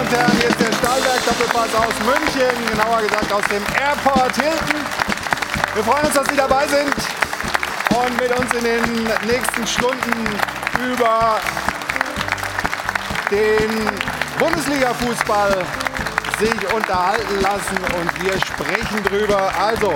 [0.00, 4.80] und Herren, hier ist der Stahlberg Doppelpass aus München, genauer gesagt aus dem Airport Hilton.
[5.74, 6.94] Wir freuen uns, dass Sie dabei sind
[7.98, 10.38] und mit uns in den nächsten Stunden
[10.90, 11.38] über
[13.30, 13.90] den
[14.38, 15.66] Bundesliga-Fußball
[16.38, 19.52] sich unterhalten lassen und wir sprechen drüber.
[19.60, 19.94] Also,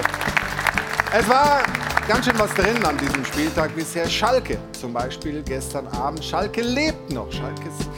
[1.16, 1.62] es war
[2.06, 4.06] ganz schön was drin an diesem Spieltag bisher.
[4.08, 6.22] Schalke zum Beispiel gestern Abend.
[6.22, 7.32] Schalke lebt noch.
[7.32, 7.88] Schalkes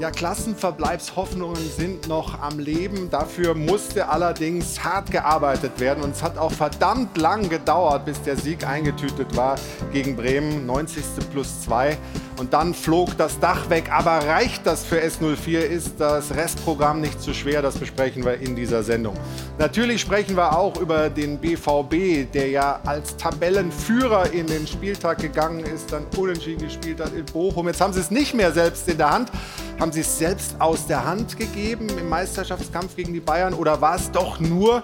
[0.00, 3.10] ja, Klassenverbleibshoffnungen sind noch am Leben.
[3.10, 6.02] Dafür musste allerdings hart gearbeitet werden.
[6.02, 9.56] Und es hat auch verdammt lang gedauert, bis der Sieg eingetütet war
[9.92, 10.64] gegen Bremen.
[10.64, 11.04] 90.
[11.30, 11.98] plus 2.
[12.40, 13.92] Und dann flog das Dach weg.
[13.92, 15.58] Aber reicht das für S04?
[15.58, 17.60] Ist das Restprogramm nicht zu schwer?
[17.60, 19.14] Das besprechen wir in dieser Sendung.
[19.58, 25.60] Natürlich sprechen wir auch über den BVB, der ja als Tabellenführer in den Spieltag gegangen
[25.60, 27.66] ist, dann unentschieden gespielt hat in Bochum.
[27.66, 29.30] Jetzt haben sie es nicht mehr selbst in der Hand.
[29.78, 33.52] Haben sie es selbst aus der Hand gegeben im Meisterschaftskampf gegen die Bayern?
[33.52, 34.82] Oder war es doch nur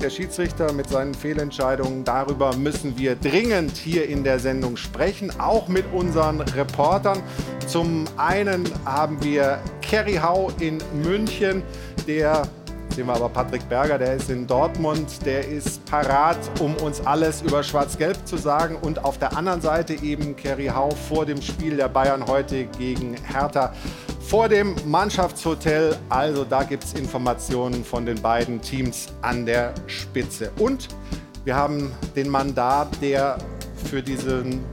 [0.00, 2.04] der Schiedsrichter mit seinen Fehlentscheidungen.
[2.04, 7.22] Darüber müssen wir dringend hier in der Sendung sprechen, auch mit unseren Reportern.
[7.66, 11.62] Zum einen haben wir Kerry Hau in München,
[12.06, 12.42] der
[12.94, 17.42] sehen wir aber Patrick Berger, der ist in Dortmund, der ist parat, um uns alles
[17.42, 18.76] über Schwarz-Gelb zu sagen.
[18.76, 23.16] Und auf der anderen Seite eben Kerry Hau vor dem Spiel der Bayern heute gegen
[23.24, 23.72] Hertha
[24.20, 25.96] vor dem Mannschaftshotel.
[26.08, 30.52] Also da gibt es Informationen von den beiden Teams an der Spitze.
[30.60, 30.88] Und
[31.44, 33.38] wir haben den Mann da, der
[33.90, 34.64] für, diesen,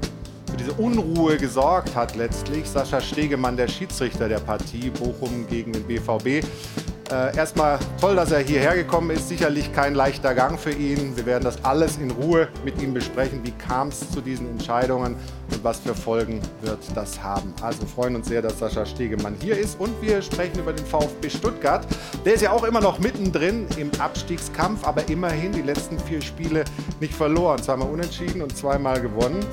[0.49, 2.69] für diese Unruhe gesorgt hat letztlich.
[2.69, 6.45] Sascha Stegemann, der Schiedsrichter der Partie Bochum gegen den BVB.
[7.11, 9.27] Äh, erstmal toll, dass er hierher gekommen ist.
[9.27, 11.17] Sicherlich kein leichter Gang für ihn.
[11.17, 13.41] Wir werden das alles in Ruhe mit ihm besprechen.
[13.43, 15.17] Wie kam es zu diesen Entscheidungen
[15.51, 17.53] und was für Folgen wird das haben?
[17.61, 19.77] Also freuen uns sehr, dass Sascha Stegemann hier ist.
[19.77, 21.85] Und wir sprechen über den VfB Stuttgart.
[22.23, 26.63] Der ist ja auch immer noch mittendrin im Abstiegskampf, aber immerhin die letzten vier Spiele
[27.01, 27.61] nicht verloren.
[27.61, 29.45] Zweimal unentschieden und zweimal gewonnen.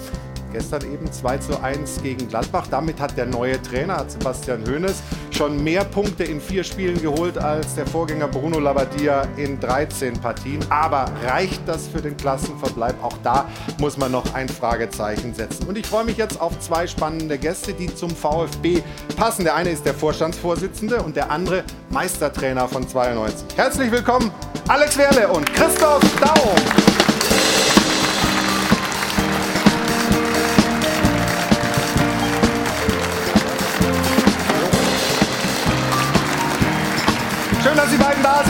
[0.53, 2.67] Gestern eben 2 zu 1 gegen Gladbach.
[2.71, 7.75] Damit hat der neue Trainer, Sebastian Hoeneß, schon mehr Punkte in vier Spielen geholt als
[7.75, 10.65] der Vorgänger Bruno Labbadia in 13 Partien.
[10.71, 13.03] Aber reicht das für den Klassenverbleib?
[13.03, 13.47] Auch da
[13.79, 15.69] muss man noch ein Fragezeichen setzen.
[15.69, 18.83] Und ich freue mich jetzt auf zwei spannende Gäste, die zum VfB
[19.17, 19.45] passen.
[19.45, 23.57] Der eine ist der Vorstandsvorsitzende und der andere Meistertrainer von 92.
[23.57, 24.31] Herzlich willkommen,
[24.69, 27.08] Alex Werle und Christoph Daum.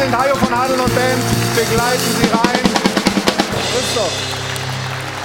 [0.08, 0.18] Sind.
[0.18, 1.22] Hajo von Adel und Band
[1.54, 2.60] begleiten Sie rein.
[3.72, 4.12] Christoph,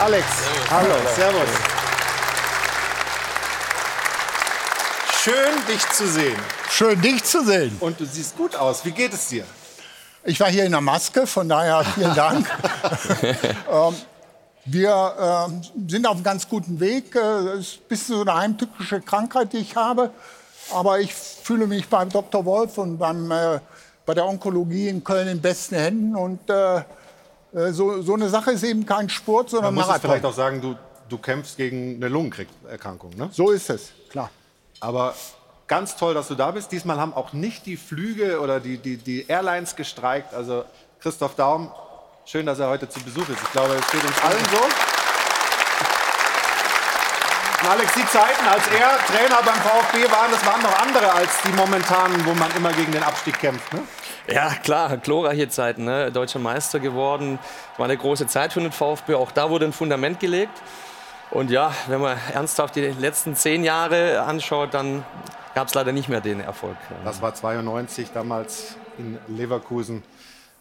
[0.01, 0.25] Alex,
[0.69, 1.49] hallo, servus.
[5.23, 6.39] Schön, dich zu sehen.
[6.69, 7.77] Schön, dich zu sehen.
[7.79, 8.83] Und du siehst gut aus.
[8.83, 9.45] Wie geht es dir?
[10.25, 12.45] Ich war hier in der Maske, von daher vielen Dank.
[13.71, 13.95] ähm,
[14.65, 17.15] wir äh, sind auf einem ganz guten Weg.
[17.15, 20.11] Es ist ein bisschen so eine heimtückische Krankheit, die ich habe.
[20.73, 22.43] Aber ich fühle mich beim Dr.
[22.45, 23.59] Wolf und beim äh,
[24.05, 26.15] bei der Onkologie in Köln in besten Händen.
[26.15, 30.25] Und äh, äh, so, so eine Sache ist eben kein Sport, sondern Man muss vielleicht
[30.25, 30.75] auch sagen, du,
[31.09, 33.15] du kämpfst gegen eine Lungenerkrankung.
[33.15, 33.29] Ne?
[33.31, 34.29] So ist es, klar.
[34.79, 35.13] Aber
[35.67, 36.71] ganz toll, dass du da bist.
[36.71, 40.33] Diesmal haben auch nicht die Flüge oder die, die, die Airlines gestreikt.
[40.33, 40.65] Also
[40.99, 41.71] Christoph Daum,
[42.25, 43.41] schön, dass er heute zu Besuch ist.
[43.41, 45.02] Ich glaube, es steht uns allen so.
[47.63, 51.29] Und Alex, die Zeiten, als er Trainer beim VfB war, das waren noch andere als
[51.43, 53.71] die momentanen, wo man immer gegen den Abstieg kämpft.
[53.71, 53.79] Ne?
[54.27, 55.85] Ja, klar, glorreiche Zeiten.
[55.85, 56.11] Ne?
[56.11, 57.39] Deutscher Meister geworden.
[57.77, 59.13] War eine große Zeit für den VfB.
[59.13, 60.61] Auch da wurde ein Fundament gelegt.
[61.31, 65.05] Und ja, wenn man ernsthaft die letzten zehn Jahre anschaut, dann
[65.55, 66.75] gab es leider nicht mehr den Erfolg.
[67.05, 70.03] Das war 92 damals in Leverkusen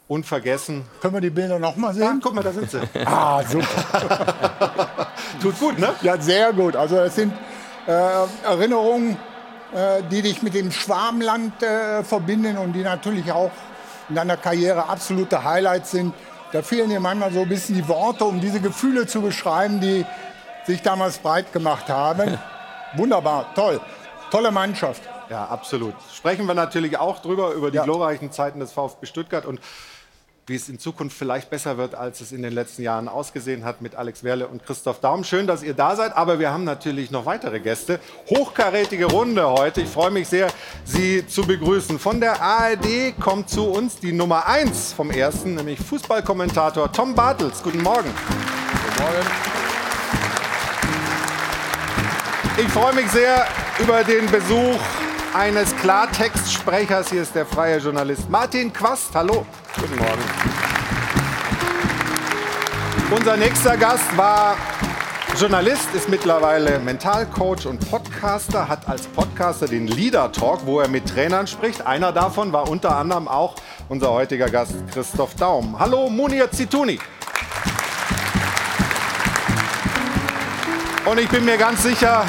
[0.06, 0.84] unvergessen.
[1.00, 2.02] Können wir die Bilder noch mal sehen?
[2.04, 2.80] Ja, guck mal, da sind sie.
[3.04, 5.08] ah, super.
[5.40, 5.94] Tut gut, ne?
[6.02, 6.76] Ja, sehr gut.
[6.76, 7.32] Also es sind
[7.86, 7.92] äh,
[8.44, 9.16] Erinnerungen,
[9.74, 13.50] äh, die dich mit dem Schwarmland äh, verbinden und die natürlich auch
[14.08, 16.14] in deiner Karriere absolute Highlights sind.
[16.52, 20.04] Da fehlen dir manchmal so ein bisschen die Worte, um diese Gefühle zu beschreiben, die
[20.66, 22.38] sich damals breit gemacht haben.
[22.94, 23.80] Wunderbar, toll.
[24.30, 25.02] Tolle Mannschaft.
[25.30, 25.94] Ja, absolut.
[26.14, 27.84] Sprechen wir natürlich auch drüber, über die ja.
[27.84, 29.60] glorreichen Zeiten des VfB Stuttgart und
[30.46, 33.80] wie es in Zukunft vielleicht besser wird, als es in den letzten Jahren ausgesehen hat
[33.80, 35.22] mit Alex Werle und Christoph Daum.
[35.22, 38.00] Schön, dass ihr da seid, aber wir haben natürlich noch weitere Gäste.
[38.28, 39.82] Hochkarätige Runde heute.
[39.82, 40.48] Ich freue mich sehr,
[40.84, 41.98] Sie zu begrüßen.
[41.98, 47.62] Von der ARD kommt zu uns die Nummer 1 vom ersten, nämlich Fußballkommentator Tom Bartels.
[47.62, 48.10] Guten Morgen.
[48.10, 49.26] Guten Morgen.
[52.58, 53.46] Ich freue mich sehr
[53.78, 54.80] über den Besuch
[55.34, 57.10] eines Klartextsprechers.
[57.10, 59.14] Hier ist der freie Journalist Martin Quast.
[59.14, 59.46] Hallo.
[59.80, 60.22] Guten Morgen.
[63.10, 64.56] Unser nächster Gast war
[65.38, 71.08] Journalist, ist mittlerweile Mentalcoach und Podcaster, hat als Podcaster den Leader Talk, wo er mit
[71.08, 71.86] Trainern spricht.
[71.86, 73.54] Einer davon war unter anderem auch
[73.88, 75.78] unser heutiger Gast Christoph Daum.
[75.78, 76.98] Hallo Munir Zituni.
[81.04, 82.24] Und ich bin mir ganz sicher,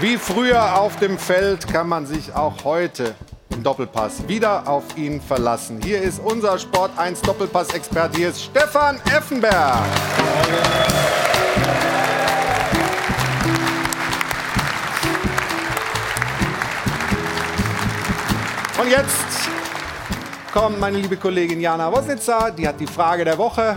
[0.00, 3.14] wie früher auf dem Feld kann man sich auch heute
[3.50, 5.80] im Doppelpass wieder auf ihn verlassen.
[5.82, 8.18] Hier ist unser Sport 1 Doppelpass-Experte.
[8.18, 9.78] Hier ist Stefan Effenberg.
[18.78, 19.48] Und jetzt
[20.52, 22.50] kommt meine liebe Kollegin Jana Wosnitzer.
[22.50, 23.74] Die hat die Frage der Woche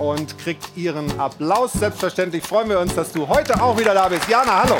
[0.00, 1.72] und kriegt ihren Applaus.
[1.74, 4.28] Selbstverständlich freuen wir uns, dass du heute auch wieder da bist.
[4.28, 4.76] Jana, hallo.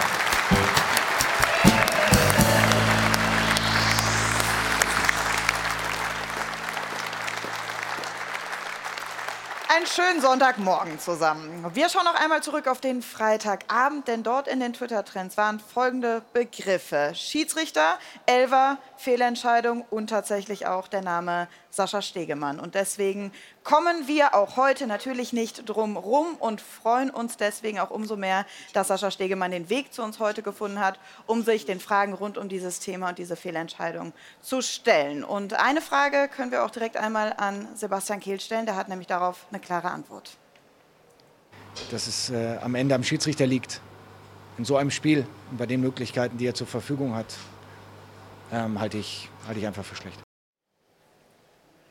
[9.97, 11.65] Schönen Sonntagmorgen zusammen.
[11.73, 16.21] Wir schauen noch einmal zurück auf den Freitagabend, denn dort in den Twitter-Trends waren folgende
[16.35, 17.13] Begriffe.
[17.15, 22.59] Schiedsrichter, Elver, Fehlentscheidung und tatsächlich auch der Name Sascha Stegemann.
[22.59, 23.33] Und deswegen
[23.65, 28.47] kommen wir auch heute natürlich nicht drum rum und freuen uns deswegen auch umso mehr,
[28.73, 32.39] dass Sascha Stegemann den Weg zu uns heute gefunden hat, um sich den Fragen rund
[32.39, 35.25] um dieses Thema und diese Fehlentscheidung zu stellen.
[35.25, 39.09] Und eine Frage können wir auch direkt einmal an Sebastian Kehl stellen, der hat nämlich
[39.09, 40.37] darauf eine klare Antwort.
[41.91, 43.81] Dass es äh, am Ende am Schiedsrichter liegt.
[44.59, 47.27] In so einem Spiel, bei den Möglichkeiten, die er zur Verfügung hat,
[48.57, 50.26] ähm, halte ich, halte ich einfach für schlecht.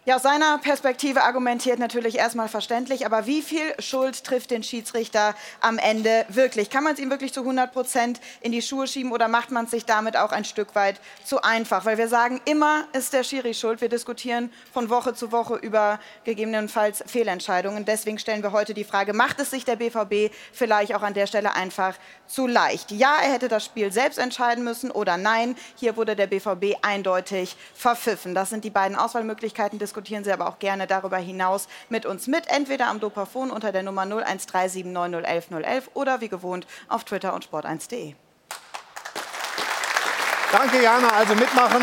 [0.07, 5.33] Ja, aus seiner Perspektive argumentiert natürlich erstmal verständlich, aber wie viel Schuld trifft den Schiedsrichter
[5.61, 6.69] am Ende wirklich?
[6.69, 9.65] Kann man es ihm wirklich zu 100 Prozent in die Schuhe schieben oder macht man
[9.65, 11.85] es sich damit auch ein Stück weit zu einfach?
[11.85, 13.81] Weil wir sagen, immer ist der Schiri schuld.
[13.81, 17.85] Wir diskutieren von Woche zu Woche über gegebenenfalls Fehlentscheidungen.
[17.85, 21.25] Deswegen stellen wir heute die Frage, macht es sich der BVB vielleicht auch an der
[21.25, 21.95] Stelle einfach
[22.27, 22.91] zu leicht?
[22.91, 27.57] Ja, er hätte das Spiel selbst entscheiden müssen oder nein, hier wurde der BVB eindeutig
[27.73, 28.35] verpfiffen.
[28.35, 32.27] Das sind die beiden Auswahlmöglichkeiten des diskutieren Sie aber auch gerne darüber hinaus mit uns
[32.27, 38.13] mit, entweder am Dopafon unter der Nummer 0137901111 oder wie gewohnt auf Twitter und sport1.de.
[40.51, 41.07] Danke, Jana.
[41.11, 41.81] Also mitmachen.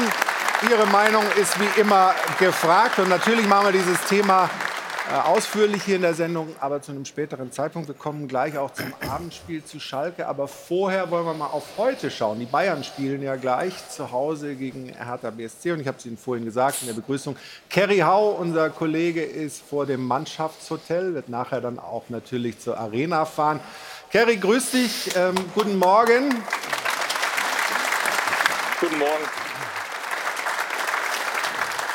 [0.70, 2.98] Ihre Meinung ist wie immer gefragt.
[2.98, 4.50] Und natürlich machen wir dieses Thema
[5.20, 7.88] ausführlich hier in der Sendung, aber zu einem späteren Zeitpunkt.
[7.88, 10.26] Wir kommen gleich auch zum Abendspiel zu Schalke.
[10.26, 12.38] Aber vorher wollen wir mal auf heute schauen.
[12.40, 15.72] Die Bayern spielen ja gleich zu Hause gegen Hertha BSC.
[15.72, 17.36] Und ich habe es Ihnen vorhin gesagt in der Begrüßung.
[17.68, 23.24] Kerry Hau, unser Kollege, ist vor dem Mannschaftshotel, wird nachher dann auch natürlich zur Arena
[23.26, 23.60] fahren.
[24.10, 25.14] Kerry, grüß dich.
[25.16, 26.34] Ähm, guten Morgen.
[28.80, 29.41] Guten Morgen.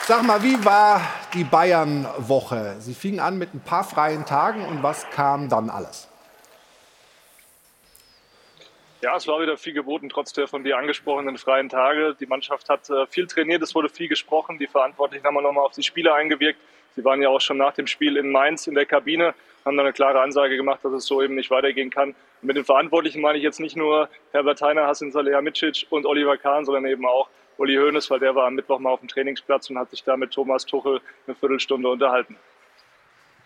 [0.07, 1.01] Sag mal, wie war
[1.33, 2.77] die Bayern-Woche?
[2.79, 6.07] Sie fing an mit ein paar freien Tagen und was kam dann alles?
[9.01, 12.15] Ja, es war wieder viel geboten, trotz der von dir angesprochenen freien Tage.
[12.17, 14.57] Die Mannschaft hat äh, viel trainiert, es wurde viel gesprochen.
[14.57, 16.61] Die Verantwortlichen haben nochmal auf die Spieler eingewirkt.
[16.95, 19.33] Sie waren ja auch schon nach dem Spiel in Mainz in der Kabine,
[19.65, 22.11] haben dann eine klare Ansage gemacht, dass es so eben nicht weitergehen kann.
[22.41, 26.37] Und mit den Verantwortlichen meine ich jetzt nicht nur Herbert Heiner, Hassan Salihamidzic und Oliver
[26.37, 29.69] Kahn, sondern eben auch Uli Hoeneß, weil der war am Mittwoch mal auf dem Trainingsplatz
[29.69, 32.37] und hat sich da mit Thomas Tuchel eine Viertelstunde unterhalten.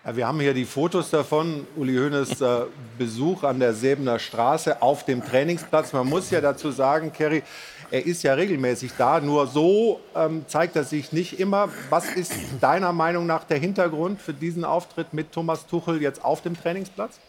[0.04, 2.62] Ja, wir haben hier die Fotos davon, Uli Hoeneß äh,
[2.98, 5.94] Besuch an der Säbener Straße auf dem Trainingsplatz.
[5.94, 7.44] Man muss ja dazu sagen, Kerry,
[7.92, 11.70] er ist ja regelmäßig da, nur so ähm, zeigt er sich nicht immer.
[11.90, 16.42] Was ist deiner Meinung nach der Hintergrund für diesen Auftritt mit Thomas Tuchel jetzt auf
[16.42, 17.20] dem Trainingsplatz?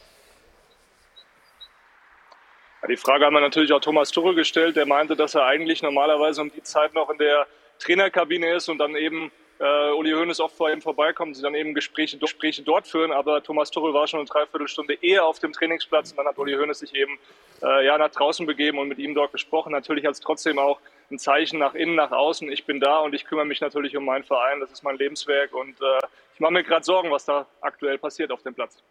[2.89, 4.75] Die Frage haben wir natürlich auch Thomas Tuchel gestellt.
[4.75, 7.47] Der meinte, dass er eigentlich normalerweise um die Zeit noch in der
[7.79, 11.75] Trainerkabine ist und dann eben äh, Uli Hoeneß oft vor ihm vorbeikommt, sie dann eben
[11.75, 13.12] Gespräche, Gespräche dort führen.
[13.12, 16.55] Aber Thomas Tuchel war schon eine Dreiviertelstunde eher auf dem Trainingsplatz und dann hat Uli
[16.55, 17.21] Hoeneß sich eben
[17.62, 19.71] äh, ja, nach draußen begeben und mit ihm dort gesprochen.
[19.71, 22.51] Natürlich als trotzdem auch ein Zeichen nach innen, nach außen.
[22.51, 24.59] Ich bin da und ich kümmere mich natürlich um meinen Verein.
[24.59, 28.33] Das ist mein Lebenswerk und äh, ich mache mir gerade Sorgen, was da aktuell passiert
[28.33, 28.83] auf dem Platz.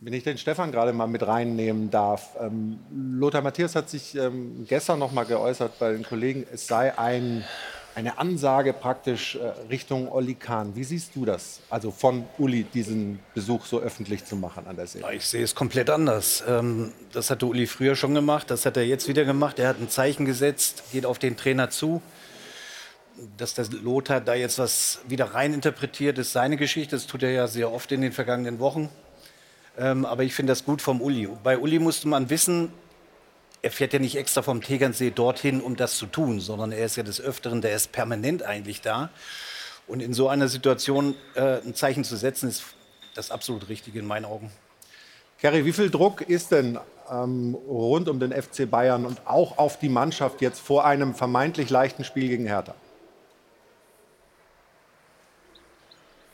[0.00, 2.36] Wenn ich den Stefan gerade mal mit reinnehmen darf.
[2.40, 6.96] Ähm, Lothar Matthäus hat sich ähm, gestern noch mal geäußert bei den Kollegen, es sei
[6.96, 7.44] ein,
[7.96, 10.76] eine Ansage praktisch äh, Richtung Olli Kahn.
[10.76, 11.62] Wie siehst du das?
[11.68, 15.02] Also von Uli diesen Besuch so öffentlich zu machen an der See?
[15.16, 16.44] Ich sehe es komplett anders.
[16.46, 19.58] Ähm, das hatte Uli früher schon gemacht, das hat er jetzt wieder gemacht.
[19.58, 22.00] Er hat ein Zeichen gesetzt, geht auf den Trainer zu.
[23.36, 26.94] Dass der Lothar da jetzt was wieder reininterpretiert, ist seine Geschichte.
[26.94, 28.90] Das tut er ja sehr oft in den vergangenen Wochen.
[29.78, 31.28] Ähm, aber ich finde das gut vom Uli.
[31.44, 32.72] Bei Uli musste man wissen,
[33.62, 36.96] er fährt ja nicht extra vom Tegernsee dorthin, um das zu tun, sondern er ist
[36.96, 39.10] ja des Öfteren, der ist permanent eigentlich da.
[39.86, 42.62] Und in so einer Situation äh, ein Zeichen zu setzen, ist
[43.14, 44.50] das absolut Richtige in meinen Augen.
[45.40, 46.78] Kerry, wie viel Druck ist denn
[47.10, 51.70] ähm, rund um den FC Bayern und auch auf die Mannschaft jetzt vor einem vermeintlich
[51.70, 52.74] leichten Spiel gegen Hertha?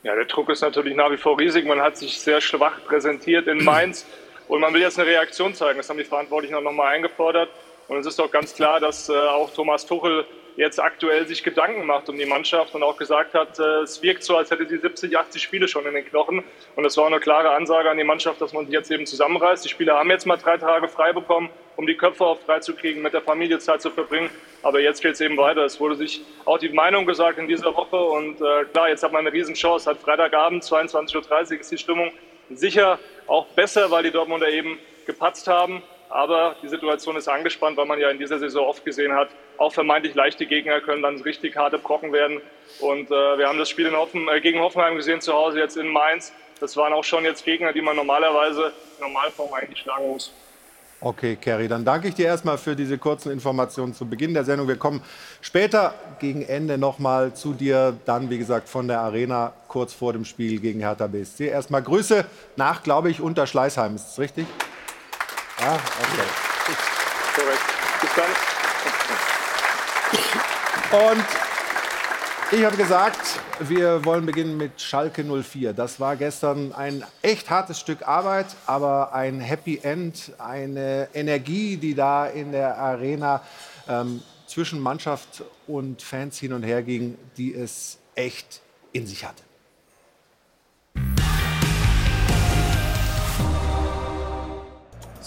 [0.05, 1.65] Ja, der Druck ist natürlich nach wie vor riesig.
[1.65, 4.05] Man hat sich sehr schwach präsentiert in Mainz
[4.47, 5.79] und man will jetzt eine Reaktion zeigen.
[5.79, 7.49] Das haben die Verantwortlichen auch nochmal eingefordert.
[7.87, 11.85] Und es ist doch ganz klar, dass äh, auch Thomas Tuchel jetzt aktuell sich Gedanken
[11.85, 14.77] macht um die Mannschaft und auch gesagt hat, äh, es wirkt so, als hätte sie
[14.77, 16.43] 70, 80 Spiele schon in den Knochen.
[16.75, 19.65] Und das war eine klare Ansage an die Mannschaft, dass man sich jetzt eben zusammenreißt.
[19.65, 22.73] Die Spieler haben jetzt mal drei Tage frei bekommen, um die Köpfe auf drei zu
[22.75, 24.29] kriegen, mit der Familie Zeit zu verbringen.
[24.63, 25.65] Aber jetzt geht es eben weiter.
[25.65, 27.97] Es wurde sich auch die Meinung gesagt in dieser Woche.
[27.97, 29.89] Und äh, klar, jetzt hat man eine Riesenchance.
[29.89, 31.15] Hat Freitagabend, 22.30
[31.53, 32.11] Uhr ist die Stimmung
[32.49, 35.81] sicher auch besser, weil die Dortmunder eben gepatzt haben.
[36.09, 39.73] Aber die Situation ist angespannt, weil man ja in dieser Saison oft gesehen hat, auch
[39.73, 42.41] vermeintlich leichte Gegner können dann richtig harte Brocken werden.
[42.79, 45.87] Und äh, wir haben das Spiel Hoffen, äh, gegen Hoffenheim gesehen zu Hause, jetzt in
[45.87, 46.33] Mainz.
[46.59, 50.31] Das waren auch schon jetzt Gegner, die man normalerweise in Normalform eigentlich schlagen muss.
[51.01, 54.67] Okay, Kerry, dann danke ich dir erstmal für diese kurzen Informationen zu Beginn der Sendung.
[54.67, 55.03] Wir kommen
[55.41, 60.23] später gegen Ende nochmal zu dir, dann wie gesagt von der Arena kurz vor dem
[60.23, 61.47] Spiel gegen Hertha BSC.
[61.47, 63.95] Erstmal Grüße nach, glaube ich, unter Schleißheim.
[63.95, 64.47] Ist das richtig?
[65.65, 66.21] Ja, okay.
[67.35, 67.63] Korrekt.
[68.01, 68.29] Bis dann.
[71.09, 71.25] Und
[72.51, 75.73] ich habe gesagt, wir wollen beginnen mit Schalke 04.
[75.73, 81.95] Das war gestern ein echt hartes Stück Arbeit, aber ein Happy End, eine Energie, die
[81.95, 83.41] da in der Arena
[83.87, 89.41] ähm, zwischen Mannschaft und Fans hin und her ging, die es echt in sich hatte.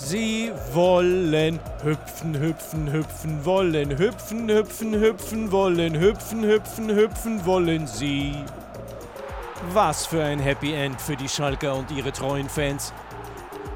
[0.08, 8.32] Sie wollen hüpfen, hüpfen, hüpfen wollen, hüpfen, hüpfen, hüpfen wollen, hüpfen, hüpfen, hüpfen wollen sie.
[9.74, 12.94] Was für ein Happy End für die Schalker und ihre treuen Fans.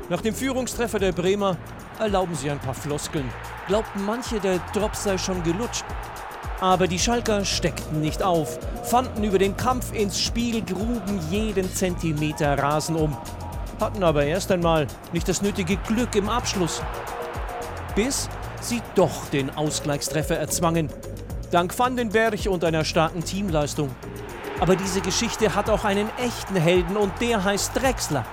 [0.08, 1.58] Nach dem Führungstreffer der Bremer
[1.98, 3.28] erlauben sie ein paar Floskeln.
[3.66, 5.84] Glaubten manche, der Drop sei schon gelutscht.
[6.62, 12.58] Aber die Schalker steckten nicht auf, fanden über den Kampf ins Spiel, gruben jeden Zentimeter
[12.58, 13.14] Rasen um
[13.80, 16.82] hatten aber erst einmal nicht das nötige Glück im Abschluss.
[17.94, 18.28] Bis
[18.60, 20.88] sie doch den Ausgleichstreffer erzwangen.
[21.50, 23.90] Dank Vandenberg und einer starken Teamleistung.
[24.60, 28.24] Aber diese Geschichte hat auch einen echten Helden und der heißt Drexler.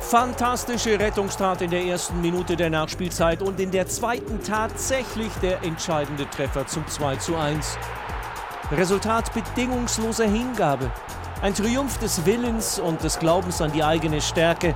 [0.00, 6.28] Fantastische Rettungstat in der ersten Minute der Nachspielzeit und in der zweiten tatsächlich der entscheidende
[6.28, 7.78] Treffer zum 2 zu 1.
[8.72, 10.90] Resultat bedingungsloser Hingabe.
[11.42, 14.74] Ein Triumph des Willens und des Glaubens an die eigene Stärke,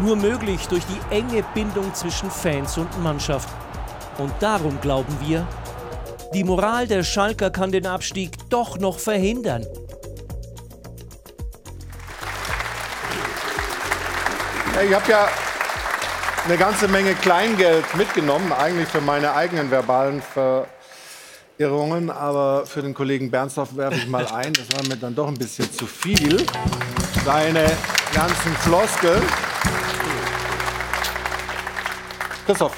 [0.00, 3.48] nur möglich durch die enge Bindung zwischen Fans und Mannschaft.
[4.18, 5.44] Und darum glauben wir,
[6.32, 9.66] die Moral der Schalker kann den Abstieg doch noch verhindern.
[14.86, 15.28] Ich habe ja
[16.44, 20.68] eine ganze Menge Kleingeld mitgenommen, eigentlich für meine eigenen verbalen Ver
[21.56, 24.52] Irrungen, aber für den Kollegen Bernstorff werfe ich mal ein.
[24.52, 26.44] Das war mir dann doch ein bisschen zu viel.
[27.24, 27.70] Seine
[28.12, 29.22] ganzen Floskeln.
[32.44, 32.76] Christoph,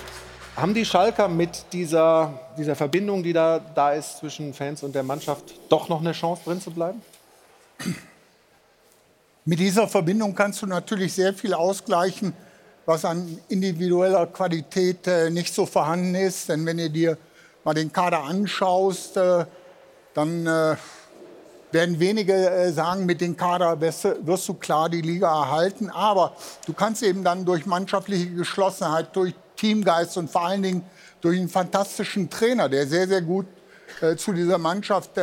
[0.56, 5.02] haben die Schalker mit dieser, dieser Verbindung, die da, da ist zwischen Fans und der
[5.02, 7.00] Mannschaft, doch noch eine Chance drin zu bleiben?
[9.46, 12.34] Mit dieser Verbindung kannst du natürlich sehr viel ausgleichen,
[12.84, 16.48] was an individueller Qualität äh, nicht so vorhanden ist.
[16.48, 17.18] Denn wenn ihr dir
[17.66, 19.44] mal den Kader anschaust, äh,
[20.14, 20.76] dann äh,
[21.72, 25.90] werden wenige äh, sagen, mit dem Kader wirst du klar die Liga erhalten.
[25.90, 30.84] Aber du kannst eben dann durch mannschaftliche Geschlossenheit, durch Teamgeist und vor allen Dingen
[31.20, 33.46] durch einen fantastischen Trainer, der sehr, sehr gut
[34.18, 35.14] zu dieser Mannschaft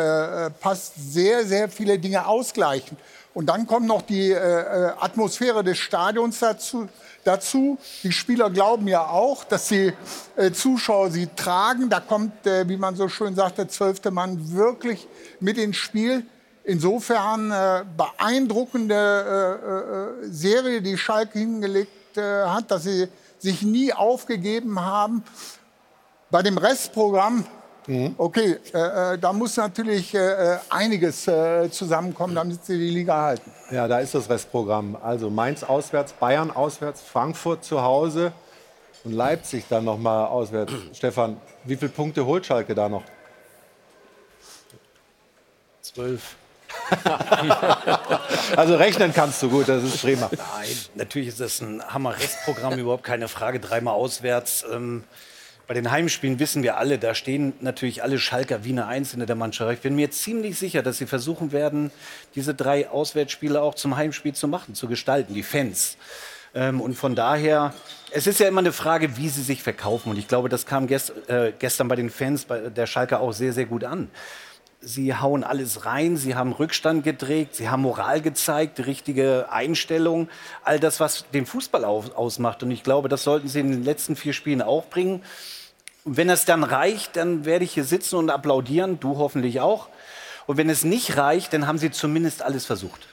[0.59, 2.97] passt, sehr, sehr viele Dinge ausgleichen.
[3.35, 6.89] Und dann kommt noch die Atmosphäre des Stadions dazu
[7.23, 7.77] dazu.
[8.03, 9.93] Die Spieler glauben ja auch, dass die
[10.35, 11.89] äh, Zuschauer sie tragen.
[11.89, 15.07] Da kommt, äh, wie man so schön sagt, der zwölfte Mann wirklich
[15.39, 16.25] mit ins Spiel.
[16.63, 18.95] Insofern äh, beeindruckende
[20.23, 25.23] äh, äh, Serie, die Schalke hingelegt äh, hat, dass sie sich nie aufgegeben haben.
[26.31, 27.45] Bei dem Restprogramm
[27.87, 28.15] Mhm.
[28.17, 33.21] Okay, äh, äh, da muss natürlich äh, äh, einiges äh, zusammenkommen, damit sie die Liga
[33.21, 33.51] halten.
[33.71, 34.97] Ja, da ist das Restprogramm.
[35.01, 38.31] Also Mainz auswärts, Bayern auswärts, Frankfurt zu Hause
[39.03, 40.71] und Leipzig dann noch mal auswärts.
[40.93, 43.03] Stefan, wie viele Punkte holt Schalke da noch?
[45.81, 46.35] Zwölf.
[48.55, 50.29] also rechnen kannst du gut, das ist prima.
[50.31, 53.59] Nein, natürlich ist das ein Hammer-Restprogramm, überhaupt keine Frage.
[53.59, 54.65] Dreimal auswärts.
[54.71, 55.03] Ähm,
[55.65, 59.37] Bei den Heimspielen wissen wir alle, da stehen natürlich alle Schalker wie eine Einzelne der
[59.37, 59.71] Mannschaft.
[59.71, 61.89] Ich bin mir ziemlich sicher, dass sie versuchen werden,
[62.35, 65.95] diese drei Auswärtsspiele auch zum Heimspiel zu machen, zu gestalten, die Fans.
[66.53, 67.73] Ähm, und von daher,
[68.11, 70.09] es ist ja immer eine Frage, wie sie sich verkaufen.
[70.09, 73.31] Und ich glaube, das kam gest, äh, gestern bei den Fans bei der Schalker auch
[73.31, 74.09] sehr, sehr gut an.
[74.85, 80.27] Sie hauen alles rein, sie haben Rückstand gedreht, sie haben Moral gezeigt, richtige Einstellung,
[80.65, 82.63] all das, was den Fußball ausmacht.
[82.63, 85.23] Und ich glaube, das sollten sie in den letzten vier Spielen auch bringen.
[86.03, 89.87] Und wenn es dann reicht, dann werde ich hier sitzen und applaudieren, du hoffentlich auch.
[90.47, 93.07] Und wenn es nicht reicht, dann haben sie zumindest alles versucht.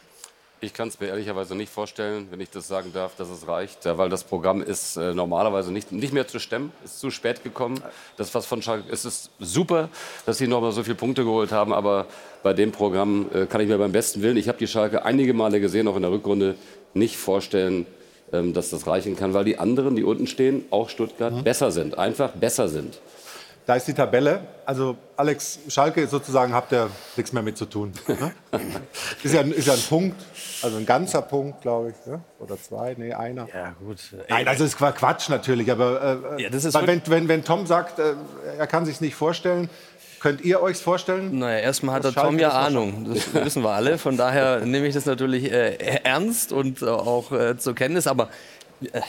[0.62, 3.86] Ich kann es mir ehrlicherweise nicht vorstellen, wenn ich das sagen darf, dass es reicht,
[3.86, 7.82] weil das Programm ist äh, normalerweise nicht, nicht mehr zu stemmen, ist zu spät gekommen.
[8.18, 9.88] Das, was von Schalke, es ist super,
[10.26, 12.06] dass sie noch mal so viele Punkte geholt haben, aber
[12.42, 15.32] bei dem Programm äh, kann ich mir beim besten Willen, ich habe die Schalke einige
[15.32, 16.56] Male gesehen, auch in der Rückrunde,
[16.92, 17.86] nicht vorstellen,
[18.30, 21.42] ähm, dass das reichen kann, weil die anderen, die unten stehen, auch Stuttgart, mhm.
[21.42, 23.00] besser sind, einfach besser sind.
[23.66, 24.40] Da ist die Tabelle.
[24.64, 27.92] Also Alex Schalke sozusagen habt ihr nichts mehr mit zu tun.
[28.08, 28.32] Ne?
[29.22, 30.20] ist, ja, ist ja ein Punkt,
[30.62, 32.06] also ein ganzer Punkt, glaube ich.
[32.06, 32.20] Ne?
[32.38, 33.48] Oder zwei, nee, einer.
[33.54, 33.98] Ja, gut.
[34.28, 35.70] Nein, also ist Quatsch natürlich.
[35.70, 38.14] Aber äh, ja, das ist wenn, wenn, wenn Tom sagt, äh,
[38.58, 39.68] er kann sich nicht vorstellen,
[40.20, 41.38] Könnt ihr euch vorstellen?
[41.38, 43.06] Naja, erstmal hat der Tom ja Ahnung.
[43.08, 43.96] Das wissen wir alle.
[43.96, 48.06] Von daher nehme ich das natürlich äh, ernst und äh, auch äh, zur Kenntnis.
[48.06, 48.28] Aber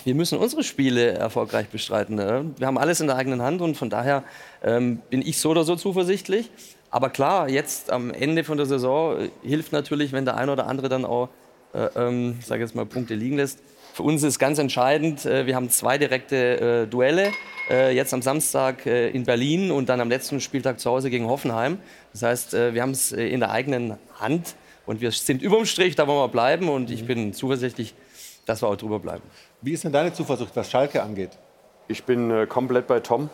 [0.04, 2.16] wir müssen unsere Spiele erfolgreich bestreiten.
[2.16, 2.52] Ne?
[2.58, 4.24] Wir haben alles in der eigenen Hand und von daher
[4.64, 6.50] ähm, bin ich so oder so zuversichtlich.
[6.90, 10.68] Aber klar, jetzt am Ende von der Saison äh, hilft natürlich, wenn der eine oder
[10.68, 11.30] andere dann auch,
[11.74, 13.60] äh, ähm, sage jetzt mal, Punkte liegen lässt.
[13.94, 17.32] Für uns ist ganz entscheidend, äh, wir haben zwei direkte äh, Duelle.
[17.70, 21.28] Äh, jetzt am Samstag äh, in Berlin und dann am letzten Spieltag zu Hause gegen
[21.28, 21.78] Hoffenheim.
[22.12, 26.08] Das heißt, wir haben es in der eigenen Hand und wir sind überm Strich, da
[26.08, 27.94] wollen wir bleiben und ich bin zuversichtlich,
[28.46, 29.24] dass wir auch drüber bleiben.
[29.64, 31.38] Wie ist denn deine Zuversicht, was Schalke angeht?
[31.88, 33.30] Ich bin äh, komplett bei Tom.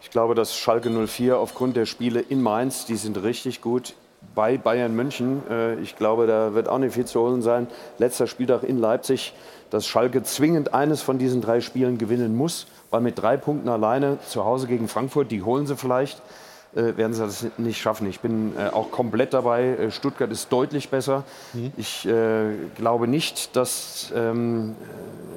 [0.00, 3.92] Ich glaube, dass Schalke 04 aufgrund der Spiele in Mainz, die sind richtig gut.
[4.34, 7.66] Bei Bayern München, äh, ich glaube, da wird auch nicht viel zu holen sein.
[7.98, 9.34] Letzter Spieltag in Leipzig,
[9.68, 14.18] dass Schalke zwingend eines von diesen drei Spielen gewinnen muss, weil mit drei Punkten alleine
[14.26, 16.22] zu Hause gegen Frankfurt, die holen sie vielleicht
[16.72, 18.08] werden sie das nicht schaffen.
[18.08, 19.64] Ich bin äh, auch komplett dabei.
[19.64, 21.24] Äh, Stuttgart ist deutlich besser.
[21.52, 21.72] Mhm.
[21.76, 24.76] Ich äh, glaube nicht, dass ähm,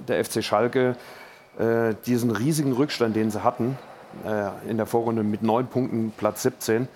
[0.07, 0.95] der FC Schalke
[1.57, 3.77] äh, diesen riesigen Rückstand, den sie hatten,
[4.25, 6.87] äh, in der Vorrunde mit neun Punkten Platz 17,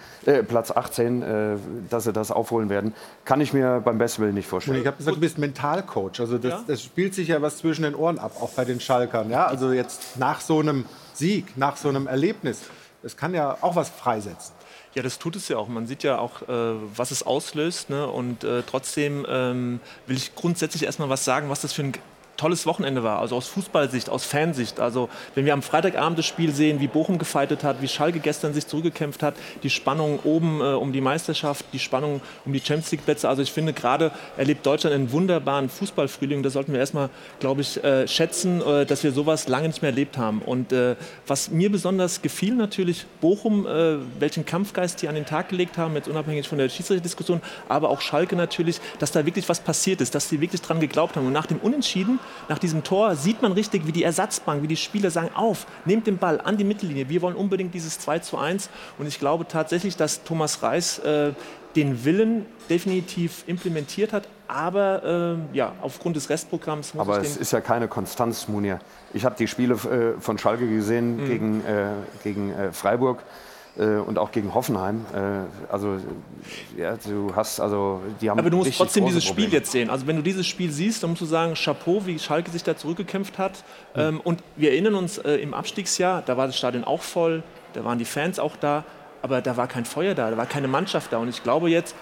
[0.48, 1.58] Platz 18,
[1.90, 2.94] dass sie das aufholen werden,
[3.26, 4.78] kann ich mir beim besten Willen nicht vorstellen.
[4.78, 6.20] Und ich habe gesagt, du bist Mentalcoach.
[6.20, 6.64] Also das, ja?
[6.68, 9.32] das, spielt sich ja was zwischen den Ohren ab, auch bei den Schalkern.
[9.32, 9.48] Ja?
[9.48, 12.62] Also jetzt nach so einem Sieg, nach so einem Erlebnis
[13.04, 14.54] es kann ja auch was freisetzen.
[14.96, 15.68] Ja, das tut es ja auch.
[15.68, 17.90] Man sieht ja auch, äh, was es auslöst.
[17.90, 18.08] Ne?
[18.08, 21.94] Und äh, trotzdem ähm, will ich grundsätzlich erstmal was sagen, was das für ein
[22.38, 24.80] tolles Wochenende war, also aus Fußballsicht, aus Fansicht.
[24.80, 28.54] Also wenn wir am Freitagabend das Spiel sehen, wie Bochum gefeitet hat, wie Schalke gestern
[28.54, 32.92] sich zurückgekämpft hat, die Spannung oben äh, um die Meisterschaft, die Spannung um die Champions
[32.92, 33.28] League Plätze.
[33.28, 36.44] Also ich finde gerade erlebt Deutschland einen wunderbaren Fußballfrühling.
[36.44, 39.92] Da sollten wir erstmal, glaube ich, äh, schätzen, äh, dass wir sowas lange nicht mehr
[39.92, 40.42] erlebt haben.
[40.42, 40.96] Und äh,
[41.26, 45.96] was mir besonders gefiel natürlich, Bochum, äh, welchen Kampfgeist die an den Tag gelegt haben,
[45.96, 50.14] jetzt unabhängig von der Schiedsrichterdiskussion, aber auch Schalke natürlich, dass da wirklich was passiert ist,
[50.14, 51.26] dass sie wirklich dran geglaubt haben.
[51.26, 52.20] Und nach dem Unentschieden
[52.50, 56.08] nach diesem Tor sieht man richtig, wie die Ersatzbank, wie die Spieler sagen, auf, nehmt
[56.08, 58.70] den Ball an die Mittellinie, wir wollen unbedingt dieses 2 zu 1.
[58.98, 61.34] Und ich glaube tatsächlich, dass Thomas Reis äh,
[61.76, 67.52] den Willen definitiv implementiert hat, aber äh, ja, aufgrund des Restprogramms muss Aber es ist
[67.52, 68.80] ja keine Konstanz, Munir.
[69.14, 71.28] Ich habe die Spiele äh, von Schalke gesehen mhm.
[71.28, 71.90] gegen, äh,
[72.24, 73.24] gegen äh, Freiburg
[73.84, 75.06] und auch gegen Hoffenheim.
[75.14, 75.98] Äh, also
[76.76, 78.40] ja, du hast also die haben.
[78.40, 79.90] Aber du musst trotzdem dieses Spiel jetzt sehen.
[79.90, 82.76] Also wenn du dieses Spiel siehst, dann musst du sagen, Chapeau, wie Schalke sich da
[82.76, 83.64] zurückgekämpft hat.
[83.96, 84.20] Mhm.
[84.22, 88.00] Und wir erinnern uns äh, im Abstiegsjahr, da war das Stadion auch voll, da waren
[88.00, 88.84] die Fans auch da,
[89.22, 91.18] aber da war kein Feuer da, da war keine Mannschaft da.
[91.18, 91.96] Und ich glaube jetzt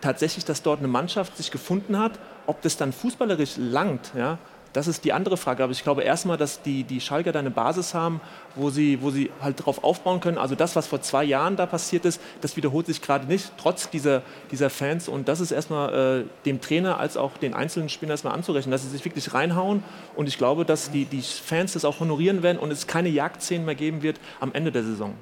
[0.00, 2.12] tatsächlich, dass dort eine Mannschaft sich gefunden hat.
[2.46, 4.38] Ob das dann fußballerisch langt, ja,
[4.76, 5.64] das ist die andere Frage.
[5.64, 8.20] Aber ich glaube erstmal, dass die, die Schalker da eine Basis haben,
[8.54, 10.36] wo sie, wo sie halt darauf aufbauen können.
[10.36, 13.88] Also das, was vor zwei Jahren da passiert ist, das wiederholt sich gerade nicht, trotz
[13.88, 15.08] dieser, dieser Fans.
[15.08, 18.82] Und das ist erstmal äh, dem Trainer als auch den einzelnen Spielern erstmal anzurechnen, dass
[18.82, 19.82] sie sich wirklich reinhauen.
[20.14, 23.64] Und ich glaube, dass die, die Fans das auch honorieren werden und es keine Jagdszenen
[23.64, 25.14] mehr geben wird am Ende der Saison.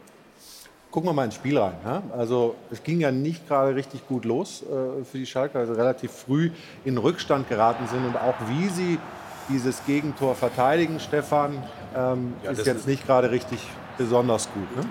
[0.91, 1.75] Gucken wir mal ins Spiel rein.
[1.85, 2.03] Ja?
[2.17, 6.11] Also es ging ja nicht gerade richtig gut los äh, für die Schalker, also relativ
[6.11, 6.51] früh
[6.85, 8.99] in Rückstand geraten sind und auch wie sie
[9.49, 11.63] dieses Gegentor verteidigen, Stefan,
[11.97, 13.61] ähm, ja, ist jetzt nicht gerade richtig
[13.97, 14.77] besonders gut.
[14.77, 14.85] Ne?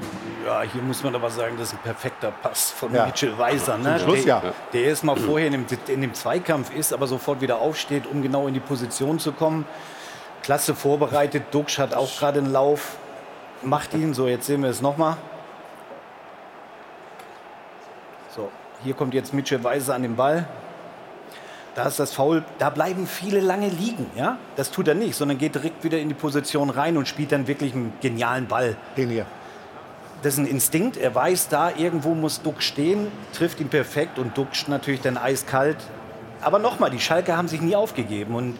[0.45, 3.05] Ja, hier muss man aber sagen, das ist ein perfekter Pass von ja.
[3.05, 3.77] Mitchell Weiser.
[3.77, 3.99] Ne?
[3.99, 4.41] Schluss, ja.
[4.71, 8.21] Der, erst mal vorher in dem, in dem Zweikampf ist, aber sofort wieder aufsteht, um
[8.21, 9.65] genau in die Position zu kommen.
[10.41, 11.43] Klasse vorbereitet.
[11.51, 12.97] Duxch hat auch gerade einen Lauf.
[13.61, 14.13] macht ihn.
[14.13, 15.17] So, jetzt sehen wir es nochmal.
[18.35, 18.49] So,
[18.83, 20.45] hier kommt jetzt Mitchell Weiser an den Ball.
[21.75, 24.05] Da ist das Foul, da bleiben viele lange liegen.
[24.15, 24.37] Ja?
[24.55, 27.47] Das tut er nicht, sondern geht direkt wieder in die Position rein und spielt dann
[27.47, 28.75] wirklich einen genialen Ball.
[28.95, 29.25] Den hier.
[30.21, 30.97] Das ist ein Instinkt.
[30.97, 35.77] Er weiß, da irgendwo muss Duck stehen, trifft ihn perfekt und Duck natürlich dann eiskalt.
[36.41, 38.35] Aber nochmal, die Schalke haben sich nie aufgegeben.
[38.35, 38.57] Und,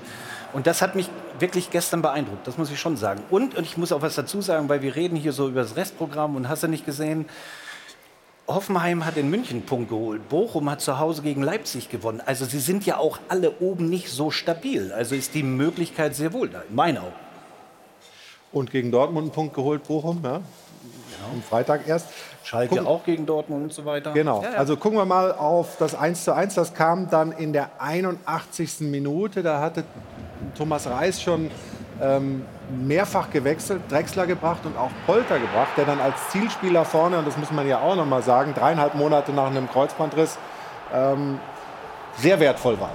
[0.52, 3.24] und das hat mich wirklich gestern beeindruckt, das muss ich schon sagen.
[3.30, 5.76] Und, und ich muss auch was dazu sagen, weil wir reden hier so über das
[5.76, 7.26] Restprogramm und hast du nicht gesehen,
[8.48, 10.28] Hoffenheim hat in München einen Punkt geholt.
[10.28, 12.22] Bochum hat zu Hause gegen Leipzig gewonnen.
[12.26, 14.92] Also sie sind ja auch alle oben nicht so stabil.
[14.92, 17.14] Also ist die Möglichkeit sehr wohl da, in meinen Augen.
[18.52, 20.42] Und gegen Dortmund einen Punkt geholt, Bochum, ja.
[21.32, 22.08] Am Freitag erst.
[22.44, 24.12] Schalke Gucken- auch gegen Dortmund und so weiter.
[24.12, 24.44] Genau.
[24.44, 24.58] Ja, ja.
[24.58, 26.56] Also gucken wir mal auf das 1 zu 1.
[26.56, 28.82] Das kam dann in der 81.
[28.82, 29.42] Minute.
[29.42, 29.86] Da hatte
[30.58, 31.50] Thomas Reis schon
[32.02, 37.28] ähm, mehrfach gewechselt, Drexler gebracht und auch Polter gebracht, der dann als Zielspieler vorne, und
[37.28, 40.38] das muss man ja auch noch mal sagen, dreieinhalb Monate nach einem Kreuzbandriss
[40.94, 41.40] ähm,
[42.18, 42.92] sehr wertvoll war.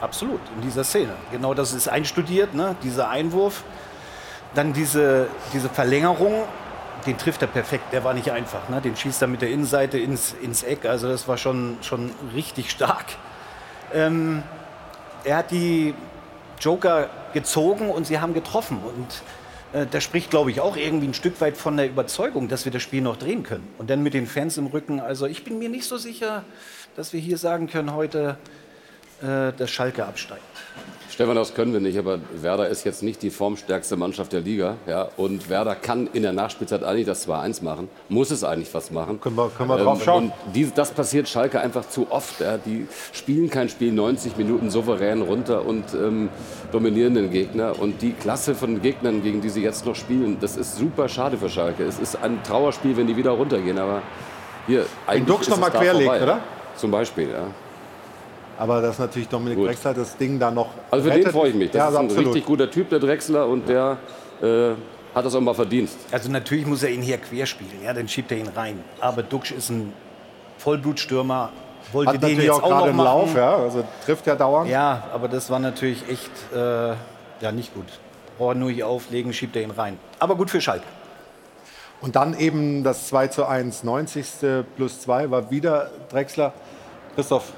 [0.00, 1.12] Absolut, in dieser Szene.
[1.32, 2.76] Genau das ist einstudiert, ne?
[2.82, 3.64] dieser Einwurf.
[4.54, 6.44] Dann diese, diese Verlängerung,
[7.06, 7.92] den trifft er perfekt.
[7.92, 8.68] Der war nicht einfach.
[8.68, 8.80] Ne?
[8.80, 10.86] Den schießt er mit der Innenseite ins, ins Eck.
[10.86, 13.04] Also das war schon, schon richtig stark.
[13.92, 14.42] Ähm,
[15.24, 15.94] er hat die
[16.60, 18.78] Joker gezogen und sie haben getroffen.
[18.82, 22.64] Und äh, das spricht, glaube ich, auch irgendwie ein Stück weit von der Überzeugung, dass
[22.64, 23.68] wir das Spiel noch drehen können.
[23.76, 25.00] Und dann mit den Fans im Rücken.
[25.00, 26.44] Also ich bin mir nicht so sicher,
[26.96, 28.38] dass wir hier sagen können heute,
[29.20, 30.42] äh, dass Schalke absteigt.
[31.16, 34.76] Stefan, das können wir nicht, aber Werder ist jetzt nicht die formstärkste Mannschaft der Liga.
[34.86, 35.08] Ja?
[35.16, 39.18] Und Werder kann in der Nachspielzeit eigentlich das 2-1 machen, muss es eigentlich fast machen.
[39.18, 40.24] Können wir, können wir drauf schauen.
[40.24, 42.40] Und die, das passiert Schalke einfach zu oft.
[42.40, 42.58] Ja?
[42.58, 46.28] Die spielen kein Spiel 90 Minuten souverän runter und ähm,
[46.70, 47.80] dominieren den Gegner.
[47.80, 51.38] Und die Klasse von Gegnern, gegen die sie jetzt noch spielen, das ist super schade
[51.38, 51.84] für Schalke.
[51.84, 53.78] Es ist ein Trauerspiel, wenn die wieder runtergehen.
[53.78, 54.02] Aber
[54.66, 56.22] hier, eigentlich Dux ist noch es mal da querlegt, vorbei.
[56.22, 56.40] oder?
[56.76, 57.46] Zum Beispiel, ja.
[58.58, 59.68] Aber dass natürlich Dominik Gut.
[59.68, 61.32] Drexler das Ding da noch Also für den rettet.
[61.32, 61.70] freue ich mich.
[61.70, 62.26] Das ja, ist ein absolut.
[62.26, 63.98] richtig guter Typ, der Drechsler, und der
[64.42, 64.70] äh,
[65.14, 65.90] hat das auch mal verdient.
[66.10, 68.82] Also natürlich muss er ihn hier querspielen, ja, dann schiebt er ihn rein.
[69.00, 69.92] Aber Duxch ist ein
[70.58, 71.50] Vollblutstürmer,
[71.92, 72.96] wollte Hat den natürlich jetzt auch gerade im.
[72.96, 74.70] Lauf, ja, also trifft ja dauernd.
[74.70, 76.94] Ja, aber das war natürlich echt äh,
[77.40, 77.86] ja, nicht gut.
[78.38, 79.98] Braucht nur hier auflegen, schiebt er ihn rein.
[80.18, 80.84] Aber gut für Schalke.
[82.00, 84.26] Und dann eben das 2 zu 1, 90.
[84.76, 86.52] plus 2 war wieder Drexler.
[87.14, 87.52] Christoph,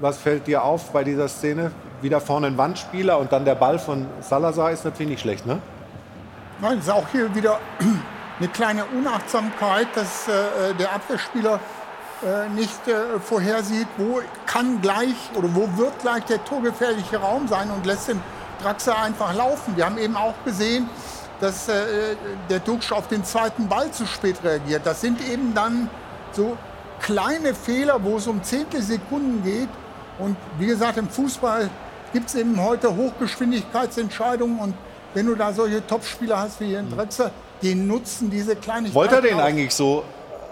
[0.00, 1.72] was fällt dir auf bei dieser Szene?
[2.00, 5.60] Wieder vorne ein Wandspieler und dann der Ball von Salazar ist natürlich nicht schlecht, ne?
[6.60, 7.58] Nein, es ist auch hier wieder
[8.38, 11.60] eine kleine Unachtsamkeit, dass äh, der Abwehrspieler
[12.24, 17.70] äh, nicht äh, vorhersieht, wo kann gleich oder wo wird gleich der torgefährliche Raum sein
[17.70, 18.20] und lässt den
[18.62, 19.76] Draxler einfach laufen.
[19.76, 20.88] Wir haben eben auch gesehen,
[21.40, 22.16] dass äh,
[22.50, 24.82] der Duxch auf den zweiten Ball zu spät reagiert.
[24.84, 25.88] Das sind eben dann
[26.32, 26.56] so
[27.00, 29.68] kleine Fehler, wo es um Zehntelsekunden geht.
[30.18, 31.70] Und wie gesagt, im Fußball
[32.12, 34.58] gibt es eben heute Hochgeschwindigkeitsentscheidungen.
[34.58, 34.74] Und
[35.14, 37.30] wenn du da solche Topspieler hast wie hier in Drexler,
[37.62, 38.94] die nutzen diese Kleinigkeiten.
[38.94, 39.44] Wollte er den auch.
[39.44, 40.04] eigentlich so,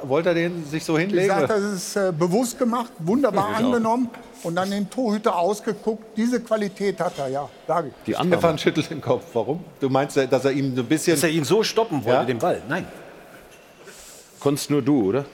[0.03, 1.29] wollte er den sich so Wie hinlegen?
[1.29, 4.11] gesagt, das ist äh, bewusst gemacht, wunderbar angenommen
[4.43, 6.05] und dann den Torhüter ausgeguckt.
[6.17, 7.95] Diese Qualität hat er, ja, sage ich.
[8.07, 8.41] Die anderen.
[8.41, 9.25] Stefan schüttelt den Kopf.
[9.35, 9.65] Warum?
[9.81, 11.15] Du meinst, dass er ihm so ein bisschen...
[11.17, 12.25] Dass er ihn so stoppen wollte, Ja?
[12.25, 12.61] den Ball.
[12.69, 12.87] Nein,
[14.39, 15.25] Konntest nur du, oder?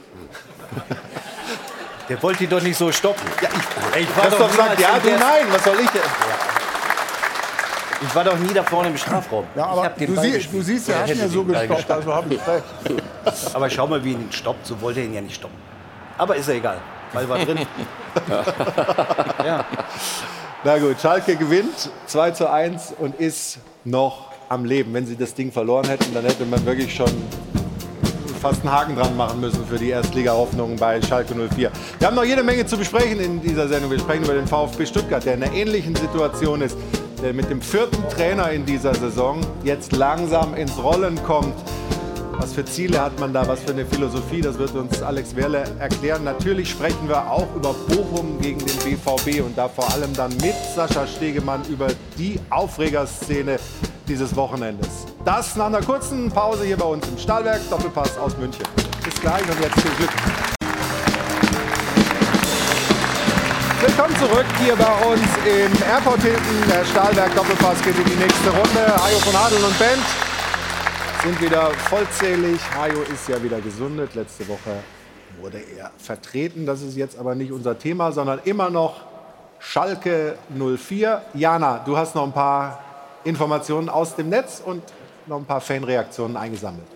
[2.08, 3.26] der wollte ihn doch nicht so stoppen.
[3.42, 6.02] Ja, ich, ich, war doch Christoph sagt, ja, du nein, was soll ich denn?
[8.04, 9.44] Ich war doch nie da vorne im Strafraum.
[9.54, 12.64] Ja, aber du, sie, du siehst, er hat ja so gestoppt, also habe ich recht.
[13.54, 14.66] Aber schau mal, wie ihn stoppt.
[14.66, 15.56] So wollte er ihn ja nicht stoppen.
[16.18, 16.78] Aber ist ja egal.
[17.12, 17.58] Ball war drin.
[19.44, 19.64] ja.
[20.64, 24.92] Na gut, Schalke gewinnt 2 zu 1 und ist noch am Leben.
[24.94, 27.10] Wenn sie das Ding verloren hätten, dann hätte man wirklich schon
[28.42, 31.70] fast einen Haken dran machen müssen für die Erstliga-Hoffnungen bei Schalke 04.
[32.00, 33.92] Wir haben noch jede Menge zu besprechen in dieser Sendung.
[33.92, 36.76] Wir sprechen über den VfB Stuttgart, der in einer ähnlichen Situation ist,
[37.22, 41.54] der mit dem vierten Trainer in dieser Saison jetzt langsam ins Rollen kommt.
[42.32, 43.46] Was für Ziele hat man da?
[43.46, 44.40] Was für eine Philosophie?
[44.40, 46.24] Das wird uns Alex Werle erklären.
[46.24, 50.54] Natürlich sprechen wir auch über Bochum gegen den BVB und da vor allem dann mit
[50.74, 51.86] Sascha Stegemann über
[52.18, 53.60] die Aufregerszene
[54.08, 55.11] dieses Wochenendes.
[55.24, 57.60] Das nach einer kurzen Pause hier bei uns im Stahlwerk.
[57.70, 58.64] Doppelpass aus München.
[59.04, 60.10] Bis gleich und jetzt viel Glück.
[63.80, 66.68] Willkommen zurück hier bei uns im Airport Hilton.
[66.68, 68.96] Der Stahlwerk Doppelpass geht in die nächste Runde.
[68.96, 70.02] Hajo von Adel und Bent
[71.22, 72.60] sind wieder vollzählig.
[72.76, 74.16] Hajo ist ja wieder gesundet.
[74.16, 74.82] Letzte Woche
[75.40, 76.66] wurde er vertreten.
[76.66, 79.02] Das ist jetzt aber nicht unser Thema, sondern immer noch
[79.60, 81.22] Schalke 04.
[81.34, 82.80] Jana, du hast noch ein paar
[83.22, 84.82] Informationen aus dem Netz und
[85.26, 86.86] noch ein paar Fanreaktionen eingesammelt.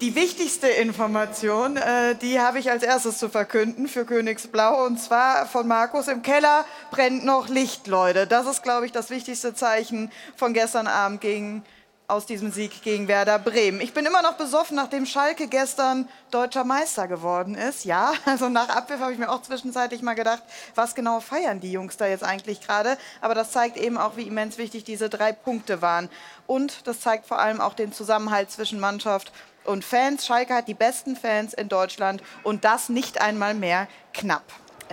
[0.00, 4.84] Die wichtigste Information, äh, die habe ich als erstes zu verkünden für Königsblau.
[4.84, 6.08] Und zwar von Markus.
[6.08, 8.26] Im Keller brennt noch Licht, Leute.
[8.26, 11.62] Das ist, glaube ich, das wichtigste Zeichen von gestern Abend gegen
[12.06, 13.80] aus diesem Sieg gegen Werder Bremen.
[13.80, 17.84] Ich bin immer noch besoffen, nachdem Schalke gestern deutscher Meister geworden ist.
[17.84, 20.42] Ja, also nach Abpfiff habe ich mir auch zwischenzeitlich mal gedacht,
[20.74, 22.98] was genau feiern die Jungs da jetzt eigentlich gerade.
[23.22, 26.10] Aber das zeigt eben auch, wie immens wichtig diese drei Punkte waren.
[26.46, 29.32] Und das zeigt vor allem auch den Zusammenhalt zwischen Mannschaft
[29.64, 30.26] und Fans.
[30.26, 34.44] Schalke hat die besten Fans in Deutschland und das nicht einmal mehr knapp.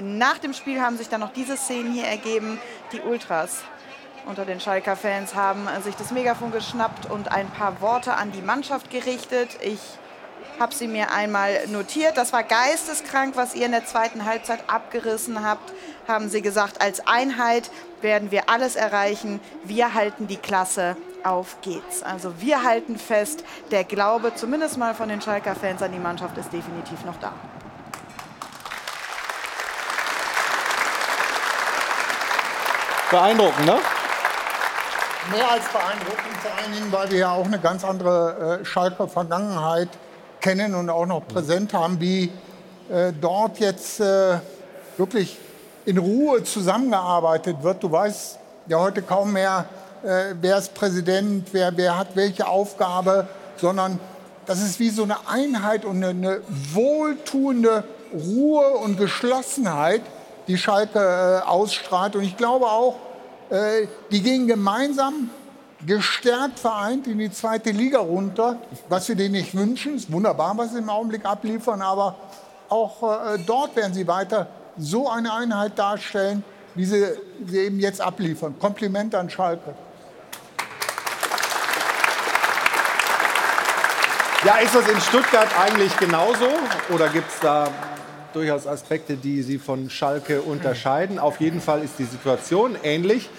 [0.01, 2.59] Nach dem Spiel haben sich dann noch diese Szenen hier ergeben.
[2.93, 3.63] Die Ultras
[4.25, 8.41] unter den Schalker Fans haben sich das Megafon geschnappt und ein paar Worte an die
[8.41, 9.49] Mannschaft gerichtet.
[9.61, 9.79] Ich
[10.59, 12.17] habe sie mir einmal notiert.
[12.17, 15.73] Das war geisteskrank, was ihr in der zweiten Halbzeit abgerissen habt,
[16.07, 16.81] haben sie gesagt.
[16.81, 19.39] Als Einheit werden wir alles erreichen.
[19.63, 20.95] Wir halten die Klasse.
[21.23, 22.01] Auf geht's.
[22.01, 26.35] Also wir halten fest, der Glaube, zumindest mal von den Schalker Fans an die Mannschaft,
[26.37, 27.31] ist definitiv noch da.
[33.11, 33.77] Beeindruckend, ne?
[35.29, 39.07] Mehr als beeindruckend, vor allen Dingen, weil wir ja auch eine ganz andere äh, Schalker
[39.07, 39.89] Vergangenheit
[40.39, 42.31] kennen und auch noch präsent haben, wie
[42.89, 44.39] äh, dort jetzt äh,
[44.97, 45.37] wirklich
[45.85, 47.83] in Ruhe zusammengearbeitet wird.
[47.83, 49.65] Du weißt ja heute kaum mehr,
[50.03, 53.99] äh, wer ist Präsident, wer, wer hat welche Aufgabe, sondern
[54.47, 56.41] das ist wie so eine Einheit und eine, eine
[56.73, 60.01] wohltuende Ruhe und Geschlossenheit,
[60.47, 62.15] die Schalke äh, ausstrahlt.
[62.15, 62.95] Und ich glaube auch,
[64.11, 65.29] die gehen gemeinsam
[65.85, 69.95] gestärkt vereint in die zweite Liga runter, was wir denen nicht wünschen.
[69.95, 72.15] Ist wunderbar, was sie im Augenblick abliefern, aber
[72.69, 76.43] auch äh, dort werden sie weiter so eine Einheit darstellen,
[76.75, 77.05] wie sie,
[77.45, 78.57] sie eben jetzt abliefern.
[78.59, 79.73] Kompliment an Schalke.
[84.45, 86.47] Ja, ist das in Stuttgart eigentlich genauso?
[86.89, 87.67] Oder gibt es da
[88.33, 91.19] durchaus Aspekte, die Sie von Schalke unterscheiden?
[91.19, 93.29] Auf jeden Fall ist die Situation ähnlich.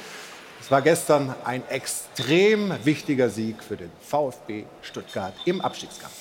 [0.60, 6.12] Es war gestern ein extrem wichtiger Sieg für den VfB Stuttgart im Abstiegskampf.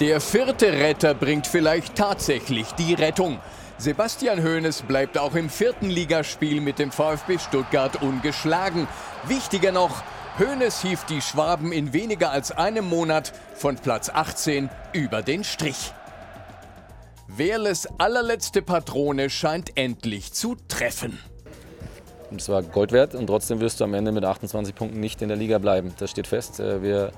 [0.00, 3.38] Der vierte Retter bringt vielleicht tatsächlich die Rettung.
[3.78, 8.86] Sebastian Hoeneß bleibt auch im vierten Ligaspiel mit dem VfB Stuttgart ungeschlagen.
[9.26, 10.02] Wichtiger noch,
[10.38, 15.92] Hoeneß hieft die Schwaben in weniger als einem Monat von Platz 18 über den Strich.
[17.28, 21.18] Werles allerletzte Patrone scheint endlich zu treffen.
[22.34, 25.28] Es war Gold wert und trotzdem wirst du am Ende mit 28 Punkten nicht in
[25.28, 25.92] der Liga bleiben.
[25.98, 26.60] Das steht fest.
[26.60, 27.12] Äh, wir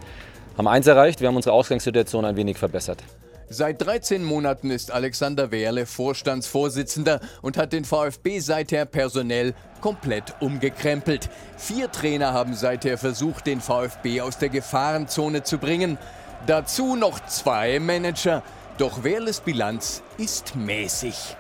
[0.58, 3.04] haben eins erreicht, wir haben unsere Ausgangssituation ein wenig verbessert.
[3.50, 11.28] Seit 13 Monaten ist Alexander Wehrle Vorstandsvorsitzender und hat den VfB seither personell komplett umgekrempelt.
[11.58, 15.98] Vier Trainer haben seither versucht, den VfB aus der Gefahrenzone zu bringen.
[16.46, 18.42] Dazu noch zwei Manager.
[18.78, 21.36] Doch Wehrles Bilanz ist mäßig.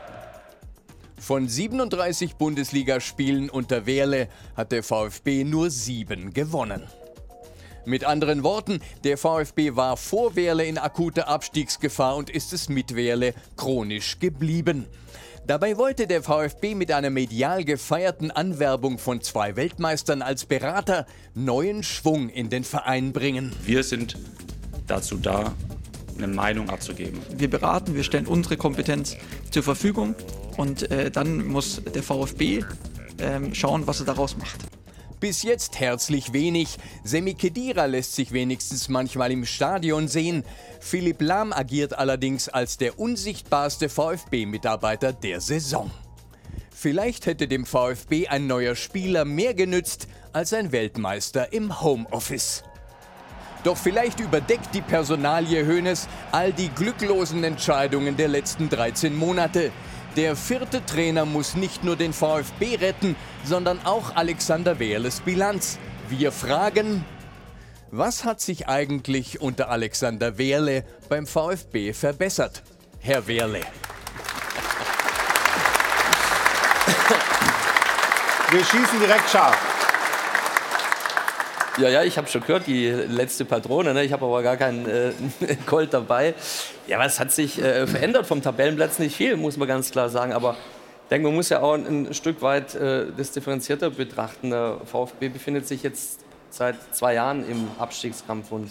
[1.18, 6.82] Von 37 Bundesligaspielen unter Wehrle hat der VfB nur sieben gewonnen.
[7.86, 12.96] Mit anderen Worten, der VfB war vor Werle in akuter Abstiegsgefahr und ist es mit
[12.96, 14.86] Werle chronisch geblieben.
[15.46, 21.82] Dabei wollte der VfB mit einer medial gefeierten Anwerbung von zwei Weltmeistern als Berater neuen
[21.82, 23.52] Schwung in den Verein bringen.
[23.62, 24.16] Wir sind
[24.86, 25.52] dazu da,
[26.16, 27.20] eine Meinung abzugeben.
[27.36, 29.16] Wir beraten, wir stellen unsere Kompetenz
[29.50, 30.14] zur Verfügung
[30.56, 32.64] und äh, dann muss der VfB
[33.18, 34.64] äh, schauen, was er daraus macht.
[35.20, 36.76] Bis jetzt herzlich wenig.
[37.02, 40.44] Semi Kedira lässt sich wenigstens manchmal im Stadion sehen.
[40.80, 45.90] Philipp Lahm agiert allerdings als der unsichtbarste VfB-Mitarbeiter der Saison.
[46.70, 52.64] Vielleicht hätte dem VfB ein neuer Spieler mehr genützt als ein Weltmeister im Homeoffice.
[53.62, 59.72] Doch vielleicht überdeckt die Personalie Hoeneß all die glücklosen Entscheidungen der letzten 13 Monate.
[60.16, 65.78] Der vierte Trainer muss nicht nur den VfB retten, sondern auch Alexander Wehrles Bilanz.
[66.08, 67.04] Wir fragen,
[67.90, 72.62] was hat sich eigentlich unter Alexander Wehrle beim VfB verbessert?
[73.00, 73.60] Herr Wehrle.
[78.50, 79.83] Wir schießen direkt scharf.
[81.76, 83.94] Ja, ja, ich habe schon gehört, die letzte Patrone.
[83.94, 84.04] Ne?
[84.04, 85.10] Ich habe aber gar keinen äh,
[85.66, 86.34] Gold dabei.
[86.86, 89.00] Ja, was hat sich äh, verändert vom Tabellenplatz?
[89.00, 90.32] Nicht viel, muss man ganz klar sagen.
[90.32, 94.50] Aber ich denke, man muss ja auch ein, ein Stück weit äh, das differenzierter betrachten.
[94.50, 98.52] Der VfB befindet sich jetzt seit zwei Jahren im Abstiegskampf.
[98.52, 98.70] Und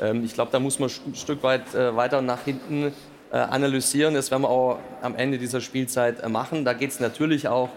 [0.00, 2.92] ähm, ich glaube, da muss man ein Stück weit äh, weiter nach hinten
[3.32, 4.14] äh, analysieren.
[4.14, 6.64] Das werden wir auch am Ende dieser Spielzeit äh, machen.
[6.64, 7.70] Da geht es natürlich auch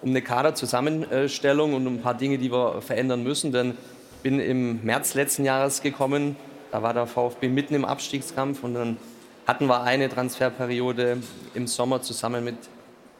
[0.00, 3.52] um eine Kaderzusammenstellung und um ein paar Dinge, die wir verändern müssen.
[3.52, 3.76] Denn
[4.24, 6.34] bin im März letzten Jahres gekommen,
[6.72, 8.96] da war der VfB mitten im Abstiegskampf und dann
[9.46, 11.18] hatten wir eine Transferperiode
[11.52, 12.56] im Sommer zusammen mit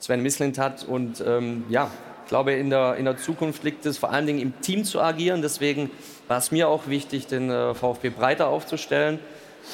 [0.00, 1.90] Sven Mislintat und ähm, ja,
[2.24, 4.98] ich glaube, in der, in der Zukunft liegt es vor allen Dingen im Team zu
[4.98, 5.42] agieren.
[5.42, 5.90] Deswegen
[6.26, 9.18] war es mir auch wichtig, den äh, VfB breiter aufzustellen,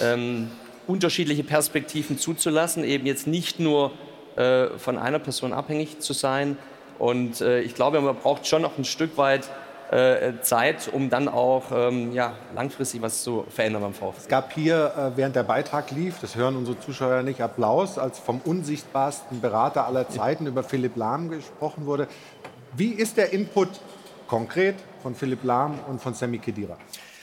[0.02, 0.50] ähm,
[0.88, 3.92] unterschiedliche Perspektiven zuzulassen, eben jetzt nicht nur
[4.34, 6.58] äh, von einer Person abhängig zu sein.
[6.98, 9.48] Und äh, ich glaube, man braucht schon noch ein Stück weit
[10.42, 14.18] Zeit, um dann auch ähm, ja, langfristig was zu verändern beim VfB.
[14.18, 18.20] Es gab hier, äh, während der Beitrag lief, das hören unsere Zuschauer nicht, Applaus, als
[18.20, 22.06] vom unsichtbarsten Berater aller Zeiten über Philipp Lahm gesprochen wurde.
[22.76, 23.68] Wie ist der Input
[24.28, 26.76] konkret von Philipp Lahm und von Sammy Kedira?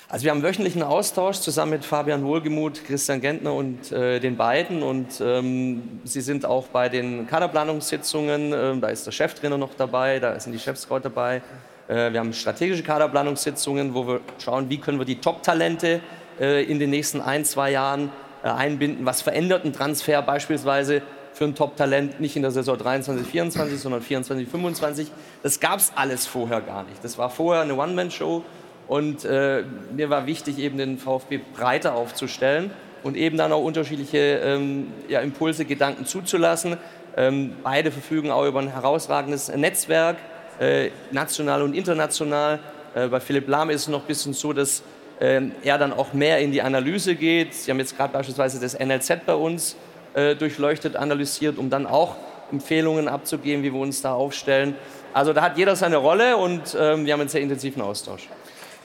[0.10, 4.84] Also wir haben wöchentlichen Austausch zusammen mit Fabian Wohlgemuth, Christian Gentner und äh, den beiden.
[4.84, 8.54] Und ähm, sie sind auch bei den Kaderplanungssitzungen.
[8.54, 11.42] Ähm, da ist der Cheftrainer noch dabei, da sind die Chefscout dabei.
[11.88, 16.02] Äh, wir haben strategische Kaderplanungssitzungen, wo wir schauen, wie können wir die Top-Talente
[16.40, 18.12] äh, in den nächsten ein, zwei Jahren
[18.44, 19.06] äh, einbinden.
[19.06, 21.02] Was verändert ein Transfer beispielsweise
[21.34, 25.12] für ein Top-Talent nicht in der Saison 23, 24, sondern 24, 25.
[25.44, 27.04] Das gab es alles vorher gar nicht.
[27.04, 28.44] Das war vorher eine One-Man-Show
[28.88, 29.64] und äh,
[29.96, 32.72] mir war wichtig, eben den VfB breiter aufzustellen
[33.04, 36.78] und eben dann auch unterschiedliche ähm, ja, Impulse, Gedanken zuzulassen.
[37.16, 40.18] Ähm, beide verfügen auch über ein herausragendes Netzwerk,
[40.60, 42.60] äh, national und international.
[42.96, 44.84] Äh, bei Philipp Lahm ist es noch ein bisschen so, dass
[45.20, 47.54] äh, er dann auch mehr in die Analyse geht.
[47.54, 49.76] Sie haben jetzt gerade beispielsweise das NLZ bei uns
[50.14, 52.16] äh, durchleuchtet, analysiert, um dann auch
[52.52, 54.76] Empfehlungen abzugeben, wie wir uns da aufstellen.
[55.14, 58.28] Also da hat jeder seine Rolle und ähm, wir haben einen sehr intensiven Austausch.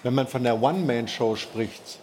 [0.02, 1.98] Wenn man von der One-Man-Show spricht,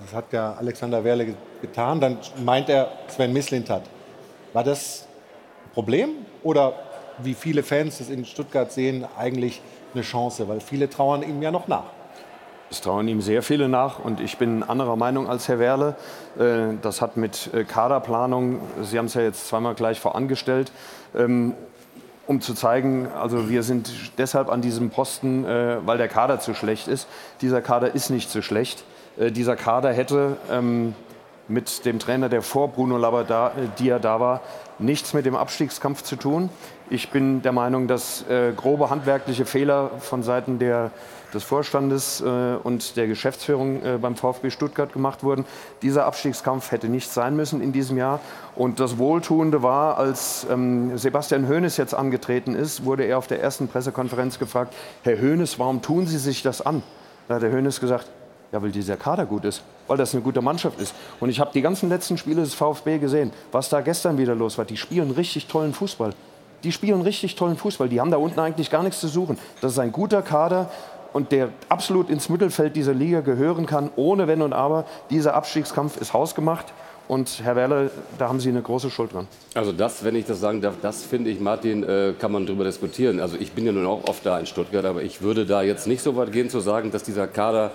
[0.00, 3.82] das hat ja Alexander Werle getan, dann meint er Sven Mislintat.
[4.52, 5.06] War das
[5.66, 6.10] ein Problem
[6.42, 6.74] oder
[7.18, 9.60] wie viele Fans das in Stuttgart sehen, eigentlich
[9.94, 10.48] eine Chance?
[10.48, 11.84] Weil viele trauern ihm ja noch nach.
[12.70, 15.94] Es trauen ihm sehr viele nach und ich bin anderer Meinung als Herr Werle.
[16.38, 20.72] Äh, das hat mit äh, Kaderplanung, Sie haben es ja jetzt zweimal gleich vorangestellt,
[21.16, 21.54] ähm,
[22.26, 26.54] um zu zeigen, also wir sind deshalb an diesem Posten, äh, weil der Kader zu
[26.54, 27.06] schlecht ist.
[27.42, 28.84] Dieser Kader ist nicht so schlecht.
[29.16, 30.92] Dieser Kader hätte ähm,
[31.46, 34.40] mit dem Trainer, der vor Bruno Labbadia da war,
[34.80, 36.48] nichts mit dem Abstiegskampf zu tun.
[36.90, 38.24] Ich bin der Meinung, dass
[38.56, 40.90] grobe handwerkliche Fehler von Seiten der
[41.34, 45.44] des Vorstandes äh, und der Geschäftsführung äh, beim VfB Stuttgart gemacht wurden.
[45.82, 48.20] Dieser Abstiegskampf hätte nicht sein müssen in diesem Jahr.
[48.54, 53.42] Und das Wohltuende war, als ähm, Sebastian Hoeneß jetzt angetreten ist, wurde er auf der
[53.42, 56.82] ersten Pressekonferenz gefragt, Herr Hoeneß, warum tun Sie sich das an?
[57.28, 58.06] Da hat der Hoeneß gesagt,
[58.52, 60.94] ja, weil dieser Kader gut ist, weil das eine gute Mannschaft ist.
[61.18, 64.56] Und ich habe die ganzen letzten Spiele des VfB gesehen, was da gestern wieder los
[64.58, 64.64] war.
[64.64, 66.14] Die spielen richtig tollen Fußball.
[66.64, 67.88] Die spielen richtig tollen Fußball.
[67.88, 69.38] Die haben da unten eigentlich gar nichts zu suchen.
[69.60, 70.70] Das ist ein guter Kader
[71.12, 74.84] und der absolut ins Mittelfeld dieser Liga gehören kann, ohne Wenn und Aber.
[75.10, 76.72] Dieser Abstiegskampf ist hausgemacht.
[77.06, 79.28] Und Herr Werle, da haben Sie eine große Schuld dran.
[79.52, 82.64] Also das, wenn ich das sagen darf, das finde ich, Martin, äh, kann man darüber
[82.64, 83.20] diskutieren.
[83.20, 85.86] Also ich bin ja nun auch oft da in Stuttgart, aber ich würde da jetzt
[85.86, 87.72] nicht so weit gehen zu sagen, dass dieser Kader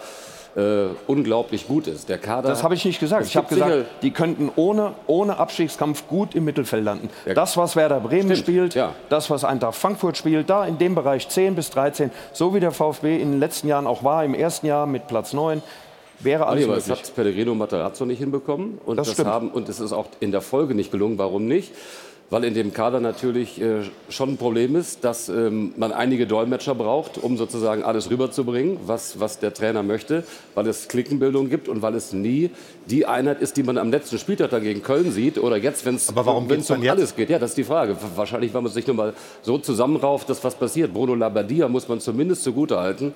[0.56, 2.10] äh, unglaublich gut ist.
[2.10, 2.50] Der Kader.
[2.50, 3.26] Das habe ich nicht gesagt.
[3.26, 7.10] Ich habe gesagt, die könnten ohne, ohne Abstiegskampf gut im Mittelfeld landen.
[7.26, 7.34] Ja.
[7.34, 8.40] Das, was Werder Bremen Stimmt.
[8.40, 8.94] spielt, ja.
[9.10, 12.72] das, was Eintracht Frankfurt spielt, da in dem Bereich 10 bis 13, so wie der
[12.72, 15.62] VfB in den letzten Jahren auch war, im ersten Jahr mit Platz 9,
[16.20, 17.00] wäre alles aber möglich.
[17.00, 20.32] Das hat Pellegrino Matarazzo nicht hinbekommen und das, das haben und es ist auch in
[20.32, 21.18] der Folge nicht gelungen.
[21.18, 21.72] Warum nicht?
[22.30, 26.76] Weil in dem Kader natürlich äh, schon ein Problem ist, dass ähm, man einige Dolmetscher
[26.76, 31.82] braucht, um sozusagen alles rüberzubringen, was, was der Trainer möchte, weil es Klickenbildung gibt und
[31.82, 32.52] weil es nie
[32.86, 36.10] die Einheit ist, die man am letzten Spieltag dagegen Köln sieht oder jetzt, wenn es
[36.10, 37.30] um alles geht.
[37.30, 37.96] Ja, das ist die Frage.
[38.16, 40.94] Wahrscheinlich, wenn man sich nur mal so zusammenrauft, dass was passiert.
[40.94, 43.14] Bruno Labbadia muss man zumindest zugutehalten,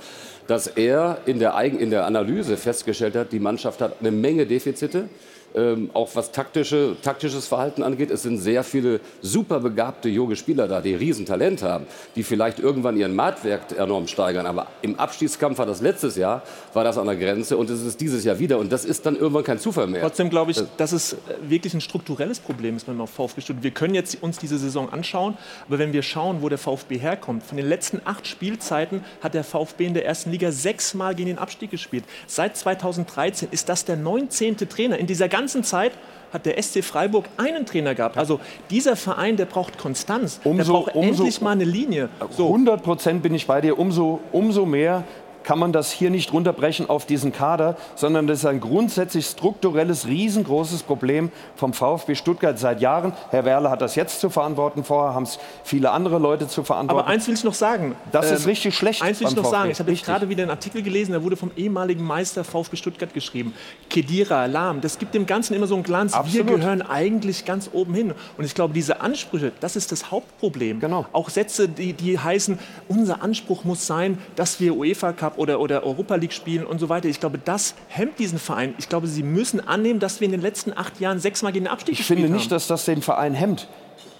[0.48, 4.46] dass er in der, Eigen in der Analyse festgestellt hat, die Mannschaft hat eine Menge
[4.46, 5.08] Defizite
[5.56, 8.12] ähm, auch was taktische, taktisches Verhalten angeht.
[8.12, 11.86] Es sind sehr viele super begabte junge Spieler da, die Riesentalent haben,
[12.16, 14.46] die vielleicht irgendwann ihren Marktwert enorm steigern.
[14.46, 16.44] Aber im Abstiegskampf war das letztes Jahr,
[16.74, 18.58] war das an der Grenze und es ist dieses Jahr wieder.
[18.58, 20.02] Und das ist dann irgendwann kein Zufall mehr.
[20.02, 21.16] Trotzdem glaube ich, dass es
[21.48, 23.64] wirklich ein strukturelles Problem ist beim VfB Stuttgart.
[23.64, 25.38] Wir können jetzt uns diese Saison anschauen,
[25.68, 29.44] aber wenn wir schauen, wo der VfB herkommt, von den letzten acht Spielzeiten hat der
[29.44, 32.04] VfB in der ersten Liga sechsmal gegen den Abstieg gespielt.
[32.28, 34.58] Seit 2013 ist das der 19.
[34.58, 35.92] Trainer in dieser ganzen ganzen Zeit
[36.32, 38.18] hat der SC Freiburg einen Trainer gehabt.
[38.18, 38.40] Also
[38.70, 40.40] dieser Verein, der braucht Konstanz.
[40.46, 42.10] Umso, der braucht umso, endlich mal eine Linie.
[42.32, 42.48] So.
[42.48, 43.78] 100 Prozent bin ich bei dir.
[43.78, 45.04] Umso, umso mehr
[45.44, 50.08] kann man das hier nicht runterbrechen auf diesen Kader, sondern das ist ein grundsätzlich strukturelles,
[50.08, 53.14] riesengroßes Problem vom VfB Stuttgart seit Jahren.
[53.30, 57.00] Herr Werle hat das jetzt zu verantworten, vorher haben es viele andere Leute zu verantworten.
[57.00, 57.96] Aber eins will ich noch sagen.
[58.12, 59.74] Das ist Ähm, richtig schlecht Eins will ich noch sagen.
[59.74, 59.92] VfB.
[59.92, 63.54] Ich habe gerade wieder einen Artikel gelesen, der wurde vom ehemaligen Meister VfB Stuttgart geschrieben.
[63.90, 64.82] Kedira, Lahm.
[64.82, 66.14] Das gibt dem Ganzen immer so einen Glanz.
[66.14, 66.48] Absolut.
[66.48, 68.14] Wir gehören eigentlich ganz oben hin.
[68.38, 70.80] Und ich glaube, diese Ansprüche, das ist das Hauptproblem.
[70.80, 71.06] Genau.
[71.12, 75.84] Auch Sätze, die, die heißen, unser Anspruch muss sein, dass wir UEFA Cup oder, oder
[75.84, 77.08] Europa League spielen und so weiter.
[77.08, 78.74] Ich glaube, das hemmt diesen Verein.
[78.78, 81.72] Ich glaube, sie müssen annehmen, dass wir in den letzten acht Jahren sechsmal gegen den
[81.72, 82.38] Abstieg Ich gespielt finde haben.
[82.40, 83.68] nicht, dass das den Verein hemmt.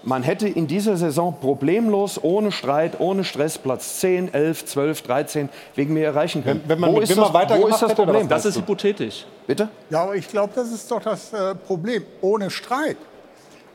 [0.06, 5.48] Man hätte in dieser Saison problemlos, ohne Streit, ohne Stress Platz 10, 11, 12, 13
[5.76, 6.60] wegen mir erreichen können.
[6.64, 8.28] Wenn- wenn man wo ist Wimmer das, wo ist das Problem?
[8.28, 9.24] Das ist hypothetisch.
[9.46, 9.68] Bitte?
[9.88, 12.04] Ja, aber ich glaube, das ist doch das äh, Problem.
[12.20, 12.98] Ohne Streit.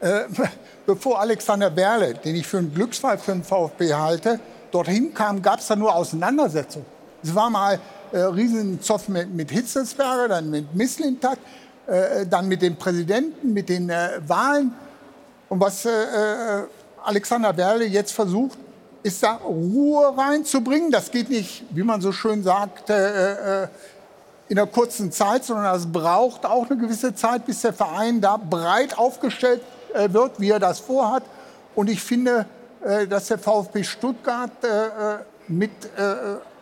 [0.01, 0.21] Äh,
[0.85, 4.39] bevor Alexander Berle, den ich für einen Glücksfall für den VfB halte,
[4.71, 6.85] dorthin kam, gab es da nur Auseinandersetzungen.
[7.23, 7.79] Es war mal
[8.11, 11.37] äh, Riesenzoff mit, mit Hitzelsberger, dann mit Misslintat,
[11.87, 14.73] äh, dann mit dem Präsidenten, mit den äh, Wahlen.
[15.49, 16.63] Und was äh, äh,
[17.03, 18.57] Alexander Berle jetzt versucht,
[19.03, 20.91] ist da Ruhe reinzubringen.
[20.91, 23.67] Das geht nicht, wie man so schön sagt, äh, äh,
[24.49, 28.37] in einer kurzen Zeit, sondern es braucht auch eine gewisse Zeit, bis der Verein da
[28.37, 29.61] breit aufgestellt
[30.07, 31.21] wird, wie er das vorhat.
[31.75, 32.47] Und ich finde,
[33.09, 34.49] dass der VfB Stuttgart
[35.47, 35.69] mit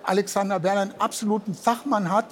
[0.07, 2.25] Alexander Werner einen absoluten Fachmann hat.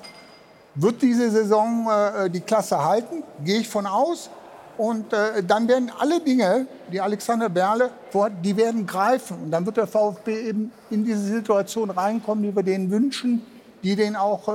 [0.75, 3.23] Wird diese Saison äh, die Klasse halten?
[3.43, 4.29] Gehe ich von aus.
[4.77, 9.37] Und äh, dann werden alle Dinge, die Alexander Berle vorhat, die werden greifen.
[9.43, 13.41] Und dann wird der VfB eben in diese Situation reinkommen, die wir denen wünschen,
[13.83, 14.51] die denen auch, äh,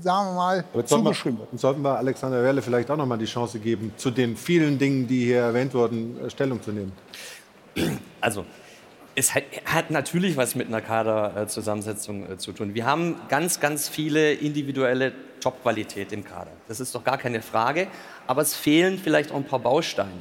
[0.00, 1.58] sagen wir mal, zugeschrieben wird.
[1.58, 5.06] sollten wir Alexander Werle vielleicht auch noch mal die Chance geben, zu den vielen Dingen,
[5.06, 6.92] die hier erwähnt wurden, äh, Stellung zu nehmen.
[8.20, 8.44] Also,
[9.18, 12.74] es hat, hat natürlich was mit einer Kaderzusammensetzung äh, zu tun.
[12.74, 16.52] Wir haben ganz, ganz viele individuelle Top-Qualität im Kader.
[16.68, 17.88] Das ist doch gar keine Frage.
[18.26, 20.12] Aber es fehlen vielleicht auch ein paar Bausteine.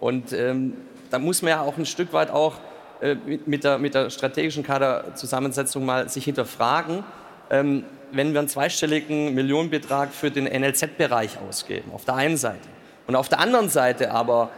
[0.00, 0.76] Und ähm,
[1.10, 2.56] da muss man ja auch ein Stück weit auch
[3.00, 7.04] äh, mit, mit, der, mit der strategischen Kaderzusammensetzung mal sich hinterfragen,
[7.50, 12.68] ähm, wenn wir einen zweistelligen Millionenbetrag für den NLZ-Bereich ausgeben, auf der einen Seite.
[13.06, 14.50] Und auf der anderen Seite aber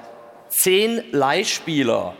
[0.49, 2.15] zehn Leihspieler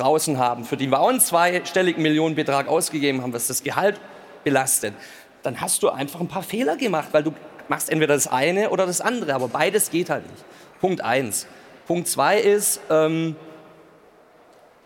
[0.00, 4.00] draußen haben, für die wir auch einen zweistelligen Millionenbetrag ausgegeben haben, was das Gehalt
[4.44, 4.94] belastet,
[5.42, 7.32] dann hast du einfach ein paar Fehler gemacht, weil du
[7.68, 10.44] machst entweder das eine oder das andere, aber beides geht halt nicht.
[10.80, 11.46] Punkt eins.
[11.86, 13.36] Punkt zwei ist, ähm,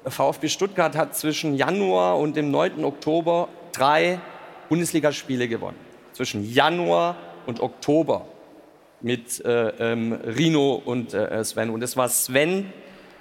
[0.06, 2.84] VfB Stuttgart hat zwischen Januar und dem 9.
[2.84, 4.20] Oktober drei
[4.68, 5.78] Bundesligaspiele gewonnen.
[6.12, 8.26] Zwischen Januar und Oktober
[9.00, 11.70] mit äh, ähm, Rino und äh, Sven.
[11.70, 12.72] Und es war Sven,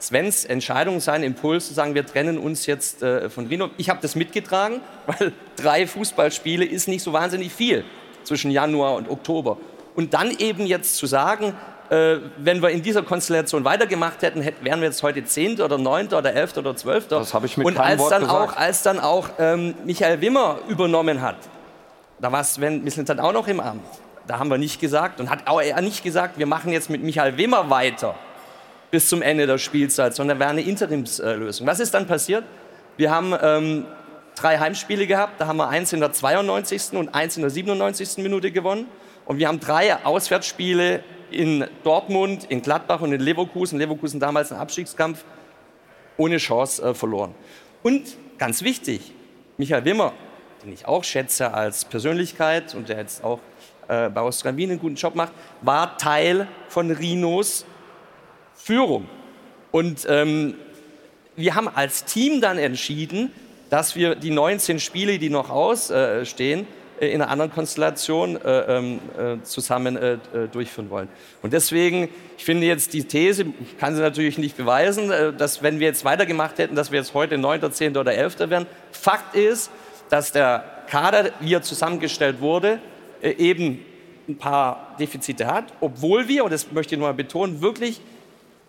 [0.04, 3.70] Svens Entscheidung, sein Impuls zu sagen, wir trennen uns jetzt äh, von Rino.
[3.78, 7.86] Ich habe das mitgetragen, weil drei Fußballspiele ist nicht so wahnsinnig viel
[8.24, 9.58] zwischen Januar und Oktober.
[9.95, 11.56] Und dann eben jetzt zu sagen,
[11.89, 15.62] äh, wenn wir in dieser Konstellation weitergemacht hätten, hätten wären wir jetzt heute 10.
[15.62, 16.08] oder 9.
[16.08, 16.58] oder 11.
[16.58, 17.08] oder 12.
[17.08, 18.51] Das habe ich mit Und keinem als Wort dann gesagt.
[18.51, 21.38] auch, als dann auch ähm, Michael Wimmer übernommen hat,
[22.20, 23.86] da war Sven Mislintat auch noch im Amt.
[24.28, 27.04] Da haben wir nicht gesagt und hat auch er nicht gesagt, wir machen jetzt mit
[27.04, 28.16] Michael Wimmer weiter
[28.93, 31.65] bis zum Ende der Spielzeit, sondern wäre eine Interimslösung.
[31.65, 32.43] Was ist dann passiert?
[32.95, 33.85] Wir haben ähm,
[34.35, 36.93] drei Heimspiele gehabt, da haben wir eins in der 92.
[36.93, 38.19] und eins in der 97.
[38.19, 38.85] Minute gewonnen.
[39.25, 44.59] Und wir haben drei Auswärtsspiele in Dortmund, in Gladbach und in Leverkusen, Leverkusen damals ein
[44.59, 45.25] Abstiegskampf,
[46.17, 47.33] ohne Chance äh, verloren.
[47.81, 49.11] Und ganz wichtig,
[49.57, 50.13] Michael Wimmer,
[50.63, 53.39] den ich auch schätze als Persönlichkeit und der jetzt auch
[53.87, 55.33] äh, bei Austria Wien einen guten Job macht,
[55.63, 57.65] war Teil von Rinos
[58.64, 59.09] Führung.
[59.72, 60.55] Und ähm,
[61.36, 63.32] wir haben als Team dann entschieden,
[63.70, 66.66] dass wir die 19 Spiele, die noch ausstehen,
[67.01, 71.09] äh, in einer anderen Konstellation äh, ähm, äh, zusammen äh, äh, durchführen wollen.
[71.41, 72.07] Und deswegen,
[72.38, 75.88] ich finde jetzt die These, ich kann sie natürlich nicht beweisen, äh, dass wenn wir
[75.88, 77.97] jetzt weitergemacht hätten, dass wir jetzt heute 9., 10.
[77.97, 78.49] oder 11.
[78.49, 78.66] wären.
[78.91, 79.72] Fakt ist,
[80.09, 82.80] dass der Kader, wie er zusammengestellt wurde,
[83.22, 83.84] äh, eben
[84.30, 87.99] ein paar Defizite hat, obwohl wir, und das möchte ich noch mal betonen, wirklich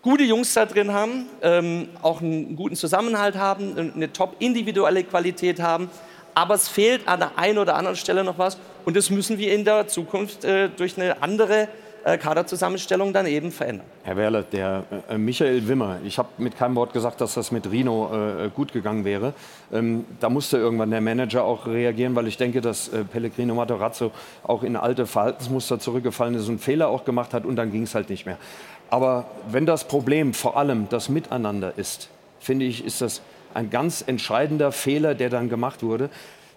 [0.05, 5.59] gute Jungs da drin haben, ähm, auch einen guten Zusammenhalt haben, eine top individuelle Qualität
[5.59, 5.89] haben.
[6.35, 8.59] Aber es fehlt an der einen oder anderen Stelle noch was.
[8.85, 11.69] Und das müssen wir in der Zukunft äh, durch eine andere
[12.03, 13.87] äh, Kaderzusammenstellung dann eben verändern.
[14.03, 17.71] Herr Werle, der äh, Michael Wimmer, ich habe mit keinem Wort gesagt, dass das mit
[17.71, 19.33] Rino äh, gut gegangen wäre.
[19.73, 24.11] Ähm, da musste irgendwann der Manager auch reagieren, weil ich denke, dass äh, Pellegrino Matarazzo
[24.43, 27.95] auch in alte Verhaltensmuster zurückgefallen ist und Fehler auch gemacht hat und dann ging es
[27.95, 28.37] halt nicht mehr.
[28.95, 32.07] Aber wenn das Problem vor allem das Miteinander ist,
[32.39, 33.21] finde ich, ist das
[33.53, 36.09] ein ganz entscheidender Fehler, der dann gemacht wurde.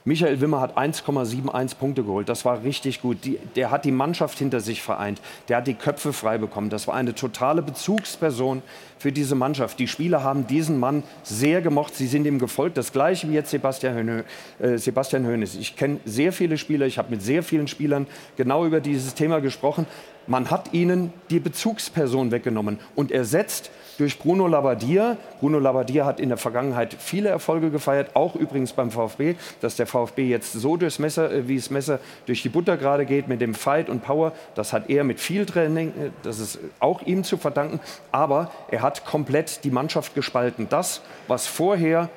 [0.08, 2.30] Michael Wimmer hat 1,71 Punkte geholt.
[2.30, 3.18] Das war richtig gut.
[3.26, 5.20] Die, der hat die Mannschaft hinter sich vereint.
[5.50, 6.70] Der hat die Köpfe frei bekommen.
[6.70, 8.62] Das war eine totale Bezugsperson
[8.98, 9.78] für diese Mannschaft.
[9.78, 11.94] Die Spieler haben diesen Mann sehr gemocht.
[11.94, 12.78] Sie sind ihm gefolgt.
[12.78, 14.24] Das gleiche wie jetzt Sebastian, Höhne,
[14.60, 15.56] äh, Sebastian Hoeneß.
[15.56, 16.86] Ich kenne sehr viele Spieler.
[16.86, 18.06] Ich habe mit sehr vielen Spielern
[18.38, 19.84] genau über dieses Thema gesprochen.
[20.26, 25.18] Man hat ihnen die Bezugsperson weggenommen und ersetzt durch Bruno Labbadia.
[25.40, 29.86] Bruno Labbadia hat in der Vergangenheit viele Erfolge gefeiert, auch übrigens beim VfB, dass der
[29.86, 33.40] VfB jetzt so durchs Messer, äh, wie das Messer durch die Butter gerade geht mit
[33.40, 34.32] dem Fight und Power.
[34.54, 37.80] Das hat er mit viel Training, äh, das ist auch ihm zu verdanken.
[38.12, 40.68] Aber er hat komplett die Mannschaft gespalten.
[40.70, 42.08] Das, was vorher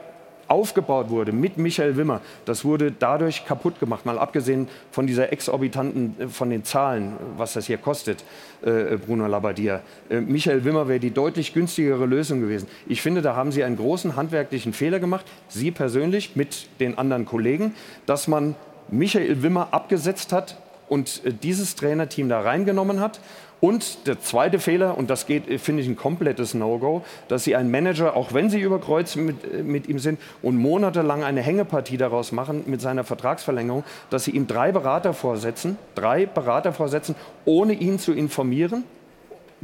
[0.52, 4.06] aufgebaut wurde mit Michael Wimmer, das wurde dadurch kaputt gemacht.
[4.06, 8.26] Mal abgesehen von dieser exorbitanten, äh, von den Zahlen, was das hier kostet,
[8.62, 9.82] äh, Bruno Labbadia.
[10.10, 12.68] Äh, Michael Wimmer wäre die deutlich günstigere Lösung gewesen.
[12.86, 17.26] Ich finde, da haben Sie einen großen handwerklichen Fehler gemacht, Sie persönlich mit den anderen
[17.26, 17.74] Kollegen,
[18.06, 18.56] dass man
[18.90, 20.58] Michael Wimmer abgesetzt hat
[20.90, 23.22] und äh, dieses Trainerteam da reingenommen hat
[23.62, 27.70] und der zweite Fehler, und das geht, finde ich, ein komplettes No-Go, dass Sie einen
[27.70, 32.32] Manager, auch wenn Sie über Kreuz mit, mit ihm sind und monatelang eine Hängepartie daraus
[32.32, 38.00] machen mit seiner Vertragsverlängerung, dass Sie ihm drei Berater vorsetzen, drei Berater vorsetzen, ohne ihn
[38.00, 38.84] zu informieren.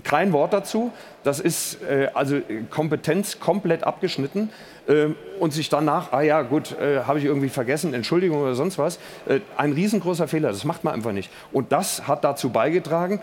[0.03, 0.91] Kein Wort dazu.
[1.23, 2.39] Das ist äh, also
[2.69, 4.51] Kompetenz komplett abgeschnitten.
[4.87, 5.07] Äh,
[5.39, 8.97] und sich danach, ah ja, gut, äh, habe ich irgendwie vergessen, Entschuldigung oder sonst was.
[9.27, 10.49] Äh, ein riesengroßer Fehler.
[10.49, 11.31] Das macht man einfach nicht.
[11.51, 13.19] Und das hat dazu beigetragen,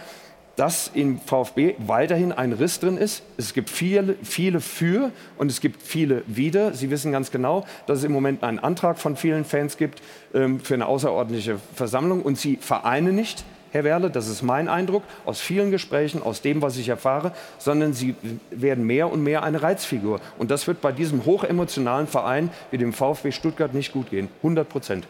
[0.57, 3.23] dass im VfB weiterhin ein Riss drin ist.
[3.37, 6.75] Es gibt viele, viele für und es gibt viele wider.
[6.75, 10.03] Sie wissen ganz genau, dass es im Moment einen Antrag von vielen Fans gibt
[10.33, 13.45] ähm, für eine außerordentliche Versammlung und sie vereinen nicht.
[13.73, 17.93] Herr Werle, das ist mein Eindruck aus vielen Gesprächen, aus dem, was ich erfahre, sondern
[17.93, 18.15] sie
[18.53, 20.21] werden mehr und mehr eine Reizfigur.
[20.39, 24.29] Und das wird bei diesem hochemotionalen Verein wie dem VfB Stuttgart nicht gut gehen.
[24.39, 25.09] 100 Prozent.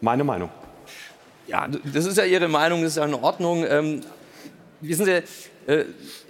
[0.00, 0.50] Meine Meinung.
[1.48, 3.64] Ja, das ist ja Ihre Meinung, das ist ja in Ordnung.
[3.68, 4.02] Ähm,
[4.80, 5.22] wissen Sie,
[5.66, 5.84] äh,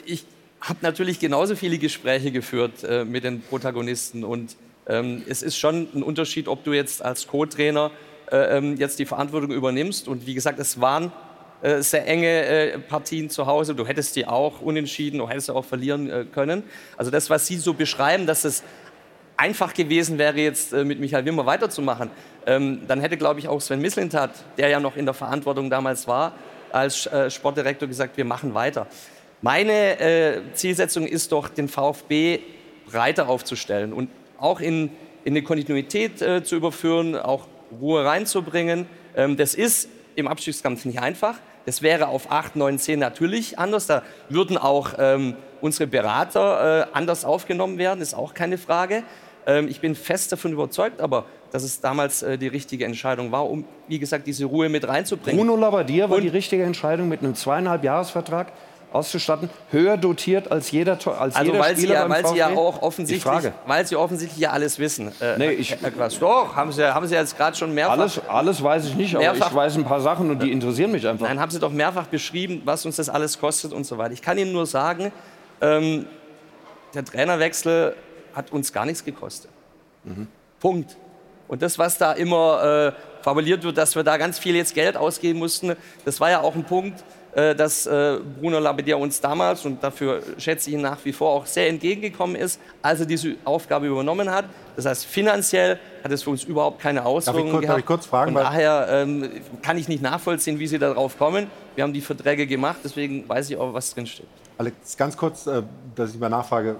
[0.05, 0.25] ich
[0.61, 5.89] habe natürlich genauso viele Gespräche geführt äh, mit den Protagonisten und ähm, es ist schon
[5.95, 7.91] ein Unterschied, ob du jetzt als Co-Trainer
[8.31, 11.13] äh, ähm, jetzt die Verantwortung übernimmst und wie gesagt, es waren
[11.61, 13.75] äh, sehr enge äh, Partien zu Hause.
[13.75, 16.63] Du hättest die auch unentschieden, du hättest auch verlieren äh, können.
[16.97, 18.63] Also das, was Sie so beschreiben, dass es
[19.37, 22.11] einfach gewesen wäre, jetzt mit Michael Wimmer weiterzumachen,
[22.47, 26.09] ähm, dann hätte, glaube ich, auch Sven Mislintat, der ja noch in der Verantwortung damals
[26.09, 26.35] war,
[26.73, 28.87] als äh, Sportdirektor gesagt, wir machen weiter.
[29.41, 32.41] Meine äh, Zielsetzung ist doch, den VfB
[32.91, 34.91] breiter aufzustellen und auch in,
[35.25, 37.47] in eine Kontinuität äh, zu überführen, auch
[37.81, 38.87] Ruhe reinzubringen.
[39.17, 41.37] Ähm, das ist im Abstiegskampf nicht einfach.
[41.67, 43.87] Das wäre auf 8, 9, 10 natürlich anders.
[43.87, 49.03] Da würden auch ähm, unsere Berater äh, anders aufgenommen werden, ist auch keine Frage.
[49.49, 53.49] Ähm, ich bin fest davon überzeugt, aber dass es damals äh, die richtige Entscheidung war,
[53.49, 55.39] um, wie gesagt, diese Ruhe mit reinzubringen.
[55.41, 58.53] Bruno Labbadia war die richtige Entscheidung mit einem zweieinhalb Jahresvertrag
[58.93, 62.47] auszustatten, höher dotiert als jeder, als also jeder weil Spieler Sie ja, weil Sie ja
[62.49, 62.59] VfB?
[62.59, 65.13] auch offensichtlich, weil Sie offensichtlich ja alles wissen.
[65.21, 66.21] Äh, Nee, ich- Herr Quast.
[66.23, 67.99] Doch, haben Sie, haben Sie jetzt gerade schon mehrfach.
[67.99, 70.91] Alles, alles weiß ich nicht, aber Mehrfach- ich weiß ein paar Sachen und die interessieren
[70.93, 71.27] mich einfach.
[71.29, 74.13] Nein, haben Sie doch mehrfach beschrieben, was uns das alles kostet und so weiter.
[74.15, 75.13] Ich kann Ihnen nur sagen,
[75.61, 76.07] ähm,
[76.95, 77.95] der Trainerwechsel
[78.39, 79.51] hat uns gar nichts gekostet.
[80.61, 80.97] Punkt.
[81.49, 84.97] Und das, was da immer äh, fabuliert wird, dass wir da ganz viel jetzt Geld
[84.97, 85.75] ausgeben mussten,
[86.05, 87.03] das war ja auch ein Punkt,
[87.35, 91.31] äh, dass äh, Bruno Labbadia uns damals, und dafür schätze ich ihn nach wie vor,
[91.31, 94.45] auch sehr entgegengekommen ist, als er diese Aufgabe übernommen hat.
[94.77, 97.81] Das heißt, finanziell hat es für uns überhaupt keine Auswirkungen kurz- darf gehabt.
[97.81, 99.31] ich kurz fragen, Von daher ähm,
[99.63, 101.49] kann ich nicht nachvollziehen, wie Sie darauf kommen.
[101.75, 104.27] Wir haben die Verträge gemacht, deswegen weiß ich auch, was drinsteht.
[104.59, 105.63] Alex, ganz kurz, äh,
[105.95, 106.77] dass ich mal nachfrage.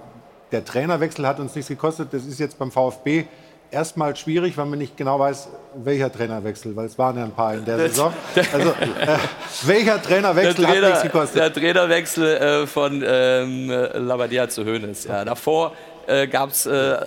[0.51, 2.09] Der Trainerwechsel hat uns nichts gekostet.
[2.11, 3.25] Das ist jetzt beim VfB
[3.71, 7.53] erstmal schwierig, weil man nicht genau weiß, welcher Trainerwechsel, weil es waren ja ein paar
[7.53, 8.11] in der Das- Saison.
[8.51, 9.17] Also, äh,
[9.63, 11.35] welcher Trainerwechsel hat nichts gekostet?
[11.41, 15.03] der Trainerwechsel äh, von ähm, Labadia zu Hoeneß.
[15.05, 15.73] Ja, davor
[16.07, 16.97] äh, gab es äh,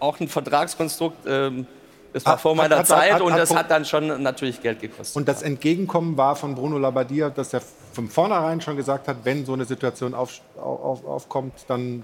[0.00, 1.66] auch ein Vertragskonstrukt, ähm,
[2.12, 4.80] das war Hat- vor meiner hat- Zeit hat- und das hat dann schon natürlich Geld
[4.80, 5.14] gekostet.
[5.16, 7.62] Und das Entgegenkommen war von Bruno Labbadia, dass er
[7.92, 12.02] von vornherein schon gesagt hat, wenn so eine Situation auf, auf, aufkommt, dann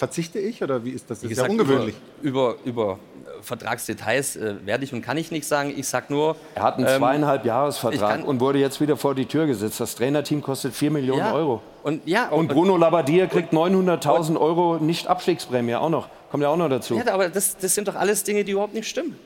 [0.00, 0.62] verzichte ich?
[0.62, 1.20] Oder wie ist das?
[1.20, 1.94] Das ist ja ungewöhnlich.
[2.22, 2.98] Über, über, über
[3.38, 5.72] äh, Vertragsdetails äh, werde ich und kann ich nichts sagen.
[5.76, 6.36] Ich sage nur.
[6.54, 9.78] Er hat einen ähm, zweieinhalb Jahresvertrag kann- und wurde jetzt wieder vor die Tür gesetzt.
[9.78, 11.60] Das Trainerteam kostet 4 Millionen Ja, Euro.
[11.82, 16.08] Und, ja, Und Bruno Labbadia kriegt 900.000 Euro Nicht-Abstiegsprämie auch noch.
[16.30, 16.96] Kommt ja auch noch dazu.
[16.96, 19.16] Ja, aber das, das sind doch alles Dinge, die überhaupt nicht stimmen.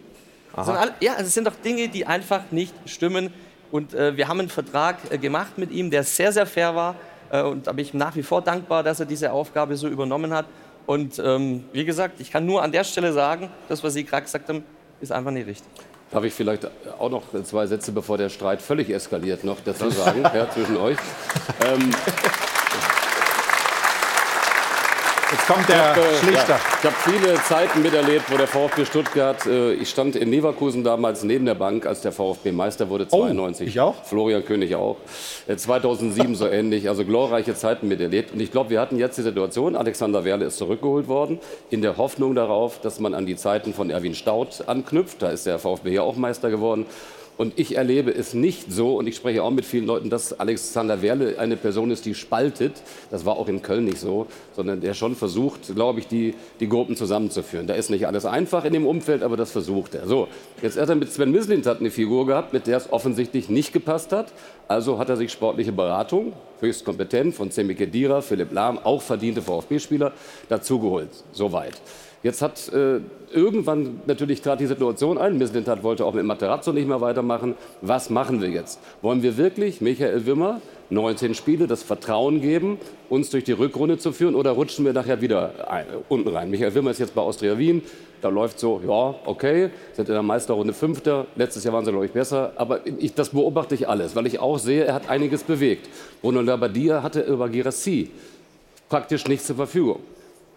[0.57, 0.83] Das sind Aha.
[0.83, 3.33] alle, ja, es sind doch Dinge, die einfach nicht stimmen.
[3.70, 6.97] Und äh, wir haben einen Vertrag äh, gemacht mit ihm, der sehr, sehr fair war.
[7.31, 10.33] Äh, und da bin ich nach wie vor dankbar, dass er diese Aufgabe so übernommen
[10.33, 10.47] hat.
[10.87, 14.24] Und ähm, wie gesagt, ich kann nur an der Stelle sagen, das, was Sie gerade
[14.24, 14.64] gesagt haben,
[15.01, 15.68] ist einfach nicht richtig.
[16.11, 16.68] Darf ich vielleicht
[16.99, 20.99] auch noch zwei Sätze, bevor der Streit völlig eskaliert, noch dazu sagen, ja, zwischen euch?
[21.66, 21.91] Ähm,
[25.35, 26.49] Jetzt kommt der ich hab, äh, Schlichter.
[26.53, 30.85] Ja, ich habe viele Zeiten miterlebt, wo der VfB Stuttgart, äh, ich stand in Leverkusen
[30.85, 33.66] damals neben der Bank, als der VfB Meister wurde, 92.
[33.66, 33.97] ich auch?
[34.05, 34.97] Florian König auch.
[35.49, 38.32] Äh, 2007 so ähnlich, also glorreiche Zeiten miterlebt.
[38.32, 41.97] Und ich glaube, wir hatten jetzt die Situation, Alexander Werle ist zurückgeholt worden, in der
[41.97, 45.20] Hoffnung darauf, dass man an die Zeiten von Erwin Staud anknüpft.
[45.20, 46.87] Da ist der VfB ja auch Meister geworden.
[47.37, 51.03] Und ich erlebe es nicht so, und ich spreche auch mit vielen Leuten, dass Alexander
[51.03, 52.72] Werle eine Person ist, die spaltet.
[53.11, 56.68] Das war auch in Köln nicht so, sondern der schon versucht, glaube ich, die, die
[56.68, 57.66] Gruppen zusammenzuführen.
[57.66, 60.07] Da ist nicht alles einfach in dem Umfeld, aber das versucht er.
[60.07, 60.28] So,
[60.62, 64.12] jetzt hat er mit Sven Mislintat eine Figur gehabt, mit der es offensichtlich nicht gepasst
[64.12, 64.32] hat.
[64.68, 69.43] Also hat er sich sportliche Beratung, höchst kompetent, von Semi Kedira, Philipp Lahm, auch verdiente
[69.43, 70.12] VfB-Spieler,
[70.49, 71.11] dazugeholt.
[71.32, 71.74] Soweit.
[72.25, 73.01] Jetzt hat äh,
[73.35, 75.37] irgendwann natürlich trat die Situation ein.
[75.37, 77.55] Mislintat wollte auch mit Materazzo nicht mehr weitermachen.
[77.83, 78.81] Was machen wir jetzt?
[79.03, 82.79] Wollen wir wirklich Michael Wimmer 19 Spiele das Vertrauen geben,
[83.11, 86.51] uns durch die Rückrunde zu führen oder rutschen wir nachher wieder ein, unten rein?
[86.51, 87.83] Michael Wimmer ist jetzt bei Austria Wien.
[88.22, 91.27] Da läuft so, ja, okay, sind in der Meisterrunde Fünfter.
[91.37, 92.53] Letztes Jahr waren sie, glaube ich, besser.
[92.57, 95.91] Aber ich, das beobachte ich alles, weil ich auch sehe, er hat einiges bewegt.
[96.22, 98.11] Bruno Labbadia hatte über Girassi
[98.89, 100.01] praktisch nichts zur Verfügung.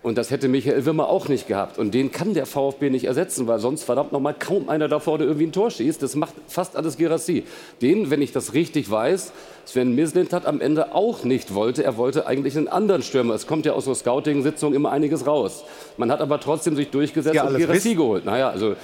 [0.08, 1.78] Und das hätte Michael Wimmer auch nicht gehabt.
[1.78, 5.01] Und den kann der VfB nicht ersetzen, weil sonst verdammt noch mal kaum einer da
[5.01, 6.01] vorne irgendwie ein Tor schießt.
[6.01, 7.43] Das macht fast alles Gerassi.
[7.82, 9.34] Den, wenn ich das richtig weiß,
[9.66, 11.84] Sven Mislintat am Ende auch nicht wollte.
[11.84, 13.34] Er wollte eigentlich einen anderen Stürmer.
[13.34, 15.66] Es kommt ja aus so Scouting-Sitzungen immer einiges raus.
[15.97, 18.24] Man hat aber trotzdem sich durchgesetzt Ja, und Gerassi geholt.
[18.24, 18.78] Naja, also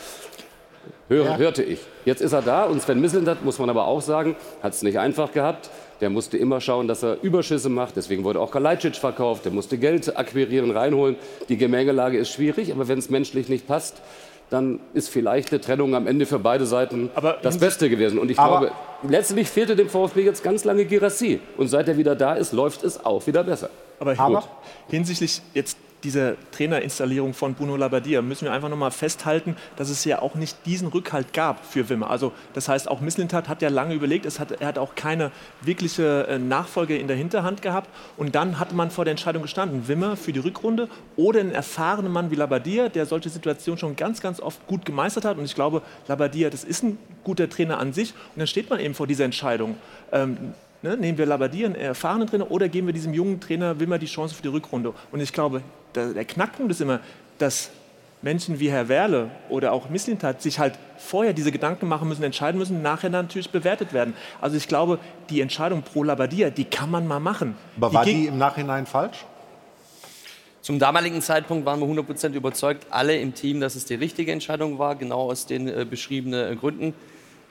[1.07, 1.37] höre, Ja.
[1.37, 1.79] hörte ich.
[2.03, 4.99] Jetzt ist er da und Sven Mislintat, muss man aber auch sagen, hat es nicht
[4.99, 5.69] einfach gehabt.
[6.03, 7.95] Der musste immer schauen, dass er Überschüsse macht.
[7.95, 9.45] Deswegen wurde auch Kalajdzic verkauft.
[9.45, 11.15] Der musste Geld akquirieren, reinholen.
[11.47, 14.01] Die Gemengelage ist schwierig, aber wenn es menschlich nicht passt,
[14.49, 17.09] dann ist vielleicht eine Trennung am Ende für beide Seiten
[17.41, 18.19] das Beste gewesen.
[18.19, 18.73] Und ich Aber- glaube,
[19.07, 21.39] letztlich fehlte dem VfB jetzt ganz lange Girassi.
[21.55, 23.69] Und seit er wieder da ist, läuft es auch wieder besser.
[24.01, 24.43] Aber, Aber-
[24.89, 30.05] hinsichtlich jetzt dieser Trainerinstallierung von Bruno Labbadia müssen wir einfach noch mal festhalten, dass es
[30.05, 32.09] ja auch nicht diesen Rückhalt gab für Wimmer.
[32.09, 35.31] Also das heißt, auch Misslintat hat ja lange überlegt, es hat, er hat auch keine
[35.61, 37.89] wirkliche äh, Nachfolge in der Hinterhand gehabt.
[38.17, 42.11] Und dann hatte man vor der Entscheidung gestanden, Wimmer für die Rückrunde oder einen erfahrenen
[42.11, 45.37] Mann wie Labbadia, der solche Situationen schon ganz, ganz oft gut gemeistert hat.
[45.37, 48.11] Und ich glaube, Labbadia, das ist ein guter Trainer an sich.
[48.11, 49.77] Und dann steht man eben vor dieser Entscheidung.
[50.11, 53.97] Ähm, Ne, nehmen wir Labbadia, einen erfahrenen Trainer, oder geben wir diesem jungen Trainer Wimmer
[53.97, 54.93] die Chance für die Rückrunde?
[55.13, 55.61] Und ich glaube,
[55.95, 56.99] der, der Knackpunkt ist immer,
[57.37, 57.69] dass
[58.21, 62.57] Menschen wie Herr Werle oder auch Misslintat sich halt vorher diese Gedanken machen müssen, entscheiden
[62.57, 64.13] müssen, nachher dann natürlich bewertet werden.
[64.39, 67.55] Also ich glaube, die Entscheidung pro Labbadia, die kann man mal machen.
[67.75, 69.25] Aber war ging- die im Nachhinein falsch?
[70.61, 74.79] Zum damaligen Zeitpunkt waren wir 100% überzeugt, alle im Team, dass es die richtige Entscheidung
[74.79, 76.93] war, genau aus den äh, beschriebenen äh, Gründen.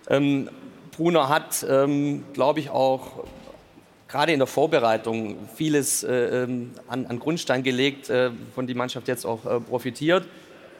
[0.08, 0.48] Ähm,
[0.96, 3.24] Bruno hat, ähm, glaube ich, auch
[4.12, 9.08] gerade in der Vorbereitung vieles äh, ähm, an, an Grundstein gelegt, äh, von die Mannschaft
[9.08, 10.24] jetzt auch äh, profitiert.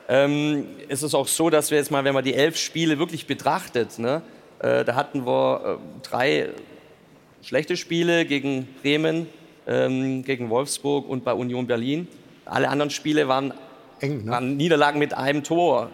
[0.07, 3.27] Ähm, es ist auch so, dass wir jetzt mal, wenn man die elf Spiele wirklich
[3.27, 4.21] betrachtet, ne,
[4.59, 6.51] äh, da hatten wir äh, drei
[7.41, 9.27] schlechte Spiele gegen Bremen,
[9.67, 12.09] ähm, gegen Wolfsburg und bei Union Berlin.
[12.45, 13.55] Alle anderen Spiele waren,
[14.01, 15.89] waren Niederlagen mit einem Tor.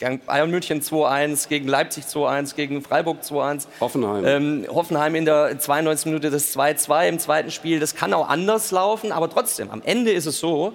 [0.00, 3.66] Gegen Bayern München 2-1, gegen Leipzig 2-1, gegen Freiburg 2-1.
[3.80, 4.24] Hoffenheim.
[4.24, 6.06] Ähm, Hoffenheim in der 92.
[6.06, 7.80] Minute das 2-2 im zweiten Spiel.
[7.80, 10.72] Das kann auch anders laufen, aber trotzdem, am Ende ist es so,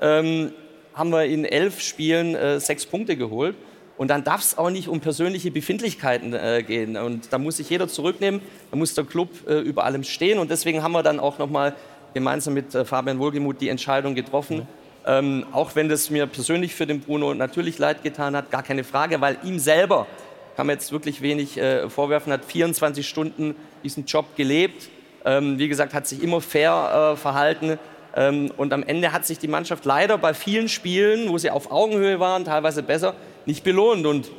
[0.00, 0.52] ähm,
[0.94, 3.56] haben wir in elf Spielen äh, sechs Punkte geholt.
[3.96, 6.96] Und dann darf es auch nicht um persönliche Befindlichkeiten äh, gehen.
[6.96, 10.38] Und da muss sich jeder zurücknehmen, da muss der Club äh, über allem stehen.
[10.38, 11.74] Und deswegen haben wir dann auch nochmal
[12.14, 14.68] gemeinsam mit äh, Fabian Wohlgemuth die Entscheidung getroffen.
[15.08, 18.84] Ähm, auch wenn das mir persönlich für den Bruno natürlich leid getan hat, gar keine
[18.84, 20.06] Frage, weil ihm selber
[20.54, 24.90] kann man jetzt wirklich wenig äh, vorwerfen, hat 24 Stunden diesen Job gelebt.
[25.24, 27.78] Ähm, wie gesagt, hat sich immer fair äh, verhalten.
[28.14, 31.70] Ähm, und am Ende hat sich die Mannschaft leider bei vielen Spielen, wo sie auf
[31.70, 33.14] Augenhöhe waren, teilweise besser,
[33.46, 34.04] nicht belohnt.
[34.04, 34.30] Und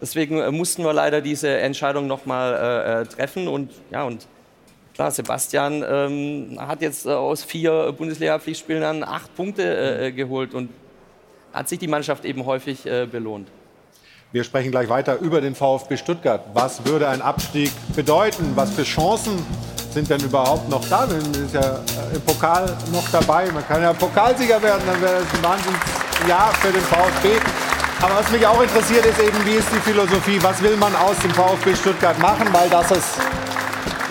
[0.00, 3.48] deswegen äh, mussten wir leider diese Entscheidung nochmal äh, äh, treffen.
[3.48, 4.26] Und ja, und
[4.94, 10.54] klar, Sebastian ähm, hat jetzt äh, aus vier Bundesliga-Pflichtspielen dann acht Punkte äh, äh, geholt
[10.54, 10.70] und
[11.52, 13.48] hat sich die Mannschaft eben häufig äh, belohnt.
[14.32, 16.44] Wir sprechen gleich weiter über den VfB Stuttgart.
[16.54, 18.52] Was würde ein Abstieg bedeuten?
[18.56, 19.44] Was für Chancen
[19.92, 21.06] sind denn überhaupt noch da?
[21.06, 23.50] Man ist ja äh, im Pokal noch dabei.
[23.52, 27.28] Man kann ja Pokalsieger werden, dann wäre das ein Wahnsinnsjahr für den VfB.
[28.02, 30.38] Aber was mich auch interessiert, ist eben, wie ist die Philosophie?
[30.42, 32.48] Was will man aus dem VfB Stuttgart machen?
[32.52, 33.18] Weil das es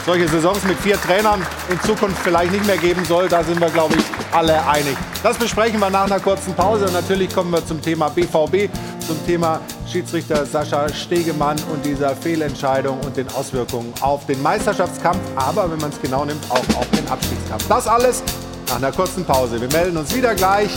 [0.06, 3.70] solche Saisons mit vier Trainern in Zukunft vielleicht nicht mehr geben soll, da sind wir,
[3.70, 4.04] glaube ich,
[4.36, 4.98] alle einig.
[5.22, 6.86] Das besprechen wir nach einer kurzen Pause.
[6.86, 8.70] Und natürlich kommen wir zum Thema BVB,
[9.06, 15.72] zum Thema Schiedsrichter Sascha Stegemann und dieser Fehlentscheidung und den Auswirkungen auf den Meisterschaftskampf, aber
[15.72, 17.68] wenn man es genau nimmt, auch auf den Abstiegskampf.
[17.68, 18.24] Das alles
[18.68, 19.62] nach einer kurzen Pause.
[19.62, 20.72] Wir melden uns wieder gleich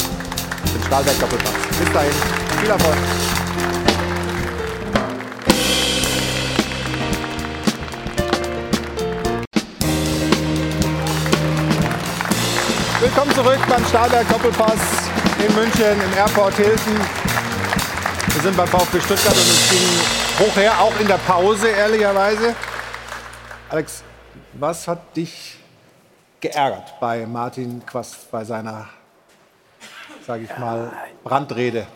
[0.74, 1.52] im Stahlberg Doppelpass.
[1.80, 2.12] Bis dahin,
[2.60, 3.45] viel Erfolg.
[13.16, 15.08] Willkommen zurück beim Stahlberg Doppelpass
[15.38, 16.96] in München im Airport Hilton.
[18.26, 22.54] Wir sind beim VfB Stuttgart und es ging hoch her, auch in der Pause, ehrlicherweise.
[23.70, 24.04] Alex,
[24.52, 25.56] was hat dich
[26.42, 28.86] geärgert bei Martin Quast bei seiner,
[30.26, 30.92] sage ich mal,
[31.24, 31.86] Brandrede?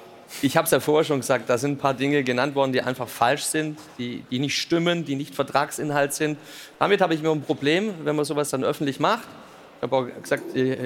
[0.40, 2.80] Ich habe es ja vorher schon gesagt, da sind ein paar Dinge genannt worden, die
[2.80, 6.38] einfach falsch sind, die, die nicht stimmen, die nicht Vertragsinhalt sind.
[6.78, 9.28] Damit habe ich mir ein Problem, wenn man sowas dann öffentlich macht.
[9.80, 10.76] Ich habe auch gesagt, ich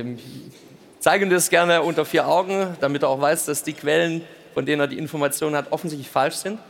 [1.01, 4.22] zeige das gerne unter vier Augen, damit er auch weiß, dass die Quellen,
[4.55, 6.61] von denen er die Informationen hat, offensichtlich falsch sind.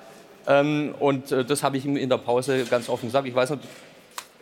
[0.46, 3.28] Ähm, und äh, das habe ich ihm in der Pause ganz offen gesagt.
[3.28, 3.64] Ich weiß nicht,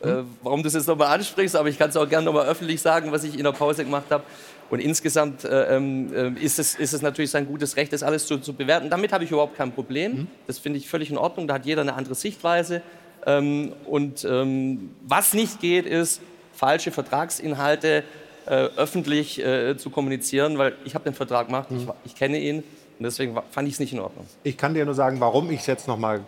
[0.01, 2.80] äh, warum du das jetzt nochmal ansprichst, aber ich kann es auch gerne nochmal öffentlich
[2.80, 4.22] sagen, was ich in der Pause gemacht habe.
[4.70, 8.39] Und insgesamt äh, ähm, ist, es, ist es natürlich sein gutes Recht, das alles zu,
[8.39, 8.91] zu bewerten.
[8.91, 10.28] Damit habe ich überhaupt kein Problem.
[10.47, 11.49] Das finde ich völlig in Ordnung.
[11.49, 12.80] Da hat jeder eine andere Sichtweise.
[13.26, 16.20] Ähm, und was nicht geht, ist,
[16.62, 18.04] falsche Vertragsinhalte
[18.46, 22.58] äh, öffentlich äh, zu kommunizieren, weil ich habe den Vertrag gemacht, ich, ich kenne ihn
[22.58, 24.24] und deswegen fand ich es nicht in Ordnung.
[24.44, 26.20] Ich kann dir nur sagen, warum ich es jetzt noch mal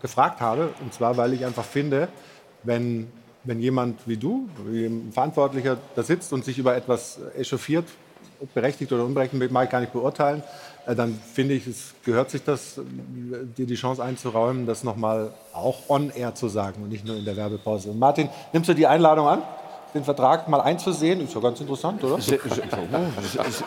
[0.00, 0.70] gefragt habe.
[0.80, 2.08] Und zwar, weil ich einfach finde,
[2.62, 3.12] wenn,
[3.44, 7.84] wenn jemand wie du, wie ein Verantwortlicher, da sitzt und sich über etwas echauffiert,
[8.54, 10.42] berechtigt oder unberechtigt, mag ich gar nicht beurteilen,
[10.86, 12.80] äh, dann finde ich, es gehört sich das,
[13.58, 17.26] dir die Chance einzuräumen, das noch mal auch on-air zu sagen und nicht nur in
[17.26, 17.92] der Werbepause.
[17.92, 19.42] Martin, nimmst du die Einladung an?
[19.94, 22.20] Den Vertrag mal einzusehen, ist ja ganz interessant, oder?
[22.20, 22.40] Sehr,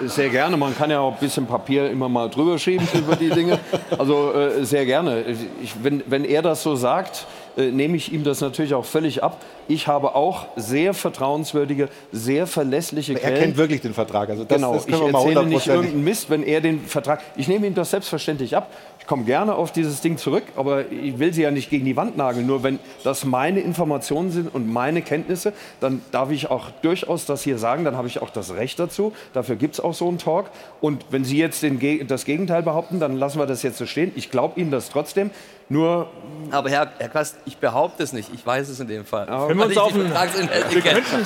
[0.08, 0.58] sehr, gerne.
[0.58, 3.58] Man kann ja auch ein bisschen Papier immer mal drüber schieben über die Dinge.
[3.98, 5.24] Also äh, sehr gerne.
[5.62, 7.26] Ich, wenn, wenn er das so sagt,
[7.58, 9.44] äh, nehme ich ihm das natürlich auch völlig ab.
[9.68, 13.40] Ich habe auch sehr vertrauenswürdige, sehr verlässliche Er Quellen.
[13.40, 14.30] kennt wirklich den Vertrag.
[14.30, 16.62] Also das, genau, das ich können wir mal erzähle nicht 100%ig irgendeinen Mist, wenn er
[16.62, 17.22] den Vertrag.
[17.36, 18.72] Ich nehme ihm das selbstverständlich ab.
[19.00, 21.96] Ich komme gerne auf dieses Ding zurück, aber ich will sie ja nicht gegen die
[21.96, 22.46] Wand nageln.
[22.46, 27.42] Nur wenn das meine Informationen sind und meine Kenntnisse, dann darf ich auch durchaus das
[27.42, 27.86] hier sagen.
[27.86, 29.14] Dann habe ich auch das Recht dazu.
[29.34, 30.52] Dafür gibt es auch so einen Talk.
[30.82, 34.12] Und wenn Sie jetzt den, das Gegenteil behaupten, dann lassen wir das jetzt so stehen.
[34.16, 35.32] Ich glaube Ihnen das trotzdem.
[35.70, 36.10] Nur
[36.52, 39.26] Aber Herr, Herr Quast, ich behaupte es nicht, ich weiß es in dem Fall.
[39.26, 41.26] Können wir Weil uns auf Vertragsinhalte Wir könnten,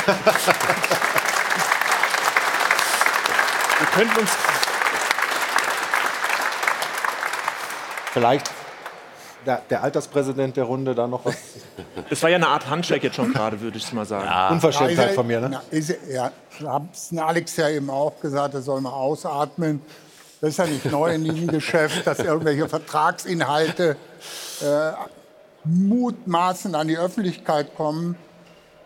[3.80, 4.32] wir könnten uns
[8.14, 8.52] Vielleicht
[9.46, 11.36] der, der Alterspräsident der Runde da noch was.
[12.10, 14.54] Das war ja eine Art Handshake jetzt schon gerade, würde ich mal sagen.
[14.54, 15.50] Unverschämtheit von mir, ne?
[15.52, 16.32] Na, ist, ja,
[16.64, 19.82] haben es Alex ja eben auch gesagt, er soll mal ausatmen.
[20.42, 23.96] Das ist ja nicht neu in diesem Geschäft, dass irgendwelche Vertragsinhalte
[24.60, 24.92] äh,
[25.64, 28.16] mutmaßend an die Öffentlichkeit kommen.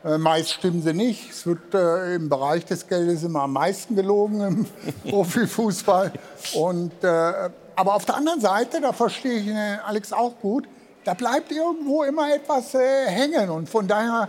[0.03, 1.31] Äh, meist stimmen sie nicht.
[1.31, 4.67] Es wird äh, im Bereich des Geldes immer am meisten gelogen im
[5.09, 6.11] Profifußball.
[6.55, 10.67] Und, äh, aber auf der anderen Seite, da verstehe ich äh, Alex auch gut,
[11.05, 13.49] da bleibt irgendwo immer etwas äh, hängen.
[13.49, 14.27] Und von daher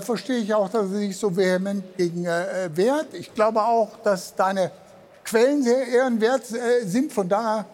[0.00, 3.12] verstehe ich auch, dass er sich so vehement gegen wehrt.
[3.12, 4.70] Ich glaube auch, dass deine
[5.24, 7.12] Quellen sehr ehrenwert äh, sind.
[7.12, 7.66] Von daher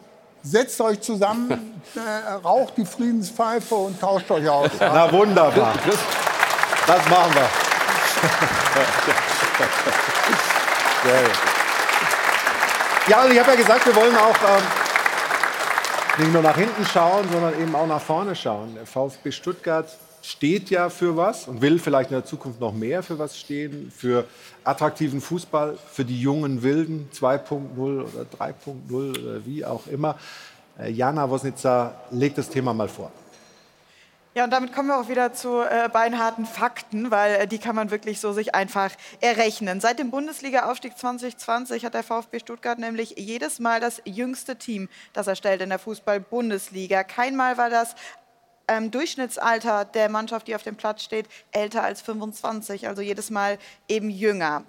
[0.42, 1.50] setzt euch zusammen,
[1.94, 4.70] äh, raucht die Friedenspfeife und tauscht euch aus.
[4.78, 5.74] Na wunderbar.
[6.86, 7.48] Das machen wir.
[13.10, 14.62] Ja, und ich habe ja gesagt, wir wollen auch ähm,
[16.18, 18.76] nicht nur nach hinten schauen, sondern eben auch nach vorne schauen.
[18.76, 19.88] Der VfB Stuttgart
[20.22, 23.90] steht ja für was und will vielleicht in der Zukunft noch mehr für was stehen,
[23.94, 24.24] für
[24.64, 30.18] attraktiven Fußball, für die jungen Wilden 2.0 oder 3.0 oder wie auch immer.
[30.78, 33.10] Äh, Jana Wosnitzer legt das Thema mal vor.
[34.32, 37.74] Ja, und damit kommen wir auch wieder zu äh, beinharten Fakten, weil äh, die kann
[37.74, 39.80] man wirklich so sich einfach errechnen.
[39.80, 45.26] Seit dem Bundesliga-Aufstieg 2020 hat der VfB Stuttgart nämlich jedes Mal das jüngste Team, das
[45.26, 47.02] er stellt in der Fußball-Bundesliga.
[47.02, 47.96] Kein Mal war das
[48.70, 53.58] ähm, Durchschnittsalter der Mannschaft, die auf dem Platz steht, älter als 25, also jedes Mal
[53.88, 54.62] eben jünger.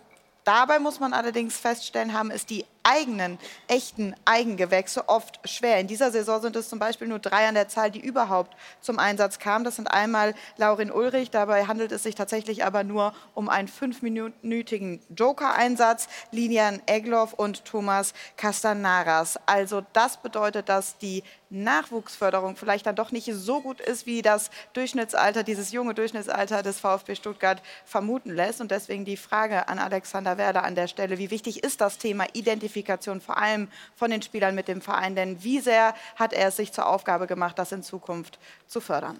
[0.44, 5.80] Dabei muss man allerdings feststellen, haben es die eigenen, echten Eigengewächse oft schwer.
[5.80, 9.00] In dieser Saison sind es zum Beispiel nur drei an der Zahl, die überhaupt zum
[9.00, 9.64] Einsatz kamen.
[9.64, 15.02] Das sind einmal Laurin Ulrich, dabei handelt es sich tatsächlich aber nur um einen fünfminütigen
[15.16, 19.40] Joker-Einsatz, Lilian Egloff und Thomas Castanaras.
[19.46, 24.50] Also das bedeutet, dass die Nachwuchsförderung vielleicht dann doch nicht so gut ist, wie das
[24.72, 28.62] Durchschnittsalter, dieses junge Durchschnittsalter des VfB Stuttgart vermuten lässt.
[28.62, 32.26] Und deswegen die Frage an Alexander Werder an der Stelle, wie wichtig ist das Thema
[32.32, 35.16] Identifikation Identifikation, vor allem von den Spielern mit dem Verein.
[35.16, 39.20] Denn wie sehr hat er es sich zur Aufgabe gemacht, das in Zukunft zu fördern?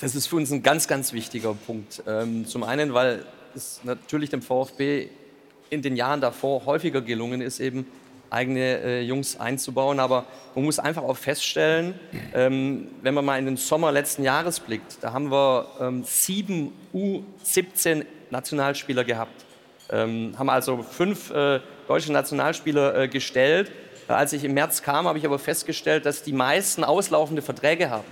[0.00, 2.04] Das ist für uns ein ganz, ganz wichtiger Punkt.
[2.06, 3.24] Ähm, zum einen, weil
[3.56, 5.08] es natürlich dem VfB
[5.70, 7.84] in den Jahren davor häufiger gelungen ist, eben
[8.30, 10.00] eigene äh, Jungs einzubauen.
[10.00, 11.94] Aber man muss einfach auch feststellen,
[12.34, 16.72] ähm, wenn man mal in den Sommer letzten Jahres blickt, da haben wir ähm, sieben
[16.94, 19.44] U17 Nationalspieler gehabt.
[19.90, 23.70] Ähm, haben also fünf äh, deutsche Nationalspieler äh, gestellt.
[24.06, 28.04] Als ich im März kam, habe ich aber festgestellt, dass die meisten auslaufende Verträge haben.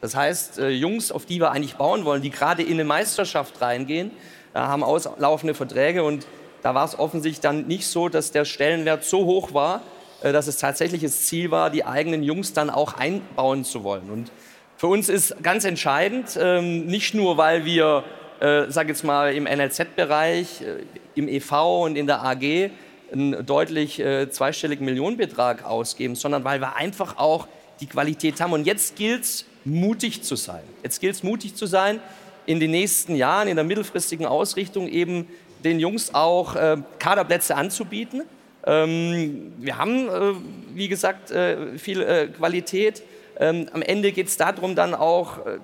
[0.00, 3.60] Das heißt, äh, Jungs, auf die wir eigentlich bauen wollen, die gerade in eine Meisterschaft
[3.60, 4.10] reingehen,
[4.52, 6.26] äh, haben auslaufende Verträge und
[6.64, 9.82] da war es offensichtlich dann nicht so, dass der Stellenwert so hoch war,
[10.22, 14.08] äh, dass es tatsächlich das Ziel war, die eigenen Jungs dann auch einbauen zu wollen.
[14.10, 14.32] Und
[14.78, 18.02] für uns ist ganz entscheidend, ähm, nicht nur, weil wir,
[18.40, 20.84] äh, sag jetzt mal, im NLZ-Bereich, äh,
[21.14, 22.70] im EV und in der AG
[23.12, 27.46] einen deutlich zweistelligen Millionenbetrag ausgeben, sondern weil wir einfach auch
[27.78, 28.52] die Qualität haben.
[28.52, 30.62] Und jetzt gilt es, mutig zu sein.
[30.82, 32.00] Jetzt gilt es, mutig zu sein,
[32.46, 35.28] in den nächsten Jahren, in der mittelfristigen Ausrichtung eben
[35.64, 38.22] den Jungs auch äh, Kaderplätze anzubieten.
[38.66, 40.34] Ähm, wir haben, äh,
[40.74, 43.02] wie gesagt, äh, viel äh, Qualität.
[43.38, 45.58] Ähm, am Ende geht es darum, dann auch äh,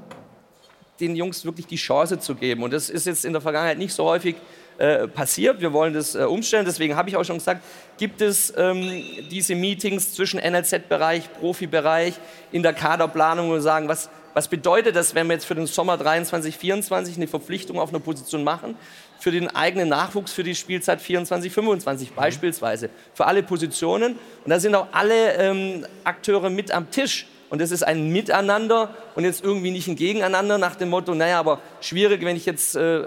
[1.01, 2.63] den Jungs wirklich die Chance zu geben.
[2.63, 4.37] Und das ist jetzt in der Vergangenheit nicht so häufig
[4.79, 5.61] äh, passiert.
[5.61, 6.65] Wir wollen das umstellen.
[6.67, 7.63] Deswegen habe ich auch schon gesagt,
[7.97, 12.15] gibt es ähm, diese Meetings zwischen NLZ-Bereich, Profibereich
[12.53, 15.97] in der Kaderplanung, wir sagen, was, was bedeutet das, wenn wir jetzt für den Sommer
[15.97, 18.77] 23, 24 eine Verpflichtung auf einer Position machen?
[19.19, 22.15] Für den eigenen Nachwuchs für die Spielzeit 24, 25 mhm.
[22.15, 22.91] beispielsweise.
[23.15, 24.19] Für alle Positionen.
[24.45, 27.27] Und da sind auch alle ähm, Akteure mit am Tisch.
[27.51, 31.41] Und es ist ein Miteinander und jetzt irgendwie nicht ein Gegeneinander nach dem Motto, naja,
[31.41, 33.07] aber schwierig, wenn ich jetzt äh,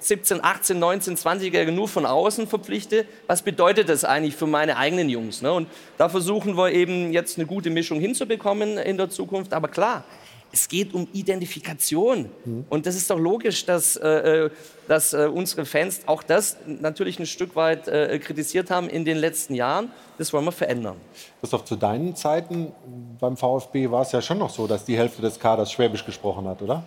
[0.00, 5.08] 17, 18, 19, 20-Jährige nur von außen verpflichte, was bedeutet das eigentlich für meine eigenen
[5.08, 5.42] Jungs?
[5.42, 5.52] Ne?
[5.52, 9.52] Und da versuchen wir eben jetzt eine gute Mischung hinzubekommen in der Zukunft.
[9.52, 10.04] Aber klar,
[10.52, 12.30] es geht um Identifikation.
[12.44, 12.64] Mhm.
[12.68, 14.08] Und das ist doch logisch, dass, äh,
[14.46, 14.50] äh,
[14.86, 19.18] dass äh, unsere Fans auch das natürlich ein Stück weit äh, kritisiert haben in den
[19.18, 19.90] letzten Jahren.
[20.16, 20.96] Das wollen wir verändern.
[21.40, 22.72] Christoph, zu deinen Zeiten
[23.20, 26.46] beim VfB war es ja schon noch so, dass die Hälfte des Kaders Schwäbisch gesprochen
[26.48, 26.82] hat, oder?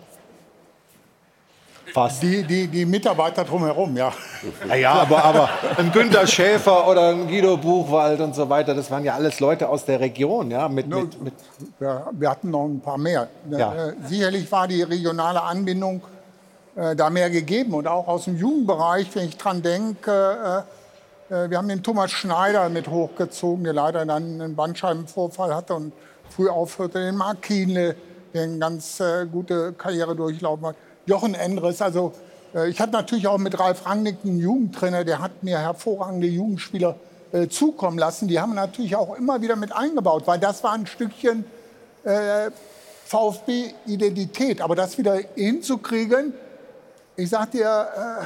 [1.92, 2.22] Fast.
[2.22, 4.12] Die, die, die Mitarbeiter drumherum, ja.
[4.66, 9.04] Naja, aber, aber ein Günter Schäfer oder ein Guido Buchwald und so weiter, das waren
[9.04, 10.50] ja alles Leute aus der Region.
[10.50, 11.34] Ja, mit, no, mit, mit
[11.78, 13.28] wir, wir, hatten noch ein paar mehr.
[13.50, 13.88] Ja.
[13.88, 16.00] Äh, sicherlich war die regionale Anbindung
[16.76, 17.74] äh, da mehr gegeben.
[17.74, 20.64] Und auch aus dem Jugendbereich, wenn ich dran denke,
[21.30, 25.74] äh, äh, wir haben den Thomas Schneider mit hochgezogen, der leider dann einen Bandscheibenvorfall hatte
[25.74, 25.92] und
[26.30, 27.00] früh aufhörte.
[27.00, 27.96] Den Mark Kienle,
[28.32, 30.76] der eine ganz äh, gute Karriere durchlaufen hat.
[31.06, 31.82] Jochen Endres.
[31.82, 32.12] Also
[32.54, 36.96] äh, ich hatte natürlich auch mit Ralf Rangnick einen Jugendtrainer, der hat mir hervorragende Jugendspieler
[37.32, 38.28] äh, zukommen lassen.
[38.28, 41.44] Die haben natürlich auch immer wieder mit eingebaut, weil das war ein Stückchen
[42.04, 42.50] äh,
[43.06, 44.60] VfB-Identität.
[44.60, 46.34] Aber das wieder hinzukriegen,
[47.16, 48.24] ich sag dir, äh,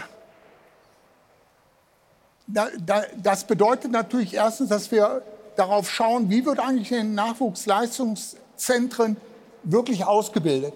[2.46, 5.22] da, da, das bedeutet natürlich erstens, dass wir
[5.56, 9.16] darauf schauen, wie wird eigentlich in den Nachwuchsleistungszentren
[9.64, 10.74] wirklich ausgebildet.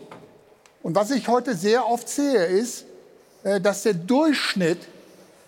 [0.83, 2.85] Und was ich heute sehr oft sehe, ist,
[3.43, 4.79] äh, dass der Durchschnitt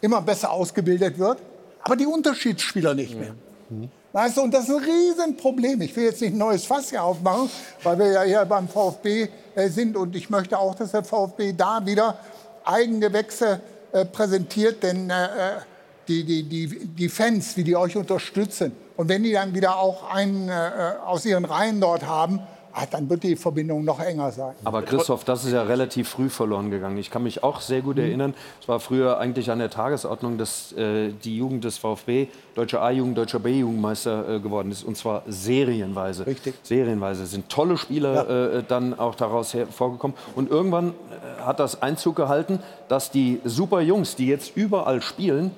[0.01, 1.39] immer besser ausgebildet wird,
[1.83, 3.35] aber die Unterschiedsspieler nicht mehr.
[3.71, 3.91] Mhm.
[4.13, 5.81] Weißt du, und das ist ein Riesenproblem.
[5.81, 7.49] Ich will jetzt nicht ein neues Fass hier aufmachen,
[7.83, 11.55] weil wir ja hier beim VfB äh, sind und ich möchte auch, dass der VfB
[11.55, 12.19] da wieder
[12.65, 13.61] Eigengewächse
[13.93, 15.11] äh, präsentiert, denn
[16.09, 20.11] die, die, die, die Fans, wie die euch unterstützen und wenn die dann wieder auch
[20.11, 22.41] einen aus ihren Reihen dort haben,
[22.73, 24.55] ah, dann wird die Verbindung noch enger sein.
[24.65, 26.99] Aber Christoph, das ist ja relativ früh verloren gegangen.
[26.99, 28.03] Ich kann mich auch sehr gut mhm.
[28.03, 32.83] erinnern, es war früher eigentlich an der Tagesordnung, dass äh, die Jugend des VfB deutscher
[32.83, 34.85] A-Jugend, deutscher B-Jugendmeister äh, geworden ist.
[34.85, 36.27] Und zwar serienweise.
[36.27, 36.55] Richtig.
[36.63, 38.59] Serienweise sind tolle Spieler ja.
[38.59, 40.17] äh, dann auch daraus hervorgekommen.
[40.35, 45.53] Und irgendwann äh, hat das Einzug gehalten, dass die super Jungs, die jetzt überall spielen,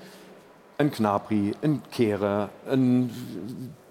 [0.79, 3.11] ein Knapri, ein Kehrer, ein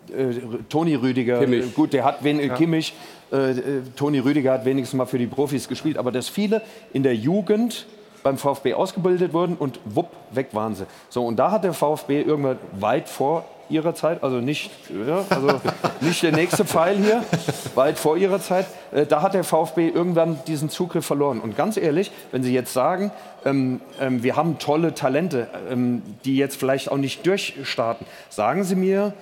[0.10, 0.34] äh,
[0.70, 1.74] Toni Rüdiger, Kimmich.
[1.74, 2.54] gut, der hat wen, ja.
[2.54, 2.93] Kimmich,
[3.32, 6.62] äh, äh, Toni Rüdiger hat wenigstens mal für die Profis gespielt, aber dass viele
[6.93, 7.86] in der Jugend
[8.24, 10.86] beim VfB ausgebildet wurden und wupp, weg waren sie.
[11.10, 15.60] So, und da hat der VfB irgendwann weit vor ihrer Zeit, also nicht, ja, also
[16.01, 17.24] nicht der nächste Pfeil hier,
[17.76, 21.39] weit vor ihrer Zeit, äh, da hat der VfB irgendwann diesen Zugriff verloren.
[21.39, 23.12] Und ganz ehrlich, wenn Sie jetzt sagen,
[23.45, 28.76] ähm, ähm, wir haben tolle Talente, ähm, die jetzt vielleicht auch nicht durchstarten, sagen Sie
[28.76, 29.14] mir,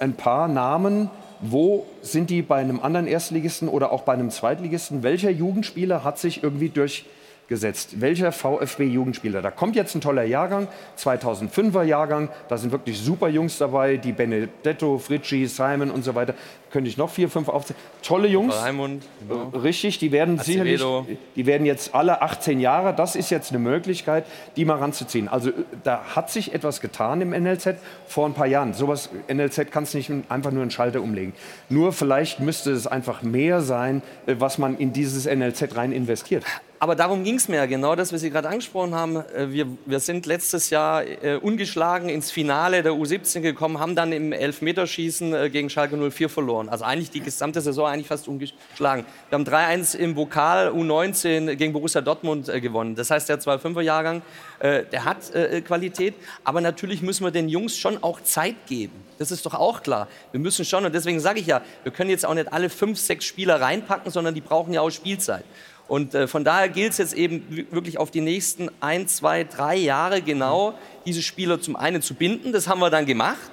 [0.00, 5.02] ein paar Namen, Wo sind die bei einem anderen Erstligisten oder auch bei einem Zweitligisten?
[5.02, 8.00] Welcher Jugendspieler hat sich irgendwie durchgesetzt?
[8.00, 9.40] Welcher VfB-Jugendspieler?
[9.40, 10.66] Da kommt jetzt ein toller Jahrgang,
[10.98, 12.28] 2005er Jahrgang.
[12.48, 16.34] Da sind wirklich super Jungs dabei, die Benedetto, Fritschi, Simon und so weiter.
[16.70, 17.80] Könnte ich noch vier, fünf aufzählen.
[18.02, 18.54] Tolle Jungs.
[18.54, 19.48] Raimund, genau.
[19.48, 21.06] Richtig, die werden sicherlich, Acevedo.
[21.34, 22.94] die werden jetzt alle 18 Jahre.
[22.94, 25.28] Das ist jetzt eine Möglichkeit, die mal ranzuziehen.
[25.28, 25.52] Also äh,
[25.84, 28.74] da hat sich etwas getan im NLZ vor ein paar Jahren.
[28.74, 31.32] Sowas NLZ kannst du nicht einfach nur einen Schalter umlegen.
[31.68, 36.44] Nur vielleicht müsste es einfach mehr sein, äh, was man in dieses NLZ rein investiert.
[36.80, 39.16] Aber darum ging es mir ja genau, das, was Sie gerade angesprochen haben.
[39.16, 44.12] Äh, Wir, wir sind letztes Jahr äh, ungeschlagen ins Finale der U17 gekommen, haben dann
[44.12, 46.57] im Elfmeterschießen äh, gegen Schalke 04 verloren.
[46.66, 49.04] Also eigentlich die gesamte Saison eigentlich fast ungeschlagen.
[49.28, 52.94] Wir haben 3-1 im Pokal U19 gegen Borussia Dortmund äh, gewonnen.
[52.94, 54.22] Das heißt, der 2-5er-Jahrgang,
[54.60, 56.14] äh, der hat äh, Qualität.
[56.44, 58.94] Aber natürlich müssen wir den Jungs schon auch Zeit geben.
[59.18, 60.08] Das ist doch auch klar.
[60.32, 62.98] Wir müssen schon, und deswegen sage ich ja, wir können jetzt auch nicht alle fünf,
[62.98, 65.44] sechs Spieler reinpacken, sondern die brauchen ja auch Spielzeit.
[65.88, 69.74] Und äh, von daher gilt es jetzt eben wirklich auf die nächsten ein, zwei, drei
[69.76, 70.74] Jahre genau,
[71.06, 72.52] diese Spieler zum einen zu binden.
[72.52, 73.50] Das haben wir dann gemacht,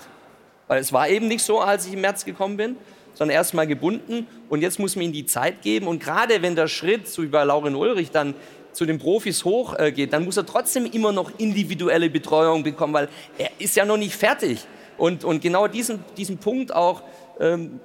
[0.68, 2.76] weil es war eben nicht so, als ich im März gekommen bin,
[3.16, 4.28] sondern erst mal gebunden.
[4.49, 5.88] Und jetzt muss man ihnen die Zeit geben.
[5.88, 8.36] Und gerade wenn der Schritt, so wie bei Lauren Ulrich, dann
[8.74, 13.09] zu den Profis hochgeht, äh, dann muss er trotzdem immer noch individuelle Betreuung bekommen, weil
[13.38, 14.59] er ist ja noch nicht fertig.
[14.97, 17.01] Und, und genau diesen, diesen Punkt auch
[17.39, 17.80] ähm,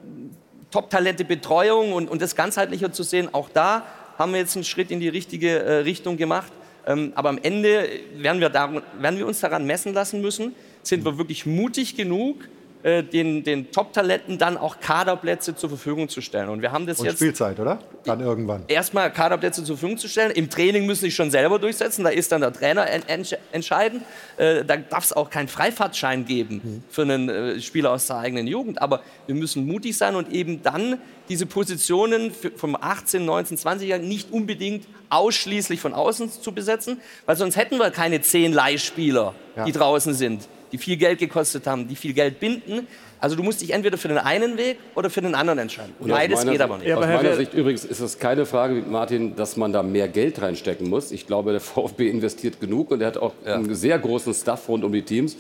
[0.70, 3.84] Top-Talente Betreuung und, und das ganzheitlicher zu sehen, auch da
[4.18, 6.52] haben wir jetzt einen Schritt in die richtige äh, Richtung gemacht.
[6.86, 11.04] Ähm, aber am Ende werden wir, daran, werden wir uns daran messen lassen müssen, sind
[11.04, 12.48] wir wirklich mutig genug,
[12.82, 16.48] äh, den, den Top-Talenten dann auch Kaderplätze zur Verfügung zu stellen.
[16.48, 17.78] Und wir haben das Und jetzt Spielzeit, oder?
[18.04, 18.62] Dann irgendwann.
[18.68, 20.30] erstmal Kaderplätze zur Verfügung zu stellen.
[20.30, 22.04] Im Training müssen sie sich schon selber durchsetzen.
[22.04, 24.02] Da ist dann der Trainer en entsch- entscheidend.
[24.38, 28.46] Äh, da darf es auch keinen Freifahrtschein geben für einen äh, Spieler aus der eigenen
[28.46, 28.80] Jugend.
[28.80, 34.32] Aber wir müssen mutig sein und eben dann diese Positionen vom 18, 19, 20-Jährigen nicht
[34.32, 39.64] unbedingt ausschließlich von außen zu besetzen, weil sonst hätten wir keine zehn Leihspieler, Ja.
[39.64, 42.86] die draußen sind, die viel Geld gekostet haben, die viel Geld binden.
[43.20, 45.92] Also du musst dich entweder für den einen Weg oder für den anderen entscheiden.
[45.98, 46.92] Und aus Beides geht Sicht- aber nicht.
[46.92, 50.88] Aus meiner Sicht übrigens ist es keine Frage, Martin, dass man da mehr Geld reinstecken
[50.88, 51.12] muss.
[51.12, 54.84] Ich glaube, der VfB investiert genug und er hat auch einen sehr großen Staff rund
[54.84, 55.36] um die Teams.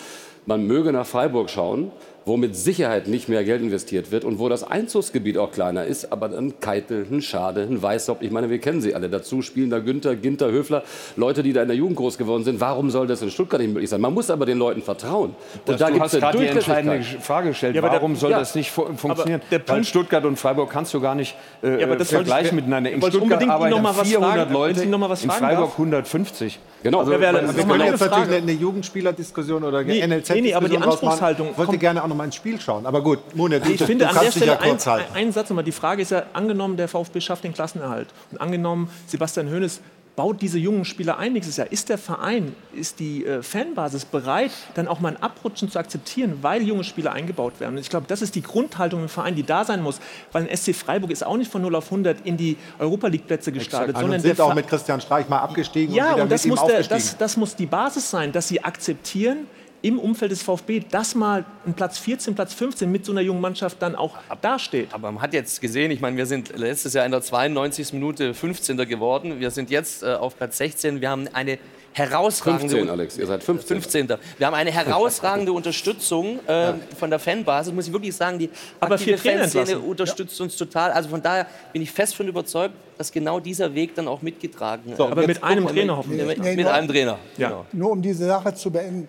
[0.46, 1.90] Man möge nach Freiburg schauen,
[2.26, 6.12] wo mit Sicherheit nicht mehr Geld investiert wird und wo das Einzugsgebiet auch kleiner ist,
[6.12, 9.08] aber ein Keitel, ein Schade, ein Weißhaupt, ich meine, wir kennen sie alle.
[9.08, 10.82] Dazu spielen da Günther, Ginter, Höfler,
[11.16, 12.60] Leute, die da in der Jugend groß geworden sind.
[12.60, 14.00] Warum soll das in Stuttgart nicht möglich sein?
[14.00, 15.34] Man muss aber den Leuten vertrauen.
[15.66, 17.74] Und da du gibt's hast eine gerade die entscheidende Frage gestellt.
[17.74, 18.38] Ja, aber der- Warum soll ja.
[18.38, 19.40] das nicht fu- funktionieren?
[19.50, 22.24] der Weil Punkt- Stuttgart und Freiburg kannst du gar nicht äh, Ja, aber das wollte
[22.24, 22.90] ich- vergleichen miteinander.
[22.90, 25.72] In Stuttgart arbeiten noch mal was 400 fragen, Leute, noch mal was in Freiburg darf.
[25.78, 26.58] 150.
[26.82, 27.00] Genau.
[27.00, 28.22] Also, noch Wir eine jetzt natürlich Frage.
[28.36, 30.78] eine, eine Jugendspielerdiskussion oder Nee, NLZ-Diskussion nee, nee, aber die.
[30.78, 32.86] Anspruchshaltung Ich wollte gerne noch mal ins Spiel schauen.
[32.86, 35.14] Aber gut, Mone, du, Ich finde du an der ja Stelle kurz ein, halten.
[35.14, 35.64] ein Satz nochmal.
[35.64, 38.08] Die Frage ist ja, angenommen, der VfB schafft den Klassenerhalt.
[38.30, 39.80] Und angenommen, Sebastian Hoeneß
[40.16, 41.70] baut diese jungen Spieler ein nächstes Jahr.
[41.72, 46.38] Ist der Verein, ist die äh, Fanbasis bereit, dann auch mal ein Abrutschen zu akzeptieren,
[46.42, 47.76] weil junge Spieler eingebaut werden?
[47.76, 49.98] Und ich glaube, das ist die Grundhaltung im Verein, die da sein muss.
[50.32, 53.50] Weil ein SC Freiburg ist auch nicht von 0 auf 100 in die Europa League-Plätze
[53.52, 56.32] gestartet, Und sondern sind der auch mit Christian Streich mal abgestiegen ja, und wieder und
[56.32, 57.00] das mit ihm muss, der, aufgestiegen.
[57.00, 59.46] das, das muss die Basis sein, dass sie akzeptieren,
[59.82, 63.40] im Umfeld des VfB, dass mal ein Platz 14, Platz 15 mit so einer jungen
[63.40, 64.88] Mannschaft dann auch dasteht.
[64.92, 67.92] Aber man hat jetzt gesehen, ich meine, wir sind letztes Jahr in der 92.
[67.94, 68.76] Minute 15.
[68.88, 69.40] geworden.
[69.40, 71.00] Wir sind jetzt äh, auf Platz 16.
[71.00, 71.58] Wir haben eine
[71.92, 73.80] herausragende 15, Alex, ihr seid 15.
[73.82, 74.08] 15.
[74.38, 78.38] Wir haben eine herausragende Unterstützung äh, von der Fanbasis, muss ich wirklich sagen.
[78.38, 80.92] Die Aber aktive Fanszene unterstützt uns total.
[80.92, 84.94] Also von daher bin ich fest von überzeugt, dass genau dieser Weg dann auch mitgetragen
[84.96, 85.26] So, äh, aber wird.
[85.28, 86.26] mit einem Gucken wir- Trainer hoffentlich.
[86.26, 87.18] Mit, Nee, mit nur- einem Trainer.
[87.36, 87.48] Ja.
[87.48, 87.66] Genau.
[87.72, 89.08] Nur um diese Sache zu beenden.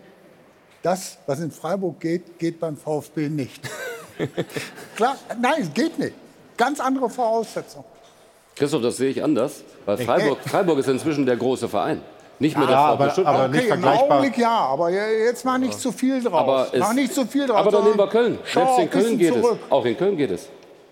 [0.83, 3.61] Das, was in Freiburg geht, geht beim VfB nicht.
[4.95, 6.13] Klar, nein, es geht nicht.
[6.57, 7.85] Ganz andere Voraussetzungen.
[8.55, 12.01] Christoph, das sehe ich anders, weil Freiburg, Freiburg ist inzwischen der große Verein.
[12.39, 13.35] Nicht mehr der Ja, VfB aber- Stuttgart.
[13.35, 14.17] aber nicht Okay, im vergleichbar.
[14.17, 16.33] Augenblick ja, aber jetzt mach nicht zu viel draus.
[16.33, 17.57] Aber es- mach nicht zu viel draus.
[17.57, 18.39] Aber dann nehmen wir Köln.
[18.45, 19.59] Schau Selbst in Köln geht zurück.
[19.65, 19.71] es.
[19.71, 20.49] Auch in Köln geht es.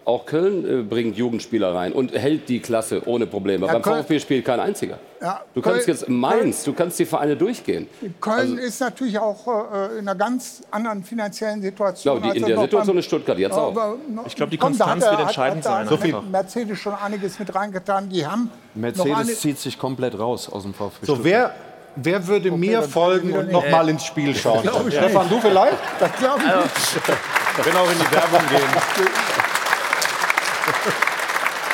[0.09, 3.67] Auch Köln äh, bringt Jugendspieler rein und hält die Klasse ohne Probleme.
[3.67, 4.97] Ja, Beim Köln- VfB spielt kein einziger.
[5.21, 7.87] Ja, Du kannst Köln- jetzt Mainz, du kannst die Vereine durchgehen.
[8.19, 12.17] Köln ist natürlich auch äh, in einer ganz anderen finanziellen Situation.
[12.17, 13.67] Ich glaube, die- in er der Situation beim- ist Stuttgart jetzt auch.
[13.67, 16.79] Aber Ich glaube, die komm, Konstanz hat wird entscheidend hat, hat sein, So viel- Mercedes
[16.79, 18.09] schon einiges mit reingetan.
[18.09, 21.53] Die haben Mercedes zieht sich komplett raus aus dem VfB So, wer,
[21.95, 24.67] wer würde mir dann folgen und noch mal ins Spiel schauen?
[24.89, 25.77] Stefan, du vielleicht?
[25.99, 27.07] das glaube ich nicht.
[27.55, 29.05] Wir können auch in die Werbung gehen.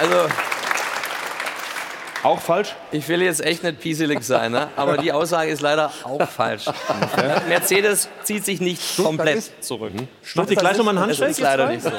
[0.02, 0.16] Also,
[2.24, 2.76] Auch falsch?
[2.92, 4.68] Ich will jetzt echt nicht pieselig sein, ne?
[4.76, 6.66] aber die Aussage ist leider auch falsch.
[7.48, 9.94] Mercedes zieht sich nicht komplett zurück.
[10.34, 11.32] Macht ihr gleich nochmal einen Das Handshake?
[11.32, 11.92] ist leider nicht so.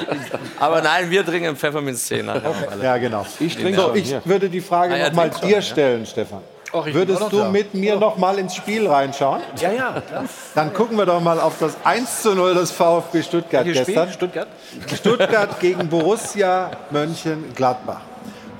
[0.59, 2.53] Aber nein, wir trinken Pfefferminztee nachher.
[2.83, 3.25] Ja, genau.
[3.39, 5.61] Ich trinke so, ich würde die Frage Ah, ja, noch mal trink schon, dir ja.
[5.61, 6.41] stellen, Stefan.
[6.71, 9.41] Bin Würdest du mit mir noch mal ins Spiel reinschauen?
[9.59, 10.01] Ja, ja.
[10.01, 10.25] klar.
[10.53, 13.73] Dann gucken wir doch mal auf das 1 zu 0 des VfB Stuttgart Spiel?
[13.73, 14.11] gestern.
[14.11, 14.47] Stuttgart?
[14.93, 18.01] Stuttgart gegen Borussia Mönchengladbach.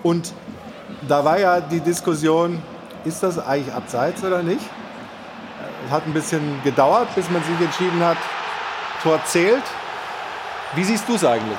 [0.03, 0.33] Und
[1.07, 2.61] da war ja die Diskussion,
[3.03, 4.61] ist das eigentlich abseits oder nicht?
[5.85, 8.17] Es hat ein bisschen gedauert, bis man sich entschieden hat,
[9.03, 9.63] Tor zählt.
[10.75, 11.57] Wie siehst du es eigentlich?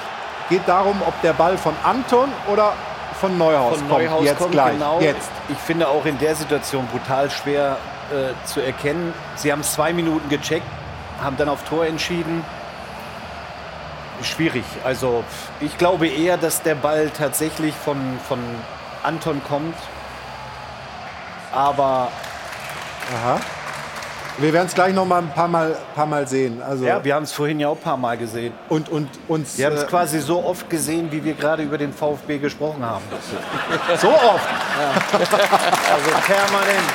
[0.51, 2.73] Geht darum, ob der Ball von Anton oder
[3.21, 4.03] von Neuhaus Von kommt.
[4.05, 4.73] Neuhaus Jetzt kommt gleich.
[4.73, 5.01] genau.
[5.01, 5.31] Jetzt.
[5.49, 7.77] Ich finde auch in der Situation brutal schwer
[8.11, 9.13] äh, zu erkennen.
[9.37, 10.67] Sie haben zwei Minuten gecheckt,
[11.23, 12.45] haben dann auf Tor entschieden.
[14.23, 14.65] Schwierig.
[14.85, 15.23] Also
[15.61, 18.41] ich glaube eher, dass der Ball tatsächlich von, von
[19.05, 19.77] Anton kommt.
[21.53, 22.09] Aber
[23.15, 23.41] Aha.
[24.39, 26.63] Wir werden es gleich noch mal ein paar Mal, paar mal sehen.
[26.63, 28.53] Also ja, wir haben es vorhin ja auch ein paar Mal gesehen.
[28.69, 31.77] und, und uns Wir haben es äh, quasi so oft gesehen, wie wir gerade über
[31.77, 33.03] den VfB gesprochen haben.
[34.01, 34.49] so oft.
[35.13, 36.89] Also permanent.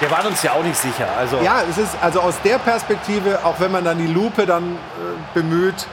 [0.00, 1.08] Wir waren uns ja auch nicht sicher.
[1.18, 4.64] Also Ja, es ist also aus der Perspektive, auch wenn man dann die Lupe dann
[4.64, 4.76] äh,
[5.34, 5.86] bemüht,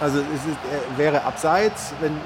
[0.00, 2.20] also es ist, äh, wäre abseits, wenn,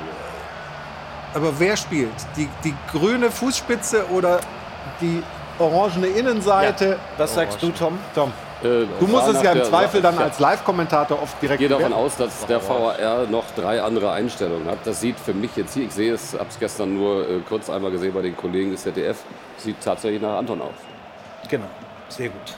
[1.37, 2.15] aber wer spielt?
[2.37, 4.41] Die, die grüne Fußspitze oder
[5.01, 5.23] die
[5.59, 6.99] orangene Innenseite?
[7.19, 7.99] was sagst du, Tom?
[8.15, 8.33] Tom,
[8.63, 11.93] Äh, du musst es ja im Zweifel dann ich als Live-Kommentator oft direkt gehe davon
[11.93, 14.79] aus, dass der VAR noch drei andere Einstellungen hat.
[14.85, 17.69] Das sieht für mich jetzt hier, ich sehe es, habe es gestern nur äh, kurz
[17.69, 19.19] einmal gesehen bei den Kollegen des ZDF,
[19.59, 20.75] sieht tatsächlich nach Anton aus.
[21.51, 21.67] Genau.
[22.09, 22.55] Sehr gut.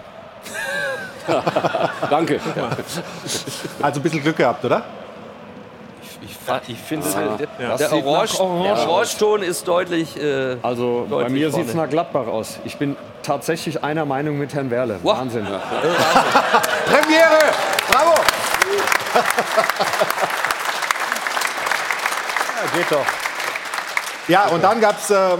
[2.11, 2.41] Danke.
[3.83, 4.85] Also ein bisschen Glück gehabt, oder?
[6.21, 6.37] Ich,
[6.69, 7.37] ich finde, Ja.
[7.37, 10.17] der Das sieht Orange, nach Orange der Orangeton ist deutlich.
[10.21, 12.59] Äh, Also bei Deutlich mir sieht es nach Gladbach aus.
[12.65, 14.99] Ich bin tatsächlich einer Meinung mit Herrn Werle.
[15.03, 15.19] Wow.
[15.19, 15.47] Wahnsinn.
[15.47, 17.39] Premiere!
[17.91, 18.15] Bravo!
[22.57, 23.07] Ja, geht doch.
[24.29, 25.39] Ja, und dann gab es ähm,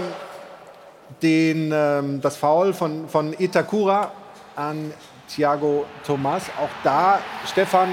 [1.21, 4.11] den, ähm, das Foul von, von Itakura
[4.55, 4.93] an
[5.27, 6.43] Thiago Thomas.
[6.59, 7.19] Auch da,
[7.51, 7.89] Stefan,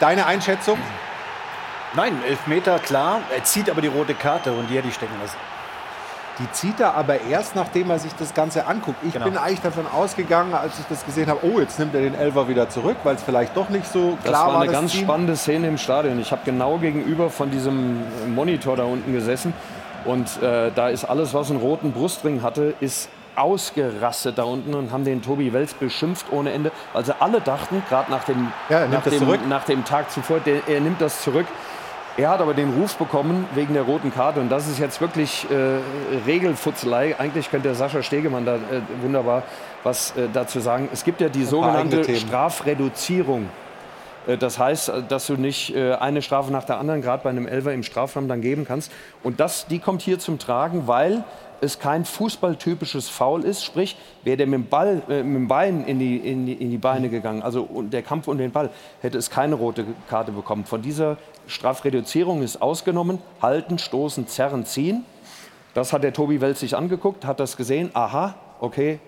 [0.00, 0.78] deine Einschätzung?
[1.94, 3.20] Nein, Elfmeter, klar.
[3.34, 5.36] Er zieht aber die rote Karte und die hätte ich stecken lassen.
[6.38, 8.98] Die zieht er aber erst, nachdem er sich das Ganze anguckt.
[9.04, 9.24] Ich Genau.
[9.24, 12.46] bin eigentlich davon ausgegangen, als ich das gesehen habe, oh, jetzt nimmt er den Elfer
[12.46, 15.02] wieder zurück, weil es vielleicht doch nicht so Das klar war eine das ganz Ziel.
[15.02, 16.20] spannende Szene im Stadion.
[16.20, 18.02] Ich habe genau gegenüber von diesem
[18.34, 19.52] Monitor da unten gesessen.
[20.04, 24.92] Und äh, da ist alles, was einen roten Brustring hatte, ist ausgerastet da unten und
[24.92, 26.70] haben den Tobi Wels beschimpft ohne Ende.
[26.94, 30.80] Also alle dachten, gerade nach dem, Ja, nach, dem, nach dem Tag zuvor, der, er
[30.80, 31.46] nimmt das zurück.
[32.18, 34.40] Er hat aber den Ruf bekommen wegen der roten Karte.
[34.40, 35.78] Und das ist jetzt wirklich äh,
[36.26, 37.14] Regelfutzelei.
[37.16, 38.58] Eigentlich könnte der Sascha Stegemann da äh,
[39.02, 39.44] wunderbar
[39.84, 40.88] was äh, dazu sagen.
[40.92, 42.16] Es gibt ja die sogenannte.
[42.16, 43.48] Strafreduzierung.
[44.28, 47.30] Äh, Das heißt, äh, dass du nicht äh, eine Strafe nach der anderen, gerade bei
[47.30, 48.92] einem Elfer im Strafraum, dann geben kannst.
[49.24, 51.24] Und das, die kommt hier zum Tragen, weil
[51.60, 53.64] es kein fußballtypisches Foul ist.
[53.64, 56.70] Sprich, wäre der mit dem, Ball, äh, mit dem Bein in die, in, die, in
[56.70, 58.70] die Beine gegangen, also der Kampf um den Ball,
[59.00, 60.64] hätte es keine rote Karte bekommen.
[60.66, 61.16] Von dieser
[61.48, 65.04] Strafreduzierung ist ausgenommen, halten, stoßen, zerren, ziehen.
[65.74, 69.00] Das hat der Tobi Wels sich angeguckt, hat das gesehen, aha, okay,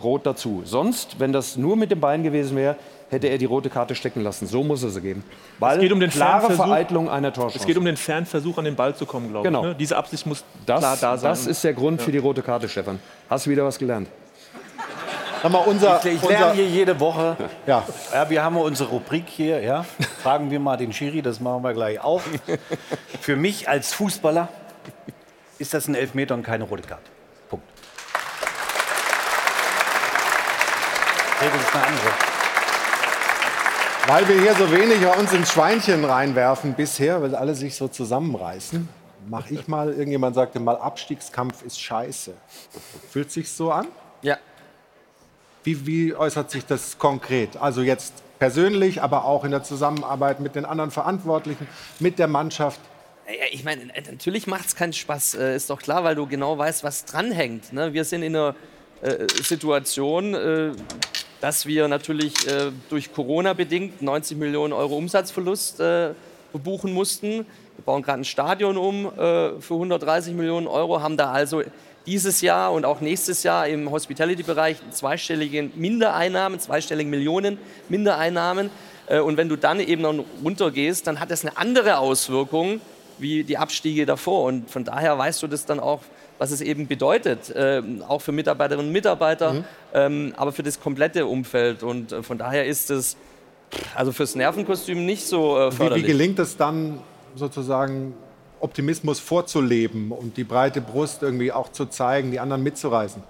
[0.00, 0.62] rot dazu.
[0.64, 2.76] Sonst, wenn das nur mit dem Bein gewesen wäre,
[3.10, 4.46] hätte er die rote Karte stecken lassen.
[4.46, 5.24] So muss er sie geben.
[5.58, 6.64] Weil Es geht um den klare Fernversuch.
[6.66, 7.58] Vereitelung einer Torchance.
[7.58, 9.60] Es geht um den Fernversuch, an den Ball zu kommen, glaube Genau.
[9.62, 9.66] ich.
[9.68, 9.74] Ne?
[9.74, 11.30] Diese Absicht muss das, klar da sein.
[11.30, 12.98] das ist der Grund für die rote Karte, Stefan.
[13.30, 14.08] Hast du wieder was gelernt?
[15.42, 17.36] Sag mal, unser, Ich, ich unser, lerne hier jede Woche.
[17.66, 19.84] ja, Ja, wir haben unsere Rubrik hier, ja.
[20.22, 22.20] Fragen wir mal den Schiri, das machen wir gleich auch.
[23.20, 24.48] Für mich als Fußballer
[25.58, 27.04] ist das ein Elfmeter und keine rote Karte.
[27.48, 27.64] Punkt.
[31.40, 32.37] Regel ist eine andere.
[34.08, 37.88] Weil wir hier so wenig bei uns ins Schweinchen reinwerfen bisher, weil alle sich so
[37.88, 38.88] zusammenreißen,
[39.28, 42.32] mache ich mal, irgendjemand sagte mal, Abstiegskampf ist scheiße.
[43.10, 43.86] Fühlt sich so an?
[44.22, 44.38] ja.
[45.62, 47.58] Wie, wie äußert sich das konkret?
[47.58, 51.68] Also jetzt persönlich, aber auch in der Zusammenarbeit mit den anderen Verantwortlichen,
[51.98, 52.80] mit der Mannschaft.
[53.52, 56.82] Ich meine, natürlich macht es keinen Spaß, äh, ist doch klar, weil du genau weißt,
[56.82, 57.74] was dranhängt.
[57.74, 57.92] Ne?
[57.92, 58.54] Wir sind in einer
[59.42, 60.72] Situation, äh,
[61.40, 66.10] dass wir natürlich äh, durch Corona bedingt 90 Millionen Euro Umsatzverlust äh,
[66.52, 67.46] buchen mussten.
[67.76, 71.62] Wir bauen gerade ein Stadion um äh, für 130 Millionen Euro, haben da also
[72.06, 77.58] dieses Jahr und auch nächstes Jahr im Hospitality-Bereich zweistellige Mindereinnahmen, zweistellige Millionen
[77.88, 78.70] Mindereinnahmen.
[79.06, 82.80] Äh, Und wenn du dann eben noch runtergehst, dann hat das eine andere Auswirkung
[83.18, 84.44] wie die Abstiege davor.
[84.44, 86.00] Und von daher weißt du das dann auch,
[86.38, 89.64] was es eben bedeutet, äh, auch für Mitarbeiterinnen und Mitarbeiter, mhm.
[89.94, 91.82] ähm, aber für das komplette Umfeld.
[91.82, 93.16] Und äh, von daher ist es
[93.94, 96.04] also fürs Nervenkostüm nicht so äh, förderlich.
[96.04, 97.00] Wie, wie gelingt es dann
[97.34, 98.14] sozusagen
[98.60, 103.22] Optimismus vorzuleben und die breite Brust irgendwie auch zu zeigen, die anderen mitzureißen?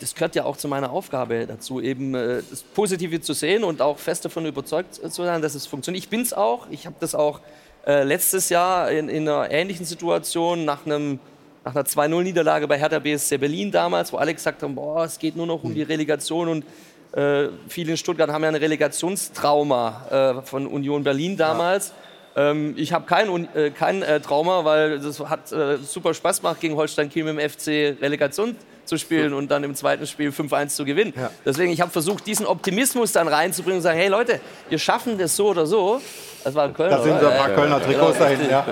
[0.00, 3.82] Das gehört ja auch zu meiner Aufgabe dazu, eben äh, das Positive zu sehen und
[3.82, 6.04] auch fest davon überzeugt zu sein, dass es funktioniert.
[6.04, 6.66] Ich bin es auch.
[6.70, 7.40] Ich habe das auch
[7.86, 11.20] äh, letztes Jahr in, in, einer ähnlichen Situation nach, einem,
[11.64, 15.36] nach einer 2-0-Niederlage bei Hertha BSC Berlin damals, wo alle gesagt haben, boah, es geht
[15.36, 16.64] nur noch um die Relegation und
[17.12, 21.92] äh, viele in Stuttgart haben ja ein Relegationstrauma äh, von Union Berlin damals.
[22.36, 22.50] Ja.
[22.50, 26.60] Ähm, ich habe kein, äh, kein äh, Trauma, weil das hat äh, super Spaß gemacht,
[26.60, 28.56] gegen Holstein Kiel dem FC Relegation
[28.90, 31.14] zu spielen und dann im zweiten Spiel 5-1 zu gewinnen.
[31.16, 31.30] Ja.
[31.44, 35.36] Deswegen, ich habe versucht, diesen Optimismus dann reinzubringen und sagen, hey Leute, wir schaffen das
[35.36, 36.00] so oder so.
[36.42, 36.96] Das war ein Kölner.
[36.96, 38.66] Da sind ein paar Kölner Trikots genau, dahin, ja.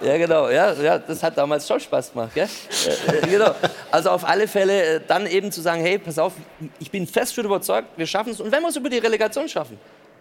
[0.04, 0.48] Ja, genau.
[0.50, 2.30] Ja, ja, das hat damals schon Spaß gemacht.
[2.34, 2.48] Gell?
[3.06, 3.54] Äh, genau.
[3.90, 6.32] Also auf alle Fälle dann eben zu sagen, hey, pass auf,
[6.78, 8.40] ich bin fest überzeugt, wir schaffen es.
[8.40, 9.78] Und wenn wir es über die Relegation schaffen,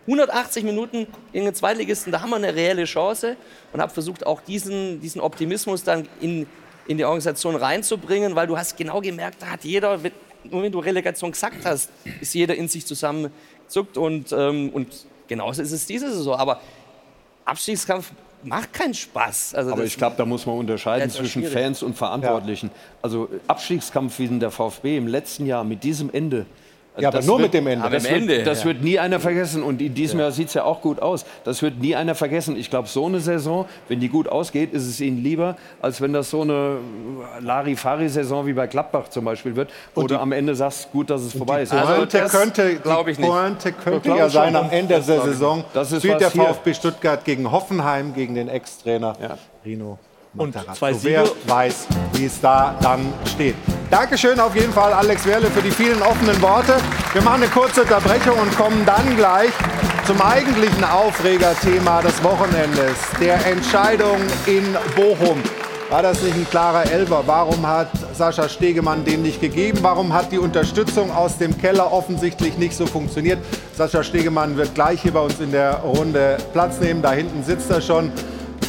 [0.07, 3.37] 180 Minuten gegen den Zweitligisten, da haben wir eine reelle Chance
[3.71, 6.47] und habe versucht, auch diesen, diesen Optimismus dann in,
[6.87, 9.99] in die Organisation reinzubringen, weil du hast genau gemerkt, da hat jeder,
[10.43, 11.89] nur wenn du Relegation gesagt hast,
[12.19, 14.87] ist jeder in sich zusammengezuckt und, ähm, und
[15.27, 16.35] genauso ist es diese Saison.
[16.35, 16.61] Aber
[17.45, 18.11] Abstiegskampf
[18.43, 19.55] macht keinen Spaß.
[19.55, 22.67] Also Aber ich glaube, da muss man unterscheiden zwischen Fans und Verantwortlichen.
[22.67, 22.73] Ja.
[23.01, 26.45] Also Abstiegskampf wie in der VfB im letzten Jahr mit diesem Ende,
[26.97, 27.89] ja, aber nur wird, mit dem Ende.
[27.89, 28.65] Das, wird, Ende, das ja.
[28.65, 29.63] wird nie einer vergessen.
[29.63, 30.25] Und in diesem ja.
[30.25, 31.25] Jahr sieht es ja auch gut aus.
[31.43, 32.55] Das wird nie einer vergessen.
[32.55, 36.13] Ich glaube, so eine Saison, wenn die gut ausgeht, ist es ihnen lieber, als wenn
[36.13, 36.77] das so eine
[37.41, 41.33] Larifari-Saison wie bei Gladbach zum Beispiel wird, wo du am Ende sagst, gut, dass es
[41.33, 41.71] vorbei ist.
[41.71, 43.29] Pointe also könnte, glaube ich nicht.
[43.29, 45.63] Pointe könnte ja sein am Ende der Saison.
[45.73, 46.73] Das ist spielt der VfB hier.
[46.75, 49.15] Stuttgart gegen Hoffenheim, gegen den Ex-Trainer
[49.65, 49.97] Rino
[50.35, 51.23] und zwei Siege.
[51.45, 53.55] Wer weiß, wie es da dann steht.
[53.93, 56.77] Dankeschön auf jeden Fall, Alex Werle, für die vielen offenen Worte.
[57.13, 59.51] Wir machen eine kurze Unterbrechung und kommen dann gleich
[60.07, 64.17] zum eigentlichen Aufregerthema des Wochenendes, der Entscheidung
[64.47, 65.43] in Bochum.
[65.91, 67.21] War das nicht ein klarer Elfer?
[67.27, 69.77] Warum hat Sascha Stegemann den nicht gegeben?
[69.83, 73.37] Warum hat die Unterstützung aus dem Keller offensichtlich nicht so funktioniert?
[73.77, 77.03] Sascha Stegemann wird gleich hier bei uns in der Runde Platz nehmen.
[77.03, 78.11] Da hinten sitzt er schon.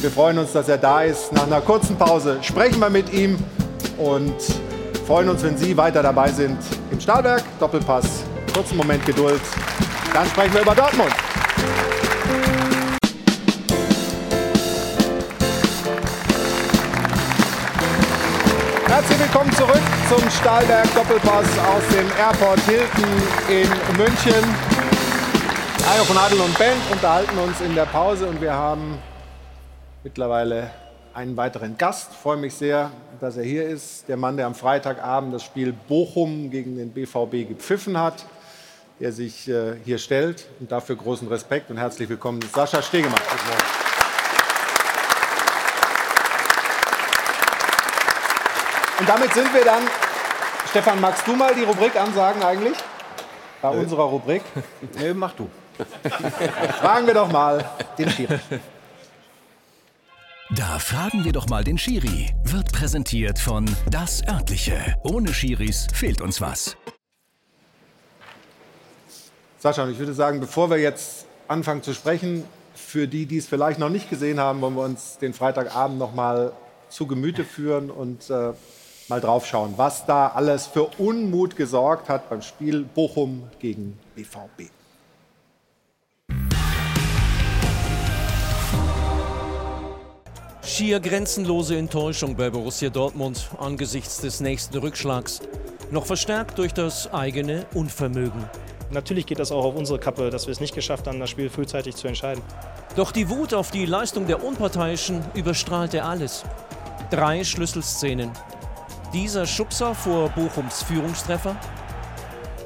[0.01, 1.33] Wir freuen uns, dass er da ist.
[1.33, 3.39] Nach einer kurzen Pause sprechen wir mit ihm
[3.97, 4.35] und
[5.05, 6.57] freuen uns, wenn Sie weiter dabei sind
[6.89, 7.43] im Stahlwerk.
[7.59, 9.41] Doppelpass, kurzen Moment Geduld.
[10.11, 11.11] Dann sprechen wir über Dortmund.
[18.87, 23.05] Herzlich willkommen zurück zum Stahlwerk Doppelpass aus dem Airport Hilton
[23.47, 24.55] in München.
[25.93, 28.97] Ayo von Adel und Ben unterhalten uns in der Pause und wir haben
[30.03, 30.71] mittlerweile
[31.13, 32.09] einen weiteren Gast.
[32.11, 34.07] Ich freue mich sehr, dass er hier ist.
[34.07, 38.25] Der Mann, der am Freitagabend das Spiel Bochum gegen den BVB gepfiffen hat,
[38.99, 40.47] der sich äh, hier stellt.
[40.59, 43.19] Und dafür großen Respekt und herzlich willkommen, Sascha Stegemann.
[48.99, 49.83] Und damit sind wir dann.
[50.69, 52.77] Stefan, magst du mal die Rubrik ansagen eigentlich?
[53.61, 53.81] Bei Nö.
[53.81, 54.41] unserer Rubrik?
[54.97, 55.49] Nee, mach du.
[56.79, 57.63] Fragen wir doch mal
[57.97, 58.39] den Schiri.
[60.51, 62.31] Da fragen wir doch mal den Schiri.
[62.43, 64.95] Wird präsentiert von Das Örtliche.
[65.03, 66.77] Ohne Schiris fehlt uns was.
[69.57, 72.43] Sascha, ich würde sagen, bevor wir jetzt anfangen zu sprechen,
[72.75, 76.13] für die, die es vielleicht noch nicht gesehen haben, wollen wir uns den Freitagabend noch
[76.13, 76.51] mal
[76.89, 78.53] zu Gemüte führen und äh,
[79.07, 84.69] mal drauf schauen, was da alles für Unmut gesorgt hat beim Spiel Bochum gegen BVB.
[90.65, 95.39] Schier grenzenlose Enttäuschung bei Borussia Dortmund angesichts des nächsten Rückschlags.
[95.91, 98.43] Noch verstärkt durch das eigene Unvermögen.
[98.89, 101.51] Natürlich geht das auch auf unsere Kappe, dass wir es nicht geschafft haben, das Spiel
[101.51, 102.41] frühzeitig zu entscheiden.
[102.95, 106.43] Doch die Wut auf die Leistung der Unparteiischen überstrahlte alles.
[107.11, 108.31] Drei Schlüsselszenen.
[109.13, 111.55] Dieser Schubser vor Bochums Führungstreffer.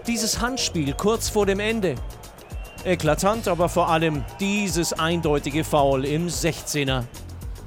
[0.07, 1.95] Dieses Handspiel kurz vor dem Ende.
[2.85, 7.03] Eklatant aber vor allem dieses eindeutige Foul im 16er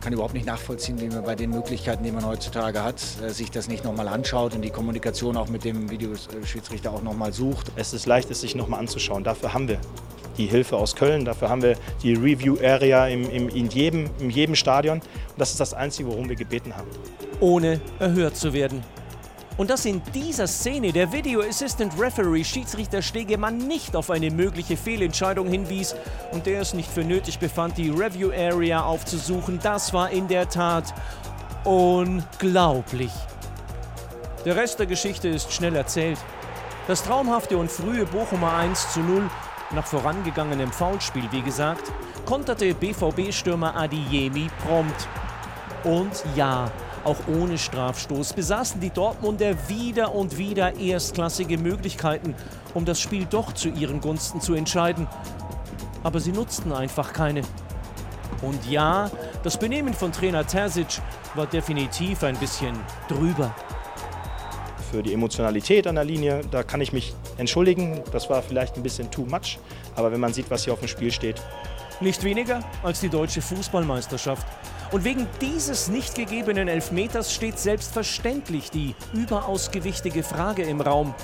[0.03, 3.51] kann überhaupt nicht nachvollziehen, wie man bei den Möglichkeiten, die man heutzutage hat, äh, sich
[3.51, 7.71] das nicht nochmal anschaut und die Kommunikation auch mit dem Videoschiedsrichter auch nochmal sucht.
[7.77, 9.23] Es ist leicht, es sich nochmal anzuschauen.
[9.23, 9.79] Dafür haben wir
[10.37, 14.55] die Hilfe aus Köln, dafür haben wir die Review-Area im, im, in, jedem, in jedem
[14.55, 14.99] Stadion.
[14.99, 15.05] Und
[15.39, 16.89] das ist das Einzige, worum wir gebeten haben.
[17.41, 18.83] Ohne erhört zu werden.
[19.57, 24.77] Und dass in dieser Szene der Video Assistant Referee Schiedsrichter Stegemann nicht auf eine mögliche
[24.77, 25.95] Fehlentscheidung hinwies
[26.33, 30.49] und der es nicht für nötig befand, die Review Area aufzusuchen, das war in der
[30.49, 30.95] Tat
[31.65, 33.13] unglaublich.
[34.45, 36.19] Der Rest der Geschichte ist schnell erzählt.
[36.89, 39.31] Das traumhafte und frühe Bochumer 1 zu 0
[39.71, 41.93] nach vorangegangenem Foulspiel, wie gesagt,
[42.25, 45.09] konterte BVB-Stürmer Adiyemi prompt.
[45.85, 46.71] Und ja,
[47.05, 52.35] auch ohne Strafstoß besaßen die Dortmunder wieder und wieder erstklassige Möglichkeiten,
[52.75, 55.09] um das Spiel doch zu ihren Gunsten zu entscheiden.
[56.03, 57.43] Aber sie nutzten einfach keine.
[58.43, 59.11] Und ja,
[59.43, 61.01] das Benehmen von Trainer Terzic
[61.35, 63.55] war definitiv ein bisschen drüber.
[64.91, 68.03] Für die Emotionalität an der Linie, da kann ich mich entschuldigen.
[68.13, 69.59] Das war vielleicht ein bisschen too much.
[69.97, 71.41] Aber wenn man sieht, was hier auf dem Spiel steht.
[72.01, 74.47] Nicht weniger als die deutsche Fußballmeisterschaft.
[74.93, 81.15] Und wegen dieses nicht gegebenen Elfmeters steht selbstverständlich die überaus gewichtige Frage im Raum.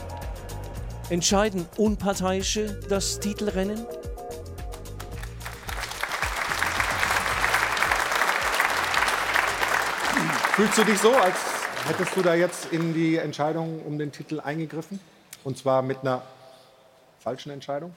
[1.11, 3.87] Entscheiden Unparteiische das Titelrennen?
[10.55, 11.37] Fühlst du dich so, als
[11.87, 14.99] hättest du da jetzt in die Entscheidung um den Titel eingegriffen?
[15.45, 16.23] Und zwar mit einer
[17.21, 17.95] falschen Entscheidung?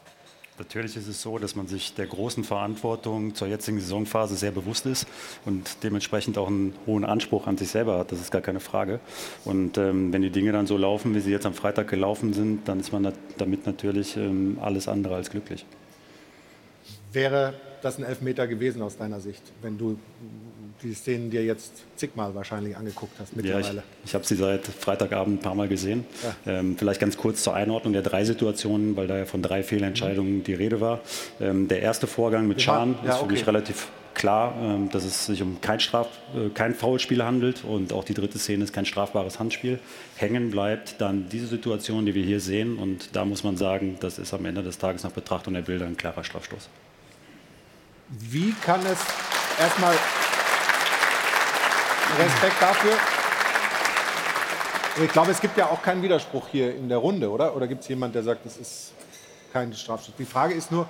[0.62, 4.86] Natürlich ist es so, dass man sich der großen Verantwortung zur jetzigen Saisonphase sehr bewusst
[4.86, 5.08] ist
[5.44, 8.12] und dementsprechend auch einen hohen Anspruch an sich selber hat.
[8.12, 9.00] Das ist gar keine Frage.
[9.44, 12.68] Und ähm, wenn die Dinge dann so laufen, wie sie jetzt am Freitag gelaufen sind,
[12.68, 15.66] dann ist man damit natürlich ähm, alles andere als glücklich.
[17.12, 19.98] Wäre das ein Elfmeter gewesen aus deiner Sicht, wenn du
[20.84, 23.78] die Szenen dir jetzt zigmal wahrscheinlich angeguckt hast mittlerweile?
[23.78, 26.06] Ja, ich, ich habe sie seit Freitagabend ein paar Mal gesehen.
[26.46, 26.60] Ja.
[26.60, 30.38] Ähm, vielleicht ganz kurz zur Einordnung der drei Situationen, weil da ja von drei Fehlentscheidungen
[30.40, 30.44] mhm.
[30.44, 31.02] die Rede war.
[31.40, 33.34] Ähm, der erste Vorgang mit Schahn ja, ist für okay.
[33.34, 37.94] mich relativ klar, ähm, dass es sich um kein, Straf, äh, kein Foulspiel handelt und
[37.94, 39.80] auch die dritte Szene ist kein strafbares Handspiel.
[40.16, 44.20] Hängen bleibt dann diese Situation, die wir hier sehen und da muss man sagen, das
[44.20, 46.70] ist am Ende des Tages nach Betrachtung der Bilder ein klarer Strafstoß.
[48.10, 49.00] Wie kann es
[49.60, 49.96] erstmal
[52.18, 52.94] Respekt dafür?
[55.04, 57.56] Ich glaube, es gibt ja auch keinen Widerspruch hier in der Runde, oder?
[57.56, 58.92] Oder gibt es jemanden, der sagt, das ist
[59.54, 60.16] kein Strafstoß?
[60.18, 60.88] Die Frage ist nur,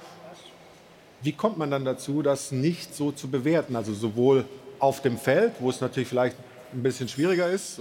[1.22, 3.76] wie kommt man dann dazu, das nicht so zu bewerten?
[3.76, 4.46] Also sowohl
[4.80, 6.36] auf dem Feld, wo es natürlich vielleicht
[6.74, 7.80] ein bisschen schwieriger ist,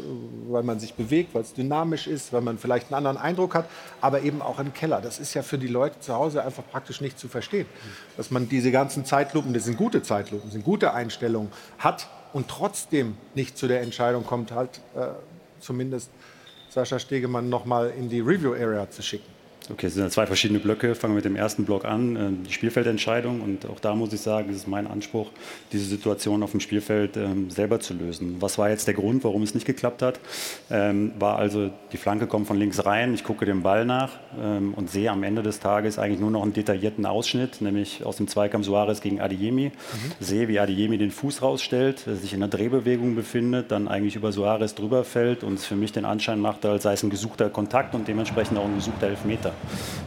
[0.49, 3.67] weil man sich bewegt, weil es dynamisch ist, weil man vielleicht einen anderen Eindruck hat,
[4.01, 5.01] aber eben auch im Keller.
[5.01, 7.67] Das ist ja für die Leute zu Hause einfach praktisch nicht zu verstehen.
[8.17, 12.49] Dass man diese ganzen Zeitlupen, das sind gute Zeitlupen, das sind gute Einstellungen, hat und
[12.49, 15.09] trotzdem nicht zu der Entscheidung kommt, halt äh,
[15.61, 16.11] zumindest
[16.71, 19.40] Sascha Stegemann noch mal in die Review-Area zu schicken.
[19.73, 20.95] Okay, es sind zwei verschiedene Blöcke.
[20.95, 23.41] Fangen wir mit dem ersten Block an, äh, die Spielfeldentscheidung.
[23.41, 25.31] Und auch da muss ich sagen, es ist mein Anspruch,
[25.73, 28.37] diese Situation auf dem Spielfeld ähm, selber zu lösen.
[28.41, 30.19] Was war jetzt der Grund, warum es nicht geklappt hat?
[30.71, 34.75] Ähm, war also, die Flanke kommt von links rein, ich gucke dem Ball nach ähm,
[34.75, 38.27] und sehe am Ende des Tages eigentlich nur noch einen detaillierten Ausschnitt, nämlich aus dem
[38.27, 39.67] Zweikampf Suarez gegen Adiemi.
[39.67, 39.73] Mhm.
[40.19, 44.75] Sehe, wie Adiemi den Fuß rausstellt, sich in einer Drehbewegung befindet, dann eigentlich über Suarez
[44.75, 47.95] drüber fällt und es für mich den Anschein macht, als sei es ein gesuchter Kontakt
[47.95, 49.53] und dementsprechend auch ein gesuchter Elfmeter.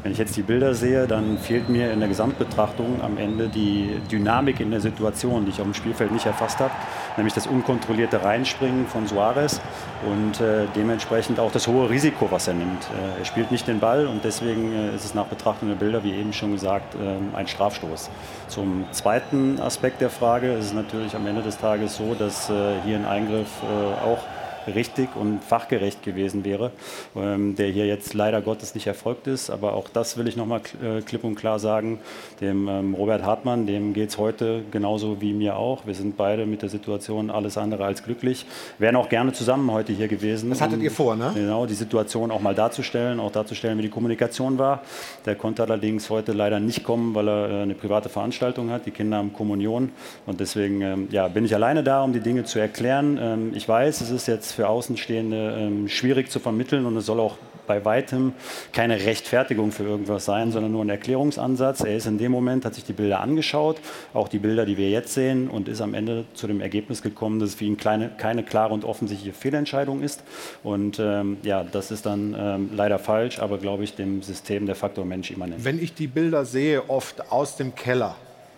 [0.03, 4.01] Wenn ich jetzt die Bilder sehe, dann fehlt mir in der Gesamtbetrachtung am Ende die
[4.11, 6.73] Dynamik in der Situation, die ich auf dem Spielfeld nicht erfasst habe,
[7.15, 9.61] nämlich das unkontrollierte Reinspringen von Suarez
[10.05, 12.83] und äh, dementsprechend auch das hohe Risiko, was er nimmt.
[12.83, 16.03] Äh, er spielt nicht den Ball und deswegen äh, ist es nach Betrachtung der Bilder,
[16.03, 18.09] wie eben schon gesagt, ähm, ein Strafstoß.
[18.49, 22.53] Zum zweiten Aspekt der Frage ist es natürlich am Ende des Tages so, dass äh,
[22.83, 24.19] hier ein Eingriff äh, auch
[24.67, 26.71] richtig und fachgerecht gewesen wäre,
[27.15, 29.49] ähm, der hier jetzt leider Gottes nicht erfolgt ist.
[29.49, 31.99] Aber auch das will ich nochmal äh, klipp und klar sagen.
[32.41, 35.85] Dem ähm, Robert Hartmann, dem geht es heute genauso wie mir auch.
[35.85, 38.45] Wir sind beide mit der Situation alles andere als glücklich.
[38.79, 40.49] Wären auch gerne zusammen heute hier gewesen.
[40.49, 41.31] Das hattet um, ihr vor, ne?
[41.33, 44.81] Genau, die Situation auch mal darzustellen, auch darzustellen, wie die Kommunikation war.
[45.25, 48.85] Der konnte allerdings heute leider nicht kommen, weil er äh, eine private Veranstaltung hat.
[48.85, 49.91] Die Kinder haben Kommunion.
[50.25, 53.19] Und deswegen ähm, ja, bin ich alleine da, um die Dinge zu erklären.
[53.21, 57.19] Ähm, ich weiß, es ist jetzt für Außenstehende ähm, schwierig zu vermitteln und es soll
[57.19, 58.33] auch bei weitem
[58.71, 61.81] keine Rechtfertigung für irgendwas sein, sondern nur ein Erklärungsansatz.
[61.81, 63.77] Er ist in dem Moment, hat sich die Bilder angeschaut,
[64.13, 67.39] auch die Bilder, die wir jetzt sehen, und ist am Ende zu dem Ergebnis gekommen,
[67.39, 70.23] dass es für ihn kleine, keine klare und offensichtliche Fehlentscheidung ist.
[70.63, 74.75] Und ähm, ja, das ist dann ähm, leider falsch, aber glaube ich dem System der
[74.75, 75.63] Faktor Mensch immanent.
[75.63, 78.15] Wenn ich die Bilder sehe, oft aus dem Keller,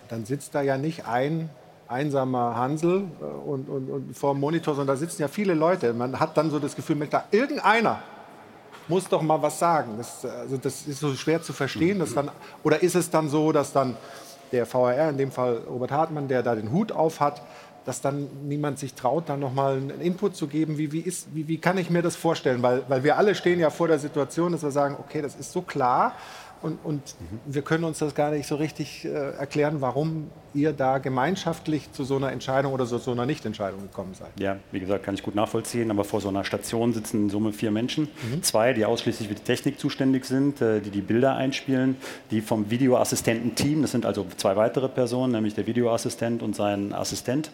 [0.08, 1.50] dann sitzt da ja nicht ein
[1.88, 5.92] einsamer Hansel äh, und, und, und vor dem Monitor, sondern da sitzen ja viele Leute.
[5.92, 8.00] Man hat dann so das Gefühl, da irgendeiner
[8.88, 9.94] muss doch mal was sagen.
[9.98, 11.98] Das, also das ist so schwer zu verstehen.
[11.98, 12.30] Dass dann,
[12.62, 13.96] oder ist es dann so, dass dann
[14.52, 17.42] der VRR, in dem Fall Robert Hartmann, der da den Hut auf hat,
[17.84, 20.76] dass dann niemand sich traut, da nochmal einen Input zu geben.
[20.76, 22.62] Wie, wie, ist, wie, wie kann ich mir das vorstellen?
[22.62, 25.52] Weil, weil wir alle stehen ja vor der Situation, dass wir sagen, okay, das ist
[25.52, 26.14] so klar
[26.66, 27.54] und, und mhm.
[27.54, 32.04] wir können uns das gar nicht so richtig äh, erklären, warum ihr da gemeinschaftlich zu
[32.04, 34.28] so einer Entscheidung oder so, so einer Nichtentscheidung gekommen seid.
[34.40, 37.52] Ja, wie gesagt, kann ich gut nachvollziehen, aber vor so einer Station sitzen in Summe
[37.52, 38.08] vier Menschen.
[38.32, 38.42] Mhm.
[38.42, 41.96] Zwei, die ausschließlich für die Technik zuständig sind, äh, die die Bilder einspielen,
[42.30, 47.50] die vom Videoassistenten-Team, das sind also zwei weitere Personen, nämlich der Videoassistent und sein Assistent,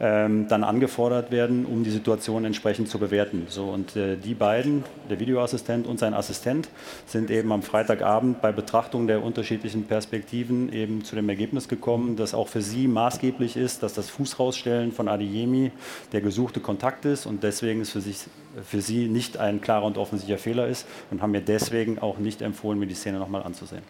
[0.00, 3.46] ähm, dann angefordert werden, um die Situation entsprechend zu bewerten.
[3.48, 6.68] So, und äh, die beiden, der Videoassistent und sein Assistent,
[7.06, 12.32] sind eben am Freitagabend bei Betrachtung der unterschiedlichen Perspektiven eben zu dem Ergebnis gekommen, dass
[12.34, 15.72] auch für Sie maßgeblich ist, dass das Fußrausstellen von Adeyemi
[16.12, 18.18] der gesuchte Kontakt ist und deswegen es für, sich,
[18.64, 22.40] für Sie nicht ein klarer und offensichtlicher Fehler ist und haben mir deswegen auch nicht
[22.40, 23.82] empfohlen, mir die Szene nochmal anzusehen.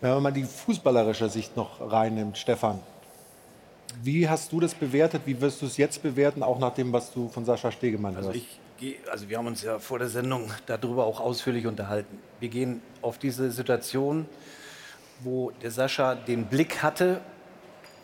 [0.00, 2.80] Wenn man mal die fußballerische Sicht noch reinnimmt, Stefan,
[4.02, 5.22] wie hast du das bewertet?
[5.24, 8.28] Wie wirst du es jetzt bewerten, auch nach dem, was du von Sascha Stegemann also
[8.28, 8.38] hörst?
[8.38, 8.60] Ich
[9.10, 12.18] also wir haben uns ja vor der Sendung darüber auch ausführlich unterhalten.
[12.40, 14.26] Wir gehen auf diese Situation,
[15.20, 17.20] wo der Sascha den Blick hatte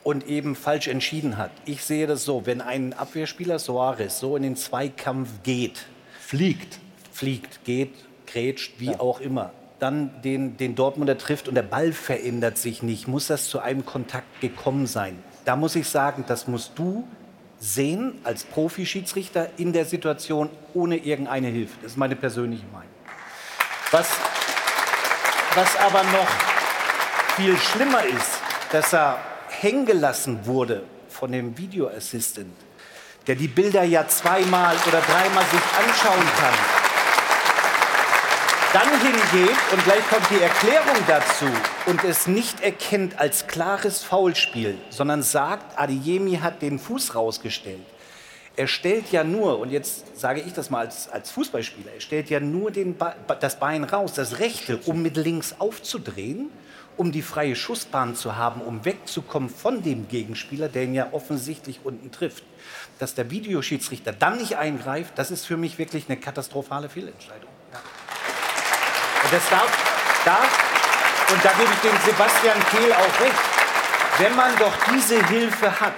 [0.05, 1.51] und eben falsch entschieden hat.
[1.67, 5.87] Ich sehe das so, wenn ein Abwehrspieler Soares so in den Zweikampf geht,
[6.21, 6.79] fliegt,
[7.13, 7.93] fliegt, geht,
[8.27, 9.01] grätscht, wie ja.
[9.01, 13.49] auch immer, dann den, den Dortmunder trifft und der Ball verändert sich nicht, muss das
[13.49, 15.23] zu einem Kontakt gekommen sein.
[15.45, 17.07] Da muss ich sagen, das musst du
[17.61, 21.75] sehen als Profi-Schiedsrichter in der Situation ohne irgendeine Hilfe.
[21.83, 22.89] Das ist meine persönliche Meinung.
[23.91, 24.09] Was,
[25.55, 26.29] was aber noch
[27.37, 28.41] viel schlimmer ist,
[28.73, 29.19] dass er
[29.49, 32.55] hängen gelassen wurde von dem Video Assistant,
[33.27, 36.80] der die Bilder ja zweimal oder dreimal sich anschauen kann,
[38.73, 41.47] dann hingeht und gleich kommt die Erklärung dazu
[41.87, 47.85] und es nicht erkennt als klares Foulspiel, sondern sagt, Adeyemi hat den Fuß rausgestellt.
[48.57, 52.31] Er stellt ja nur, und jetzt sage ich das mal als, als Fußballspieler, er stellt
[52.31, 52.97] ja nur den
[53.41, 56.51] das Bein raus, das rechte, um mit links aufzudrehen
[56.97, 61.81] um die freie Schussbahn zu haben, um wegzukommen von dem Gegenspieler, der ihn ja offensichtlich
[61.83, 62.45] unten trifft.
[62.99, 67.50] Dass der Videoschiedsrichter dann nicht eingreift, das ist für mich wirklich eine katastrophale Fehlentscheidung.
[69.23, 69.71] Und das darf,
[70.25, 73.35] darf, und da gebe ich dem Sebastian Kehl auch recht,
[74.19, 75.95] wenn man doch diese Hilfe hat,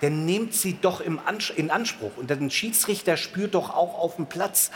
[0.00, 2.16] dann nehmt sie doch in Anspruch.
[2.16, 4.70] Und der Schiedsrichter spürt doch auch auf dem Platz,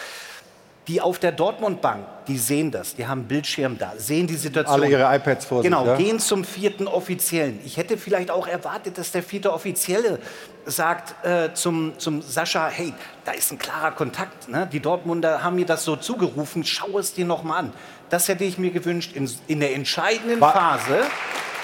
[0.91, 4.81] die auf der Dortmund-Bank, die sehen das, die haben einen Bildschirm da, sehen die Situation.
[4.81, 5.71] Alle ihre iPads vor sich.
[5.71, 5.97] Genau, ja?
[5.97, 7.61] gehen zum vierten Offiziellen.
[7.65, 10.19] Ich hätte vielleicht auch erwartet, dass der vierte Offizielle
[10.65, 12.93] sagt äh, zum, zum Sascha, hey,
[13.25, 14.49] da ist ein klarer Kontakt.
[14.49, 14.69] Ne?
[14.73, 17.73] Die Dortmunder haben mir das so zugerufen, schau es dir noch mal an.
[18.09, 21.05] Das hätte ich mir gewünscht in, in der entscheidenden Phase,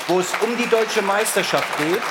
[0.07, 2.03] wo es um die deutsche Meisterschaft geht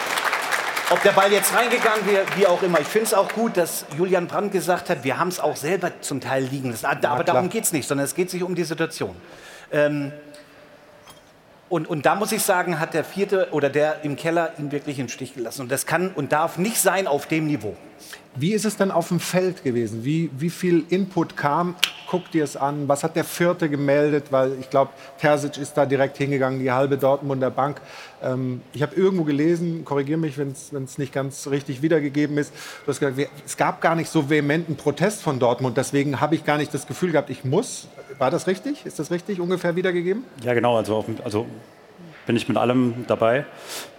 [0.91, 2.79] ob der Ball jetzt reingegangen wäre, wie auch immer.
[2.79, 5.91] Ich finde es auch gut, dass Julian Brandt gesagt hat, wir haben es auch selber
[6.01, 6.85] zum Teil liegen lassen.
[6.85, 9.15] Aber ja, darum geht es nicht, sondern es geht sich um die Situation.
[9.71, 10.11] Ähm,
[11.67, 14.99] und, und da muss ich sagen, hat der vierte oder der im Keller ihn wirklich
[14.99, 15.61] im Stich gelassen.
[15.61, 17.75] Und das kann und darf nicht sein auf dem Niveau.
[18.38, 20.03] Wie ist es denn auf dem Feld gewesen?
[20.03, 21.76] Wie, wie viel Input kam?
[22.10, 22.88] Guck dir es an.
[22.90, 24.26] Was hat der Vierte gemeldet?
[24.30, 27.80] Weil ich glaube, Terzic ist da direkt hingegangen, die halbe Dortmunder Bank.
[28.22, 32.53] Ähm, ich habe irgendwo gelesen, korrigiere mich, wenn es nicht ganz richtig wiedergegeben ist.
[32.86, 35.77] Du hast gesagt, es gab gar nicht so vehementen Protest von Dortmund.
[35.77, 37.88] Deswegen habe ich gar nicht das Gefühl gehabt, ich muss.
[38.18, 38.86] War das richtig?
[38.86, 40.26] Ist das richtig ungefähr wiedergegeben?
[40.44, 40.76] Ja, genau.
[40.76, 41.45] Also, auf, also
[42.26, 43.45] bin ich mit allem dabei.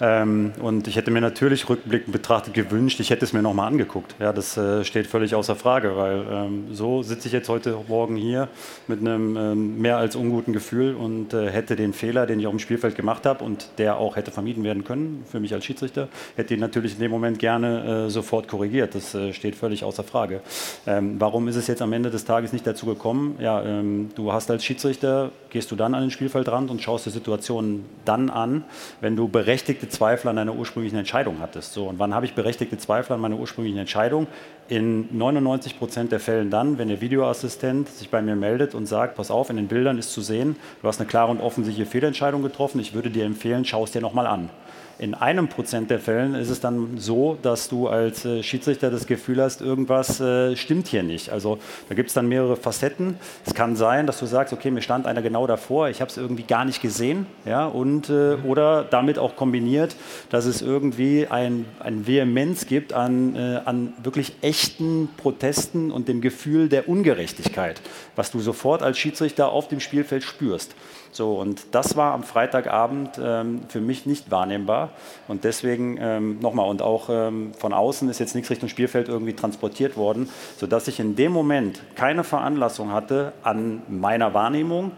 [0.01, 4.15] Ähm, und ich hätte mir natürlich rückblickend betrachtet gewünscht, ich hätte es mir nochmal angeguckt.
[4.19, 8.17] Ja, das äh, steht völlig außer Frage, weil ähm, so sitze ich jetzt heute Morgen
[8.17, 8.49] hier
[8.87, 12.53] mit einem ähm, mehr als unguten Gefühl und äh, hätte den Fehler, den ich auf
[12.53, 16.09] dem Spielfeld gemacht habe und der auch hätte vermieden werden können für mich als Schiedsrichter,
[16.37, 18.95] hätte ihn natürlich in dem Moment gerne äh, sofort korrigiert.
[18.95, 20.41] Das äh, steht völlig außer Frage.
[20.87, 23.37] Ähm, warum ist es jetzt am Ende des Tages nicht dazu gekommen?
[23.41, 27.11] Ja, ähm, du hast als Schiedsrichter, gehst du dann an den Spielfeldrand und schaust die
[27.11, 28.65] Situation dann dann an,
[29.01, 31.73] wenn du berechtigte Zweifel an deiner ursprünglichen Entscheidung hattest.
[31.73, 34.27] So, und wann habe ich berechtigte Zweifel an meiner ursprünglichen Entscheidung?
[34.69, 39.17] In 99 Prozent der Fällen dann, wenn der Videoassistent sich bei mir meldet und sagt,
[39.17, 42.43] pass auf, in den Bildern ist zu sehen, du hast eine klare und offensichtliche Fehlentscheidung
[42.43, 44.51] getroffen, ich würde dir empfehlen, schau es dir nochmal an.
[44.99, 49.07] In einem Prozent der Fällen ist es dann so, dass du als äh, Schiedsrichter das
[49.07, 51.29] Gefühl hast, irgendwas äh, stimmt hier nicht.
[51.29, 51.59] Also
[51.91, 53.19] da gibt es dann mehrere Facetten.
[53.45, 56.17] Es kann sein, dass du sagst, okay, mir stand einer genau davor, ich habe es
[56.17, 57.27] irgendwie gar nicht gesehen.
[57.45, 59.97] Ja, und, äh, oder damit auch kombiniert,
[60.31, 66.69] dass es irgendwie ein, ein Vehemenz gibt an, an wirklich echten Protesten und dem Gefühl
[66.69, 67.81] der Ungerechtigkeit,
[68.15, 70.75] was du sofort als Schiedsrichter auf dem Spielfeld spürst.
[71.17, 74.91] So, und das war am Freitagabend ähm, für mich nicht wahrnehmbar.
[75.29, 79.33] Und deswegen ähm, nochmal, und auch ähm, von außen ist jetzt nichts Richtung Spielfeld irgendwie
[79.33, 80.29] transportiert worden,
[80.59, 84.93] sodass ich in dem Moment keine Veranlassung hatte, an meiner Wahrnehmung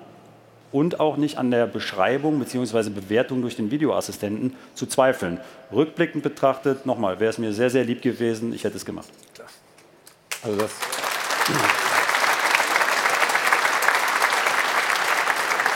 [0.72, 2.90] und auch nicht an der Beschreibung bzw.
[2.90, 5.38] Bewertung durch den Videoassistenten zu zweifeln.
[5.72, 9.08] Rückblickend betrachtet, nochmal, wäre es mir sehr, sehr lieb gewesen, ich hätte es gemacht.
[10.42, 10.72] Also das.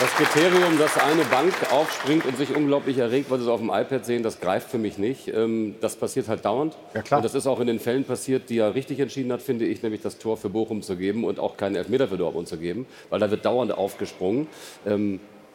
[0.03, 3.71] Das Kriterium, dass eine Bank aufspringt und sich unglaublich erregt, weil sie es auf dem
[3.71, 5.29] iPad sehen, das greift für mich nicht.
[5.29, 6.77] Ähm, das passiert halt dauernd.
[6.93, 7.19] Ja, klar.
[7.19, 9.81] Und das ist auch in den Fällen passiert, die er richtig entschieden hat, finde ich,
[9.85, 12.87] nämlich das Tor für Bochum zu geben und auch keinen Elfmeter für Dortmund zu geben,
[13.11, 14.49] weil da wird dauernd aufgesprungen.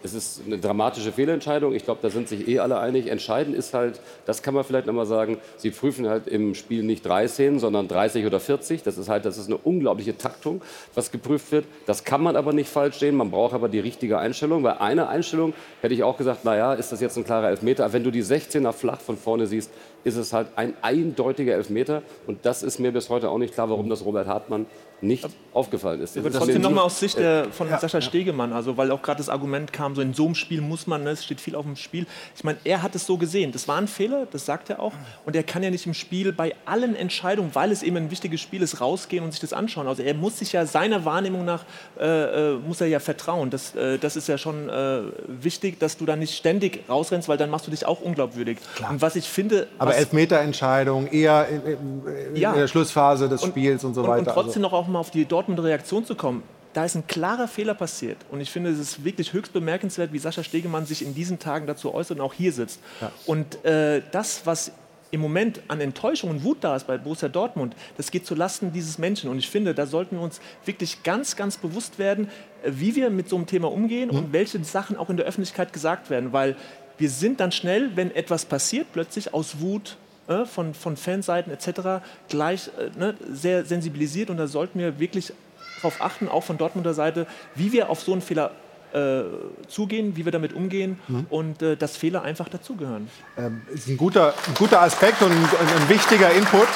[0.03, 1.73] Es ist eine dramatische Fehlentscheidung.
[1.73, 3.07] Ich glaube, da sind sich eh alle einig.
[3.07, 7.03] Entscheidend ist halt, das kann man vielleicht nochmal sagen, sie prüfen halt im Spiel nicht
[7.03, 8.83] drei Szenen, sondern 30 oder 40.
[8.83, 10.61] Das ist halt, das ist eine unglaubliche Taktung,
[10.93, 11.65] was geprüft wird.
[11.87, 13.15] Das kann man aber nicht falsch sehen.
[13.15, 14.61] Man braucht aber die richtige Einstellung.
[14.61, 17.91] Bei einer Einstellung hätte ich auch gesagt, naja, ist das jetzt ein klarer Elfmeter?
[17.91, 19.71] Wenn du die 16er flach von vorne siehst,
[20.03, 22.03] ist es halt ein eindeutiger Elfmeter.
[22.27, 24.67] Und das ist mir bis heute auch nicht klar, warum das Robert Hartmann
[25.01, 26.17] nicht aufgefallen ist.
[26.17, 29.17] Aber Das trotzdem nochmal aus Sicht äh, der, von Sascha Stegemann, also weil auch gerade
[29.17, 31.65] das Argument kam, so in so einem Spiel muss man, ne, es steht viel auf
[31.65, 32.05] dem Spiel.
[32.35, 33.51] Ich meine, er hat es so gesehen.
[33.51, 34.93] Das war ein Fehler, das sagt er auch.
[35.25, 38.41] Und er kann ja nicht im Spiel bei allen Entscheidungen, weil es eben ein wichtiges
[38.41, 39.87] Spiel ist, rausgehen und sich das anschauen.
[39.87, 41.63] Also er muss sich ja seiner Wahrnehmung nach,
[41.99, 43.49] äh, äh, muss er ja vertrauen.
[43.49, 47.37] Das, äh, das ist ja schon äh, wichtig, dass du da nicht ständig rausrennst, weil
[47.37, 48.57] dann machst du dich auch unglaubwürdig.
[48.89, 49.67] Und was ich finde...
[49.77, 52.53] Aber Elfmeterentscheidung eher in, in, in Ja.
[52.53, 54.35] der Schlussphase des Spiels und so und, weiter.
[54.35, 56.43] Und trotzdem noch auch mal auf die Dortmunder Reaktion zu kommen.
[56.73, 58.17] Da ist ein klarer Fehler passiert.
[58.29, 61.65] Und ich finde, es ist wirklich höchst bemerkenswert, wie Sascha Stegemann sich in diesen Tagen
[61.65, 62.79] dazu äußert und auch hier sitzt.
[63.01, 63.11] Ja.
[63.25, 64.71] Und äh, das, was
[65.09, 68.73] im Moment an Enttäuschung und Wut da ist bei Borussia Dortmund, das geht zu Lasten
[68.73, 69.29] dieses Menschen.
[69.29, 72.29] Und ich finde, da sollten wir uns wirklich ganz, ganz bewusst werden,
[72.63, 75.73] äh, wie wir mit so einem Thema umgehen und welche Sachen auch in der Öffentlichkeit
[75.73, 76.33] gesagt werden.
[76.33, 76.55] Weil
[76.97, 79.97] wir sind dann schnell, wenn etwas passiert, plötzlich aus Wut
[80.27, 82.03] äh, von, von Fanseiten etc.
[82.29, 84.29] gleich äh, ne, sehr sensibilisiert.
[84.29, 85.33] Und da sollten wir wirklich
[85.77, 88.51] darauf achten, auch von Dortmunder Seite, wie wir auf so einen Fehler
[88.93, 89.23] äh,
[89.67, 91.25] zugehen, wie wir damit umgehen Mhm.
[91.29, 93.09] und äh, dass Fehler einfach dazugehören.
[93.37, 96.67] Ähm, ist ein guter, ein guter Aspekt und ein, ein wichtiger Input.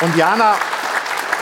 [0.00, 0.54] Und Jana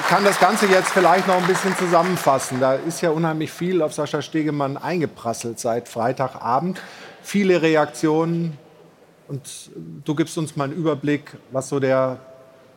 [0.09, 2.59] kann das Ganze jetzt vielleicht noch ein bisschen zusammenfassen.
[2.59, 6.81] Da ist ja unheimlich viel auf Sascha Stegemann eingeprasselt seit Freitagabend.
[7.23, 8.57] Viele Reaktionen.
[9.29, 9.71] Und
[10.05, 12.19] du gibst uns mal einen Überblick, was so der,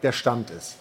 [0.02, 0.78] der Stand ist.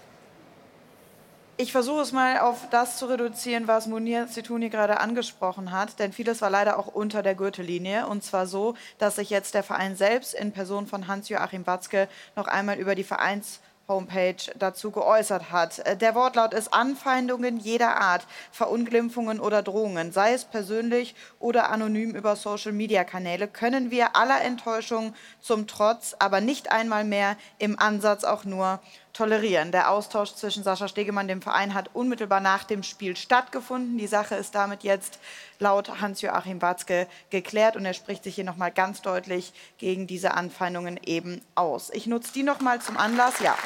[1.61, 6.13] Ich versuche es mal auf das zu reduzieren, was Munir Zituni gerade angesprochen hat, denn
[6.13, 8.07] vieles war leider auch unter der Gürtellinie.
[8.07, 12.47] Und zwar so, dass sich jetzt der Verein selbst in Person von Hans-Joachim Watzke noch
[12.47, 13.59] einmal über die Vereins
[13.89, 15.79] Homepage dazu geäußert hat.
[15.79, 22.15] Äh, Der Wortlaut ist Anfeindungen jeder Art, Verunglimpfungen oder Drohungen, sei es persönlich oder anonym
[22.15, 28.45] über Social-Media-Kanäle, können wir aller Enttäuschung zum Trotz, aber nicht einmal mehr im Ansatz auch
[28.45, 28.81] nur
[29.19, 29.73] tolerieren.
[29.73, 33.99] Der Austausch zwischen Sascha Stegemann und dem Verein hat unmittelbar nach dem Spiel stattgefunden.
[33.99, 35.19] Die Sache ist damit jetzt
[35.59, 41.01] laut Hans-Joachim Watzke geklärt und er spricht sich hier nochmal ganz deutlich gegen diese Anfeindungen
[41.05, 41.91] eben aus.
[41.93, 43.41] Ich nutze die nochmal zum Anlass.
[43.41, 43.57] Ja.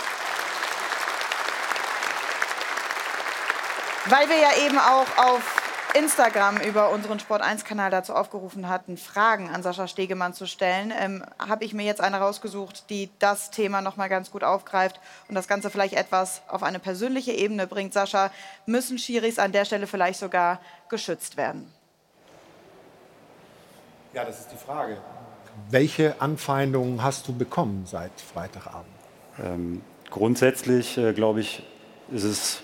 [4.07, 5.62] Weil wir ja eben auch auf
[5.95, 11.65] Instagram über unseren Sport1-Kanal dazu aufgerufen hatten, Fragen an Sascha Stegemann zu stellen, ähm, habe
[11.65, 15.49] ich mir jetzt eine rausgesucht, die das Thema noch mal ganz gut aufgreift und das
[15.49, 17.93] Ganze vielleicht etwas auf eine persönliche Ebene bringt.
[17.93, 18.31] Sascha,
[18.65, 21.71] müssen Schiris an der Stelle vielleicht sogar geschützt werden?
[24.15, 24.99] Ja, das ist die Frage.
[25.71, 28.87] Welche Anfeindungen hast du bekommen seit Freitagabend?
[29.39, 31.63] Ähm, grundsätzlich, äh, glaube ich,
[32.11, 32.63] ist es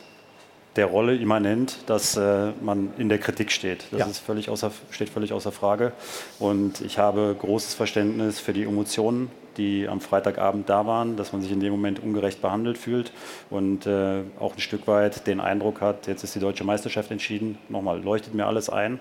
[0.79, 3.87] der Rolle immanent, dass äh, man in der Kritik steht.
[3.91, 4.07] Das Ja.
[4.07, 5.93] ist völlig außer, steht völlig außer Frage.
[6.39, 11.43] Und ich habe großes Verständnis für die Emotionen, die am Freitagabend da waren, dass man
[11.43, 13.11] sich in dem Moment ungerecht behandelt fühlt
[13.51, 17.59] und äh, auch ein Stück weit den Eindruck hat, jetzt ist die deutsche Meisterschaft entschieden.
[17.69, 19.01] Nochmal, leuchtet mir alles ein.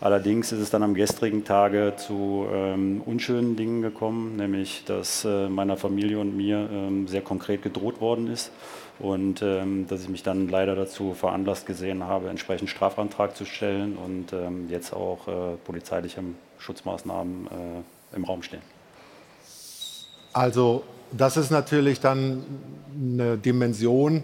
[0.00, 5.50] Allerdings ist es dann am gestrigen Tage zu ähm, unschönen Dingen gekommen, nämlich dass äh,
[5.50, 8.50] meiner Familie und mir ähm, sehr konkret gedroht worden ist
[8.98, 13.96] und ähm, dass ich mich dann leider dazu veranlasst gesehen habe, entsprechend Strafantrag zu stellen
[13.96, 16.22] und ähm, jetzt auch äh, polizeiliche
[16.58, 18.62] Schutzmaßnahmen äh, im Raum stehen.
[20.32, 22.44] Also das ist natürlich dann
[22.94, 24.22] eine Dimension,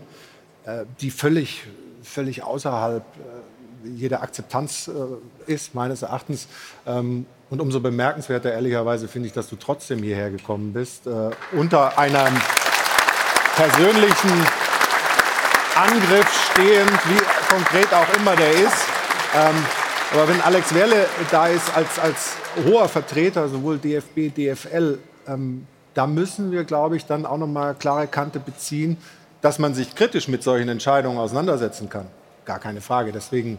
[0.65, 1.65] äh, die völlig,
[2.03, 6.49] völlig außerhalb äh, jeder Akzeptanz äh, ist, meines Erachtens.
[6.87, 11.99] Ähm, Und umso bemerkenswerter, ehrlicherweise, finde ich, dass du trotzdem hierher gekommen bist, äh, unter
[11.99, 12.35] einem
[13.57, 14.47] persönlichen
[15.77, 18.87] Angriff stehend, wie konkret auch immer der ist.
[19.35, 19.67] Ähm,
[20.13, 26.07] aber wenn Alex Werle da ist als, als hoher Vertreter, sowohl DFB, DFL, Ähm, da
[26.07, 28.97] müssen wir, glaube ich, dann auch noch mal klare Kante beziehen,
[29.41, 32.07] dass man sich kritisch mit solchen Entscheidungen auseinandersetzen kann.
[32.45, 33.13] Gar keine Frage.
[33.13, 33.59] Deswegen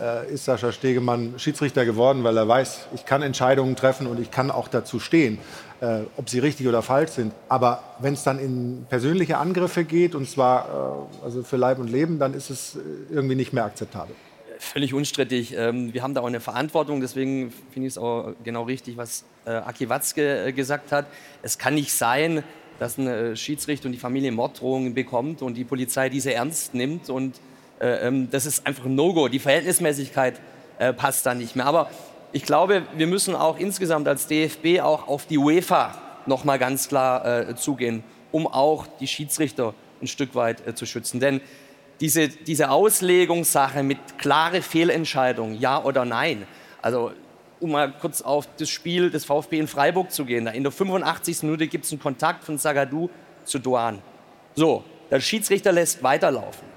[0.00, 4.30] äh, ist Sascha Stegemann Schiedsrichter geworden, weil er weiß, ich kann Entscheidungen treffen und ich
[4.30, 5.38] kann auch dazu stehen,
[5.80, 7.32] äh, ob sie richtig oder falsch sind.
[7.48, 11.90] Aber wenn es dann in persönliche Angriffe geht, und zwar äh, also für Leib und
[11.90, 12.78] Leben, dann ist es äh,
[13.10, 14.14] irgendwie nicht mehr akzeptabel.
[14.58, 15.54] Völlig unstrittig.
[15.54, 19.24] Ähm, wir haben da auch eine Verantwortung, deswegen finde ich es auch genau richtig, was
[19.44, 21.06] äh, Aki Watzke äh, gesagt hat.
[21.42, 22.42] Es kann nicht sein,
[22.78, 27.10] dass ein äh, Schiedsrichter und die Familie Morddrohungen bekommt und die Polizei diese ernst nimmt
[27.10, 27.38] und
[27.80, 29.28] äh, ähm, das ist einfach ein No-Go.
[29.28, 30.40] Die Verhältnismäßigkeit
[30.98, 31.64] passt da nicht mehr.
[31.64, 31.88] Aber
[32.36, 35.94] ich glaube, wir müssen auch insgesamt als DFB auch auf die UEFA
[36.26, 39.72] noch mal ganz klar äh, zugehen, um auch die Schiedsrichter
[40.02, 41.18] ein Stück weit äh, zu schützen.
[41.18, 41.40] Denn
[42.00, 46.46] diese, diese Auslegungssache mit klare Fehlentscheidung, ja oder nein,
[46.82, 47.10] also
[47.58, 50.44] um mal kurz auf das Spiel des VfB in Freiburg zu gehen.
[50.44, 51.44] Da in der 85.
[51.44, 53.08] Minute gibt es einen Kontakt von Zagadou
[53.44, 54.02] zu Duan.
[54.54, 56.68] So, der Schiedsrichter lässt weiterlaufen.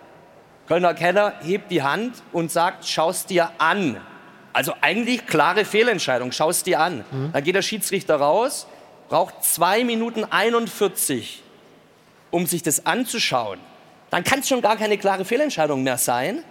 [0.70, 4.00] Kölner Keller hebt die Hand und sagt, schaust dir an.
[4.54, 7.04] Also eigentlich klare Fehlentscheidung, schaust dir an.
[7.12, 7.32] Mhm.
[7.34, 8.68] Dann geht der Schiedsrichter raus,
[9.10, 11.44] braucht zwei Minuten 41,
[12.32, 13.60] um sich das anzuschauen.
[14.10, 16.44] Dann kann es schon gar keine klare Fehlentscheidung mehr sein.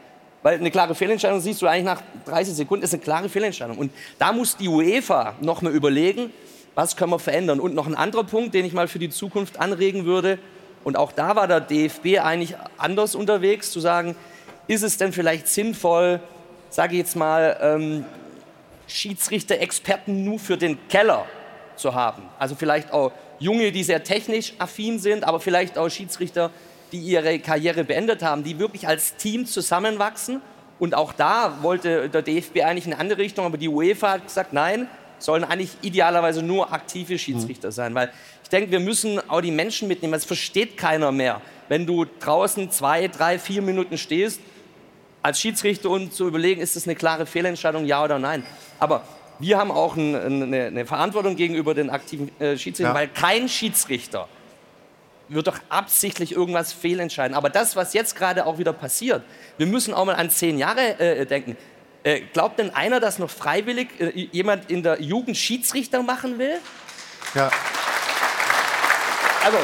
[0.42, 3.76] Weil eine klare Fehlentscheidung siehst du eigentlich nach 30 Sekunden, ist eine klare Fehlentscheidung.
[3.76, 6.32] Und da muss die UEFA noch mal überlegen,
[6.76, 7.58] was können wir verändern.
[7.58, 10.38] Und noch ein anderer Punkt, den ich mal für die Zukunft anregen würde,
[10.84, 14.14] und auch da war der DFB eigentlich anders unterwegs, zu sagen,
[14.68, 16.20] ist es denn vielleicht sinnvoll,
[16.70, 18.04] sage ich jetzt mal, ähm,
[18.86, 21.26] Schiedsrichter-Experten nur für den Keller
[21.76, 22.22] zu haben?
[22.38, 26.50] Also vielleicht auch Junge, die sehr technisch affin sind, aber vielleicht auch Schiedsrichter,
[26.92, 30.40] die ihre Karriere beendet haben, die wirklich als Team zusammenwachsen.
[30.78, 34.26] Und auch da wollte der DFB eigentlich in eine andere Richtung, aber die UEFA hat
[34.26, 34.88] gesagt, nein,
[35.18, 38.12] sollen eigentlich idealerweise nur aktive Schiedsrichter sein, weil
[38.42, 40.14] ich denke, wir müssen auch die Menschen mitnehmen.
[40.14, 44.40] Es versteht keiner mehr, wenn du draußen zwei, drei, vier Minuten stehst
[45.22, 48.44] als Schiedsrichter und zu überlegen, ist das eine klare Fehlentscheidung, ja oder nein.
[48.78, 49.02] Aber
[49.38, 53.00] wir haben auch eine, eine Verantwortung gegenüber den aktiven äh, Schiedsrichtern, ja.
[53.00, 54.28] weil kein Schiedsrichter
[55.28, 57.36] wird doch absichtlich irgendwas fehlentscheiden.
[57.36, 59.22] Aber das, was jetzt gerade auch wieder passiert,
[59.58, 61.56] wir müssen auch mal an zehn Jahre äh, denken.
[62.02, 66.58] Äh, glaubt denn einer, dass noch freiwillig äh, jemand in der Jugend Schiedsrichter machen will?
[67.34, 67.50] Ja.
[69.44, 69.58] Also,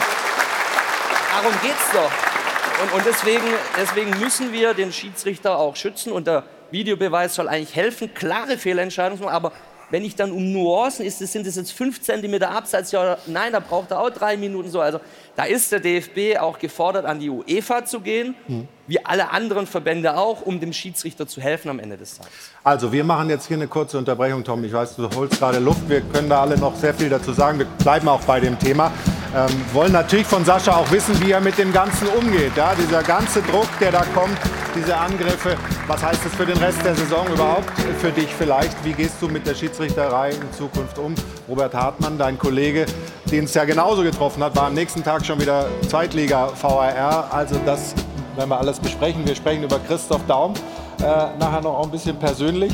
[1.33, 2.34] darum geht's doch.
[2.83, 3.45] Und, und deswegen,
[3.79, 6.13] deswegen müssen wir den Schiedsrichter auch schützen.
[6.13, 9.35] Und der Videobeweis soll eigentlich helfen, klare Fehlentscheidungen zu machen.
[9.35, 9.53] Aber
[9.91, 13.61] wenn ich dann um Nuancen ist, sind es jetzt fünf Zentimeter Abseits, ja, nein, da
[13.61, 14.81] braucht er auch drei Minuten so.
[14.81, 14.99] Also
[15.37, 18.69] da ist der DFB auch gefordert, an die UEFA zu gehen, mhm.
[18.87, 22.33] Wie alle anderen Verbände auch, um dem Schiedsrichter zu helfen am Ende des Tages.
[22.63, 24.63] Also wir machen jetzt hier eine kurze Unterbrechung, Tom.
[24.65, 25.89] Ich weiß, du holst gerade Luft.
[25.89, 27.59] Wir können da alle noch sehr viel dazu sagen.
[27.59, 28.93] Wir bleiben auch bei dem Thema.
[29.35, 32.57] Ähm, wollen natürlich von Sascha auch wissen, wie er mit dem Ganzen umgeht.
[32.57, 32.75] Ja?
[32.75, 34.39] Dieser ganze Druck, der da kommt,
[34.77, 35.57] diese Angriffe.
[35.87, 37.71] Was heißt das für den Rest der Saison überhaupt?
[38.01, 38.85] Für dich vielleicht?
[38.85, 41.15] Wie gehst du mit der Schiedsrichterei in Zukunft um?
[41.49, 42.87] Robert Hartmann, dein Kollege,
[43.31, 47.33] den es ja genauso getroffen hat, war am nächsten Tag schon wieder Zweitliga VAR.
[47.33, 47.95] Also das
[48.37, 49.27] werden wir alles besprechen.
[49.27, 50.55] Wir sprechen über Christoph Daum.
[51.01, 51.05] Äh,
[51.39, 52.73] nachher noch ein bisschen persönlich.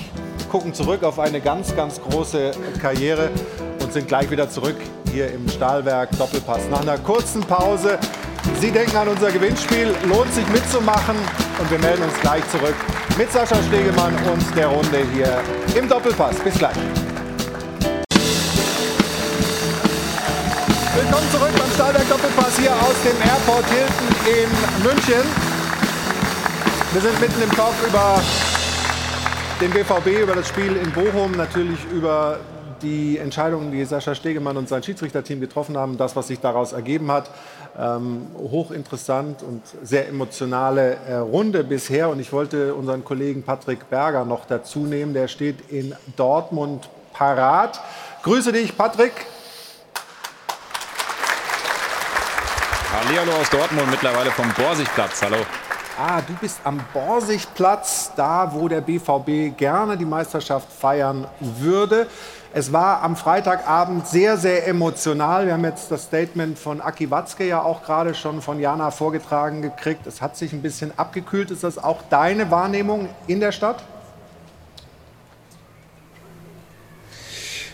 [0.50, 3.30] Gucken zurück auf eine ganz, ganz große Karriere
[3.80, 4.76] und sind gleich wieder zurück
[5.12, 6.68] hier im Stahlwerk Doppelpass.
[6.70, 7.98] Nach einer kurzen Pause.
[8.60, 9.94] Sie denken an unser Gewinnspiel.
[10.06, 11.16] Lohnt sich mitzumachen.
[11.58, 12.74] Und wir melden uns gleich zurück
[13.18, 15.40] mit Sascha Stegemann und der Runde hier
[15.76, 16.36] im Doppelpass.
[16.36, 16.76] Bis gleich.
[20.94, 25.49] Willkommen zurück beim Stahlwerk Doppelpass hier aus dem Airport Hilton in München.
[26.92, 28.20] Wir sind mitten im Talk über
[29.60, 32.40] den BVB, über das Spiel in Bochum, natürlich über
[32.82, 37.12] die Entscheidungen, die Sascha Stegemann und sein Schiedsrichterteam getroffen haben, das, was sich daraus ergeben
[37.12, 37.30] hat.
[37.78, 42.08] Ähm, hochinteressant und sehr emotionale äh, Runde bisher.
[42.08, 45.14] Und ich wollte unseren Kollegen Patrick Berger noch dazu nehmen.
[45.14, 47.80] Der steht in Dortmund parat.
[48.24, 49.12] Grüße dich, Patrick.
[52.92, 55.22] Hallihallo aus Dortmund, mittlerweile vom Borsigplatz.
[55.22, 55.36] Hallo.
[56.02, 62.06] Ah, du bist am Borsigplatz, da wo der BVB gerne die Meisterschaft feiern würde.
[62.55, 65.44] Es war am Freitagabend sehr, sehr emotional.
[65.44, 69.60] Wir haben jetzt das Statement von Aki Watzke ja auch gerade schon von Jana vorgetragen
[69.60, 70.06] gekriegt.
[70.06, 71.51] Es hat sich ein bisschen abgekühlt.
[71.51, 73.85] Ist das auch deine Wahrnehmung in der Stadt?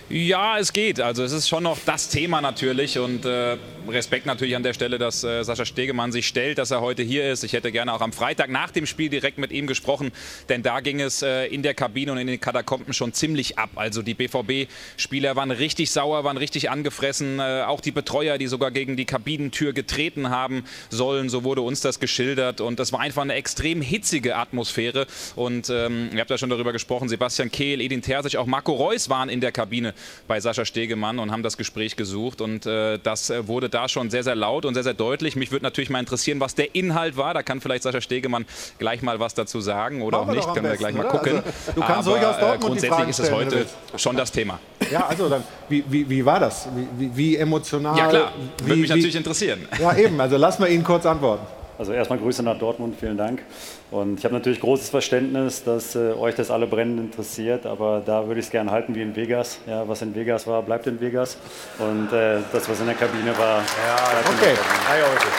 [0.08, 1.00] Ja, es geht.
[1.00, 3.56] Also es ist schon noch das Thema natürlich und äh,
[3.88, 7.30] Respekt natürlich an der Stelle, dass äh, Sascha Stegemann sich stellt, dass er heute hier
[7.30, 7.44] ist.
[7.44, 10.12] Ich hätte gerne auch am Freitag nach dem Spiel direkt mit ihm gesprochen,
[10.48, 13.70] denn da ging es äh, in der Kabine und in den Katakomben schon ziemlich ab.
[13.76, 17.38] Also die BVB-Spieler waren richtig sauer, waren richtig angefressen.
[17.38, 21.80] Äh, auch die Betreuer, die sogar gegen die Kabinentür getreten haben sollen, so wurde uns
[21.80, 22.60] das geschildert.
[22.60, 25.06] Und das war einfach eine extrem hitzige Atmosphäre.
[25.34, 29.08] Und ähm, ihr habt ja schon darüber gesprochen, Sebastian Kehl, Edin Terzic, auch Marco Reus
[29.08, 29.94] waren in der Kabine
[30.26, 32.40] bei Sascha Stegemann und haben das Gespräch gesucht.
[32.40, 35.36] Und äh, das äh, wurde da schon sehr, sehr laut und sehr, sehr deutlich.
[35.36, 37.34] Mich würde natürlich mal interessieren, was der Inhalt war.
[37.34, 38.46] Da kann vielleicht Sascha Stegemann
[38.78, 40.54] gleich mal was dazu sagen oder Machen auch nicht.
[40.54, 41.10] Können wir gleich mal oder?
[41.18, 41.32] gucken.
[41.36, 43.66] Also, du kannst Aber, ruhig aus äh, Dortmund grundsätzlich ist es heute
[43.96, 44.58] schon das Thema.
[44.90, 46.68] Ja, also dann, wie, wie, wie war das?
[46.74, 47.96] Wie, wie, wie emotional?
[47.98, 48.32] Ja, klar.
[48.58, 49.68] Wie, Würde mich wie- natürlich interessieren.
[49.78, 50.18] Ja, eben.
[50.20, 51.46] Also lass mal ihn kurz antworten.
[51.78, 53.42] Also erstmal Grüße nach Dortmund, vielen Dank.
[53.90, 58.26] Und ich habe natürlich großes Verständnis, dass äh, euch das alle brennend interessiert, aber da
[58.26, 59.58] würde ich es gerne halten wie in Vegas.
[59.66, 61.36] Ja, was in Vegas war, bleibt in Vegas.
[61.78, 65.30] Und äh, das, was in der Kabine war, bleibt in der Okay.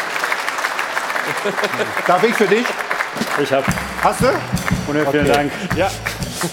[2.07, 2.65] Darf ich für dich?
[3.41, 3.65] Ich habe.
[4.01, 4.27] Hast du?
[4.87, 5.51] Und vielen Dank.
[5.75, 5.91] Ja.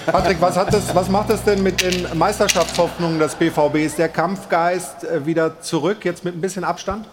[0.07, 3.77] Patrick, was, das, was macht das denn mit den Meisterschaftshoffnungen des BVB?
[3.77, 7.07] Ist der Kampfgeist äh, wieder zurück, jetzt mit ein bisschen Abstand?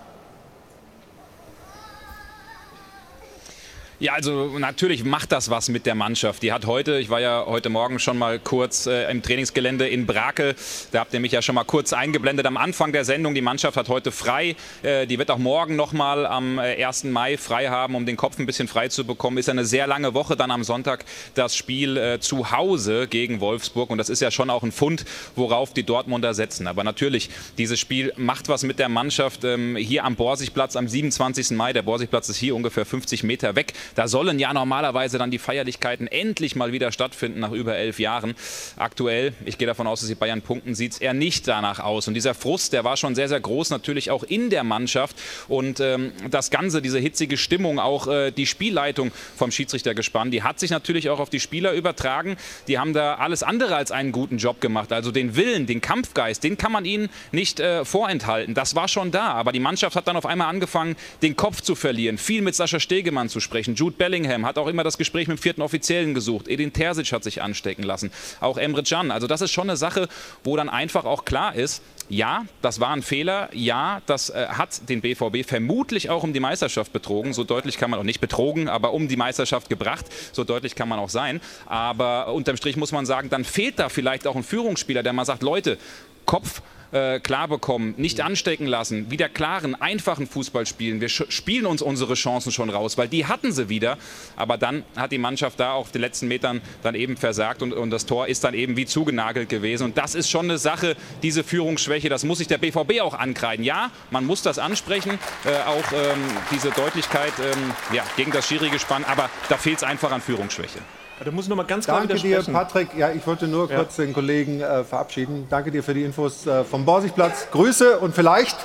[4.02, 6.41] Ja, also natürlich macht das was mit der Mannschaft.
[6.41, 10.07] Die hat heute, ich war ja heute Morgen schon mal kurz äh, im Trainingsgelände in
[10.07, 10.56] Brakel,
[10.91, 13.36] da habt ihr mich ja schon mal kurz eingeblendet am Anfang der Sendung.
[13.36, 17.03] Die Mannschaft hat heute frei, äh, die wird auch morgen noch mal am äh, 1.
[17.03, 19.38] Mai frei haben, um den Kopf ein bisschen frei zu bekommen.
[19.38, 21.06] Ist eine sehr lange Woche, dann am Sonntag
[21.36, 25.06] das Spiel äh, zu Hause gegen Wolfsburg und das ist ja schon auch ein Fund,
[25.36, 26.65] worauf die Dortmunder setzen.
[26.65, 27.30] Aber natürlich,
[27.60, 29.44] dieses Spiel macht was mit der Mannschaft.
[29.44, 31.52] Ähm, hier am Borsigplatz am 27.
[31.52, 33.73] Mai, der Borsigplatz ist hier ungefähr 50 Meter weg.
[33.95, 38.35] Da sollen ja normalerweise dann die Feierlichkeiten endlich mal wieder stattfinden nach über elf Jahren.
[38.77, 42.07] Aktuell, ich gehe davon aus, dass die Bayern punkten, sieht es eher nicht danach aus.
[42.07, 45.15] Und dieser Frust, der war schon sehr, sehr groß, natürlich auch in der Mannschaft.
[45.47, 50.43] Und ähm, das Ganze, diese hitzige Stimmung, auch äh, die Spielleitung vom Schiedsrichter gespannt, die
[50.43, 52.38] hat sich natürlich auch auf die Spieler übertragen.
[52.68, 54.91] Die haben da alles andere als einen guten Job gemacht.
[54.91, 58.53] Also den Willen, den Kampfgeist, den kann man ihnen nicht äh, vorenthalten.
[58.53, 59.31] Das war schon da.
[59.34, 62.80] Aber die Mannschaft hat dann auf einmal angefangen, den Kopf zu verlieren, viel mit Sascha
[62.80, 63.76] Stegemann zu sprechen.
[63.81, 66.47] Jude Bellingham hat auch immer das Gespräch mit dem vierten Offiziellen gesucht.
[66.47, 68.11] Edin Terzic hat sich anstecken lassen.
[68.39, 69.09] Auch Emre Can.
[69.09, 70.07] Also das ist schon eine Sache,
[70.43, 73.49] wo dann einfach auch klar ist, ja, das war ein Fehler.
[73.53, 77.33] Ja, das äh, hat den BVB vermutlich auch um die Meisterschaft betrogen.
[77.33, 80.05] So deutlich kann man auch nicht betrogen, aber um die Meisterschaft gebracht.
[80.31, 81.41] So deutlich kann man auch sein.
[81.65, 85.25] Aber unterm Strich muss man sagen, dann fehlt da vielleicht auch ein Führungsspieler, der mal
[85.25, 85.79] sagt, Leute,
[86.27, 86.61] Kopf
[86.91, 91.01] äh, klar bekommen, nicht anstecken lassen, wieder klaren, einfachen Fußball spielen.
[91.01, 93.97] Wir spielen uns unsere Chancen schon raus, weil die hatten sie wieder.
[94.35, 97.91] Aber dann hat die Mannschaft da auf den letzten Metern dann eben versagt und, und
[97.91, 99.85] das Tor ist dann eben wie zugenagelt gewesen.
[99.85, 103.65] Und das ist schon eine Sache, diese Führungsschwäche, das muss sich der BVB auch ankreiden.
[103.65, 106.19] Ja, man muss das ansprechen, äh, auch ähm,
[106.51, 110.80] diese Deutlichkeit ähm, ja, gegen das Schiri-Gespann, aber da fehlt es einfach an Führungsschwäche.
[111.23, 112.41] Da muss ich noch mal ganz klar Danke dir.
[112.41, 112.89] Patrick.
[112.98, 113.77] Ja, ich wollte nur Ja.
[113.77, 115.45] kurz den Kollegen äh, verabschieden.
[115.49, 117.48] Danke dir für die Infos äh, vom Borsigplatz.
[117.52, 118.57] Grüße und vielleicht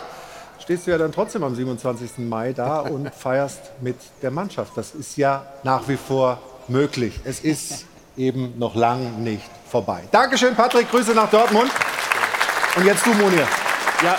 [0.62, 2.19] stehst du ja dann trotzdem am 27.
[2.19, 4.73] Mai da und feierst mit der Mannschaft.
[4.77, 6.39] Das ist ja nach wie vor
[6.69, 7.20] möglich.
[7.24, 7.85] Es ist
[8.16, 10.05] eben noch lang nicht vorbei.
[10.11, 10.91] Dankeschön, Patrick.
[10.91, 11.70] Grüße nach Dortmund.
[12.77, 13.47] Und jetzt du, Monir.
[14.03, 14.16] Ja,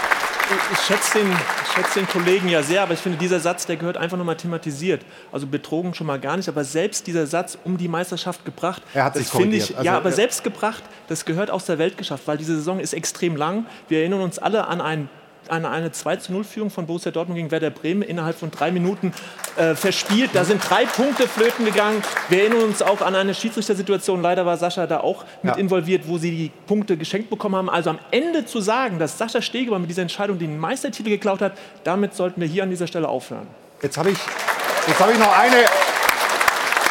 [0.73, 1.31] ich, schätze den,
[1.77, 5.03] schätze den Kollegen ja sehr, aber ich finde, dieser Satz, der gehört einfach nochmal thematisiert.
[5.31, 9.05] Also betrogen schon mal gar nicht, aber selbst dieser Satz um die Meisterschaft gebracht, Er
[9.05, 9.75] hat das finde ich.
[9.75, 12.93] Also, ja, aber selbst gebracht, das gehört aus der Welt geschafft, weil diese Saison ist
[12.93, 13.65] extrem lang.
[13.87, 15.09] Wir erinnern uns alle an ein
[15.49, 18.71] an eine 2 zu 0 Führung von Borussia Dortmund gegen Werder Bremen innerhalb von drei
[18.71, 19.13] Minuten
[19.55, 20.31] äh, verspielt.
[20.33, 22.01] Da sind drei Punkte flöten gegangen.
[22.29, 24.21] Wir erinnern uns auch an eine Schiedsrichtersituation.
[24.21, 25.59] Leider war Sascha da auch mit Ja.
[25.59, 27.69] involviert, wo sie die Punkte geschenkt bekommen haben.
[27.69, 31.53] Also am Ende zu sagen, dass Sascha Stegemann mit dieser Entscheidung den Meistertitel geklaut hat,
[31.83, 33.47] damit sollten wir hier an dieser Stelle aufhören.
[33.81, 34.17] Jetzt habe ich,
[34.87, 35.57] jetzt habe ich noch, eine,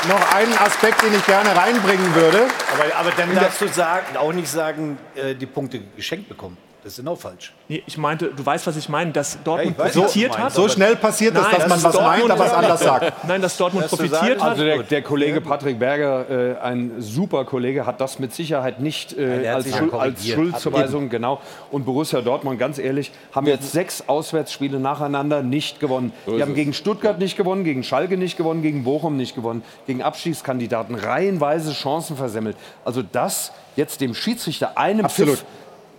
[0.08, 2.44] noch einen Aspekt, den ich gerne reinbringen würde.
[2.72, 6.56] Aber, aber dann darfst du sagen, auch nicht sagen, äh, die Punkte geschenkt bekommen.
[6.86, 7.52] Das ist genau falsch.
[7.68, 10.52] Nee, ich meinte, du weißt, was ich meine, dass Dortmund Ja, weiß, profitiert was hat.
[10.52, 13.24] So schnell passiert Nein, es, dass man was meint, aber es anders sagt.
[13.26, 14.50] Nein, dass Dortmund profitiert hat.
[14.50, 19.18] Also der, der Kollege Patrick Berger, äh, ein super Kollege, hat das mit Sicherheit nicht
[19.18, 20.28] äh, als, Schuld, als.
[20.28, 21.40] Schuldzuweisung, genau.
[21.72, 26.12] Und Borussia Dortmund, ganz ehrlich, haben jetzt sechs Auswärtsspiele nacheinander nicht gewonnen.
[26.28, 30.02] Die haben gegen Stuttgart nicht gewonnen, gegen Schalke nicht gewonnen, gegen Bochum nicht gewonnen, gegen
[30.02, 32.56] Abstiegskandidaten reihenweise Chancen versemmelt.
[32.84, 35.38] Also das jetzt dem Schiedsrichter einem Absolut.
[35.38, 35.44] Pfiff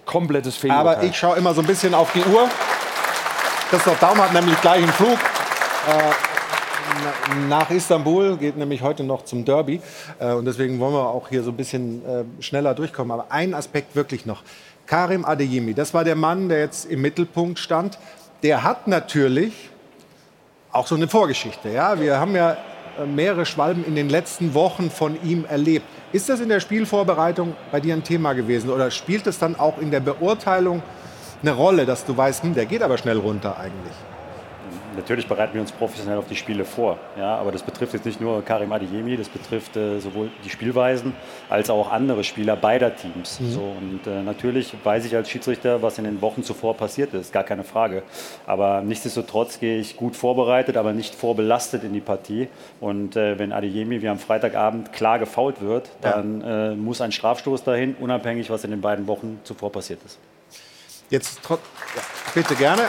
[0.08, 0.96] komplettes Fehlurteil.
[0.96, 2.50] Aber ich schaue immer so ein bisschen auf die Uhr.
[3.70, 5.12] Christoph Daum hat nämlich gleich einen Flug.
[5.14, 6.12] Äh,
[7.04, 9.82] na- nach Istanbul geht nämlich heute noch zum Derby.
[10.20, 13.12] Äh, und deswegen wollen wir auch hier so ein bisschen äh, schneller durchkommen.
[13.12, 14.42] Aber ein Aspekt wirklich noch.
[14.88, 18.00] Karim Adeyemi, das war der Mann, der jetzt im Mittelpunkt stand.
[18.42, 19.70] Der hat natürlich
[20.72, 21.70] auch so eine Vorgeschichte.
[21.70, 22.00] Ja?
[22.00, 22.56] Wir haben ja
[22.98, 25.86] äh, mehrere Schwalben in den letzten Wochen von ihm erlebt.
[26.14, 29.78] Ist das in der Spielvorbereitung bei dir ein Thema gewesen oder spielt es dann auch
[29.78, 30.82] in der Beurteilung
[31.42, 33.94] eine Rolle, dass du weißt, hm, der geht aber schnell runter eigentlich?
[34.98, 36.98] Natürlich bereiten wir uns professionell auf die Spiele vor.
[37.18, 41.14] Ja, aber das betrifft jetzt nicht nur Karim Adeyemi, das betrifft äh, sowohl die Spielweisen
[41.50, 43.40] als auch andere Spieler beider Teams.
[43.40, 43.52] Mhm.
[43.52, 47.32] So, und äh, natürlich weiß ich als Schiedsrichter, was in den Wochen zuvor passiert ist,
[47.32, 48.04] gar keine Frage.
[48.46, 52.50] Aber nichtsdestotrotz gehe ich gut vorbereitet, aber nicht vorbelastet in die Partie.
[52.80, 56.72] Und äh, wenn Adeyemi wie am Freitagabend klar gefault wird, dann ja.
[56.72, 60.20] Äh, muss ein Strafstoß dahin, unabhängig, was in den beiden Wochen zuvor passiert ist.
[61.10, 61.58] Jetzt ja,
[62.34, 62.84] bitte gerne.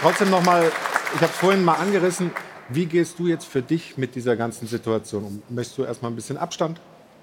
[0.00, 0.70] Trotzdem noch mal
[1.14, 2.30] ich habe es vorhin mal angerissen.
[2.68, 5.42] Wie gehst du jetzt für dich mit dieser ganzen Situation um?
[5.48, 6.80] Möchtest du erstmal ein bisschen Abstand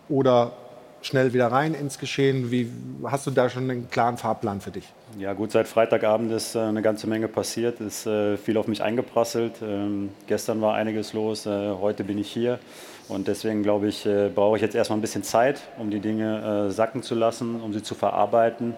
[0.10, 0.54] oder
[1.02, 2.50] schnell wieder rein ins Geschehen?
[2.50, 2.72] Wie,
[3.06, 4.92] hast du da schon einen klaren Fahrplan für dich?
[5.20, 8.82] Ja gut, seit Freitagabend ist äh, eine ganze Menge passiert, ist äh, viel auf mich
[8.82, 9.62] eingeprasselt.
[9.62, 12.60] Ähm, gestern war einiges los, äh, heute bin ich hier.
[13.08, 16.70] Und deswegen glaube ich, äh, brauche ich jetzt erstmal ein bisschen Zeit, um die Dinge
[16.70, 18.74] äh, sacken zu lassen, um sie zu verarbeiten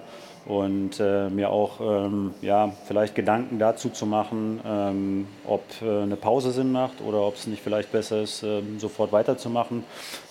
[0.47, 6.15] und äh, mir auch ähm, ja, vielleicht Gedanken dazu zu machen, ähm, ob äh, eine
[6.15, 9.83] Pause Sinn macht oder ob es nicht vielleicht besser ist, ähm, sofort weiterzumachen,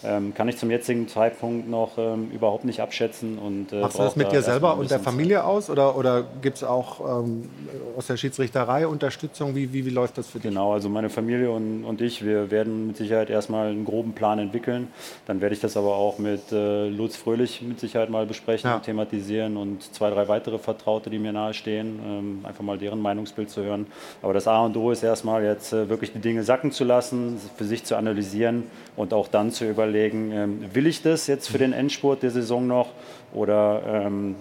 [0.02, 3.38] ähm, kann ich zum jetzigen Zeitpunkt noch ähm, überhaupt nicht abschätzen.
[3.38, 6.24] Und, äh, Machst du das mit da dir selber und der Familie aus oder, oder
[6.40, 7.51] gibt es auch ähm,
[7.97, 9.55] aus der Schiedsrichterei Unterstützung?
[9.55, 10.48] Wie, wie, wie läuft das für dich?
[10.48, 14.38] Genau, also meine Familie und, und ich, wir werden mit Sicherheit erstmal einen groben Plan
[14.38, 14.88] entwickeln.
[15.26, 18.78] Dann werde ich das aber auch mit äh, Lutz Fröhlich mit Sicherheit mal besprechen, ja.
[18.78, 23.51] thematisieren und zwei zwei, drei weitere Vertraute, die mir nahestehen, ähm, einfach mal deren Meinungsbild
[23.51, 23.87] zu hören.
[24.23, 27.41] Aber das A und O ist erstmal jetzt äh, wirklich die Dinge sacken zu lassen,
[27.57, 28.65] für sich zu analysieren
[28.97, 32.66] und auch dann zu überlegen, ähm, will ich das jetzt für den Endspurt der Saison
[32.66, 32.91] noch
[33.33, 34.37] oder ähm,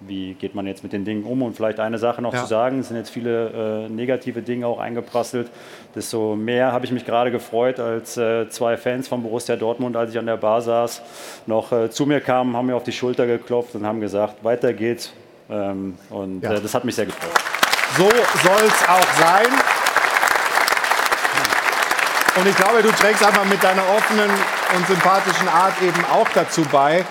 [0.00, 1.42] wie geht man jetzt mit den Dingen um?
[1.42, 2.40] Und vielleicht eine Sache noch ja.
[2.40, 5.50] zu sagen, es sind jetzt viele äh, negative Dinge auch eingeprasselt.
[5.94, 10.10] Desto mehr habe ich mich gerade gefreut, als äh, zwei Fans von Borussia Dortmund, als
[10.10, 11.02] ich an der Bar saß,
[11.46, 14.72] noch äh, zu mir kamen, haben mir auf die Schulter geklopft und haben gesagt, weiter
[14.72, 15.12] geht's.
[15.50, 16.54] Ähm, und ja.
[16.54, 17.32] Äh, das hat mich sehr gefreut.
[17.96, 19.46] So soll es auch sein.
[22.36, 24.30] Und ich glaube, du trägst einfach mit deiner offenen
[24.76, 27.04] und sympathischen Art eben auch dazu bei,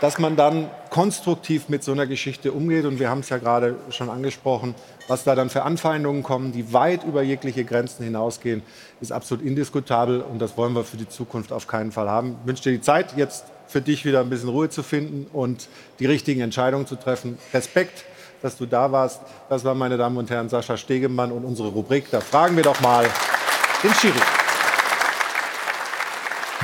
[0.00, 2.86] dass man dann konstruktiv mit so einer Geschichte umgeht.
[2.86, 4.74] Und wir haben es ja gerade schon angesprochen,
[5.08, 8.62] was da dann für Anfeindungen kommen, die weit über jegliche Grenzen hinausgehen,
[9.02, 10.22] ist absolut indiskutabel.
[10.22, 12.38] Und das wollen wir für die Zukunft auf keinen Fall haben.
[12.40, 15.68] Ich wünsche dir die Zeit, jetzt für dich wieder ein bisschen Ruhe zu finden und
[15.98, 17.36] die richtigen Entscheidungen zu treffen.
[17.52, 18.06] Respekt,
[18.40, 19.20] dass du da warst.
[19.50, 22.10] Das war, meine Damen und Herren, Sascha Stegemann und unsere Rubrik.
[22.10, 23.06] Da fragen wir doch mal
[23.82, 24.45] den Schiri.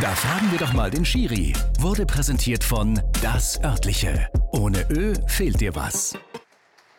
[0.02, 1.52] Da fragen wir doch mal den Schiri.
[1.78, 4.28] Wurde präsentiert von Das Örtliche.
[4.50, 6.18] Ohne Ö fehlt dir was.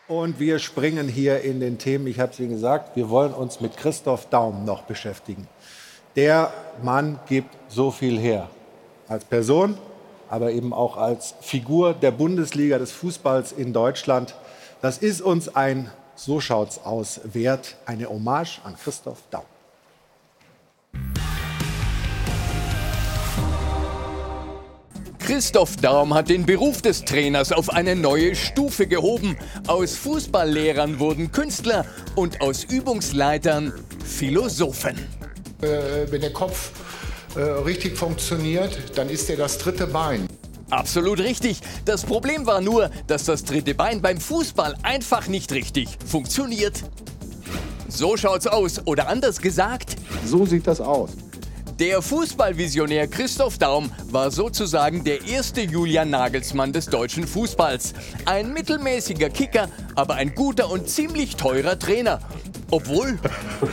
[0.07, 2.07] Und wir springen hier in den Themen.
[2.07, 5.49] Ich habe es Ihnen gesagt, wir wollen uns mit Christoph Daum noch beschäftigen.
[6.15, 8.49] Der Mann gibt so viel her.
[9.09, 9.77] Als Person,
[10.29, 14.33] aber eben auch als Figur der Bundesliga des Fußballs in Deutschland.
[14.81, 19.43] Das ist uns ein, so schaut's aus, wert, eine Hommage an Christoph Daum.
[25.23, 29.37] Christoph Daum hat den Beruf des Trainers auf eine neue Stufe gehoben.
[29.67, 31.85] Aus Fußballlehrern wurden Künstler
[32.15, 33.71] und aus Übungsleitern
[34.03, 34.97] Philosophen.
[35.61, 36.71] Äh, wenn der Kopf
[37.37, 40.27] äh, richtig funktioniert, dann ist er das dritte Bein.
[40.69, 41.61] Absolut richtig.
[41.85, 46.83] Das Problem war nur, dass das dritte Bein beim Fußball einfach nicht richtig funktioniert.
[47.87, 48.85] So schaut's aus.
[48.85, 49.95] Oder anders gesagt.
[50.25, 51.11] So sieht das aus.
[51.79, 57.93] Der Fußballvisionär Christoph Daum war sozusagen der erste Julian Nagelsmann des deutschen Fußballs.
[58.25, 62.19] Ein mittelmäßiger Kicker, aber ein guter und ziemlich teurer Trainer.
[62.69, 63.17] Obwohl.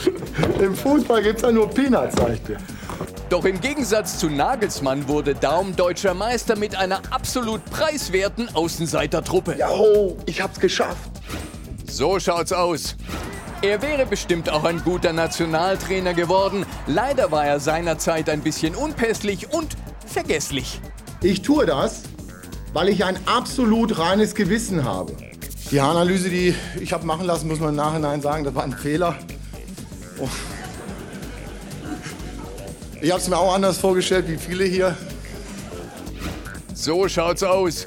[0.60, 2.56] Im Fußball gibt's ja nur Peanuts, sag ich dir.
[3.28, 9.56] Doch im Gegensatz zu Nagelsmann wurde Daum deutscher Meister mit einer absolut preiswerten Außenseitertruppe.
[9.56, 11.10] Jaho, ich hab's geschafft.
[11.86, 12.96] So schaut's aus.
[13.62, 16.64] Er wäre bestimmt auch ein guter Nationaltrainer geworden.
[16.86, 19.76] Leider war er seinerzeit ein bisschen unpässlich und
[20.06, 20.80] vergesslich.
[21.22, 22.04] Ich tue das,
[22.72, 25.14] weil ich ein absolut reines Gewissen habe.
[25.70, 28.72] Die Haaranalyse, die ich habe machen lassen, muss man im Nachhinein sagen, das war ein
[28.72, 29.14] Fehler.
[30.18, 30.28] Oh.
[33.02, 34.96] Ich habe es mir auch anders vorgestellt, wie viele hier.
[36.72, 37.86] So schaut's aus.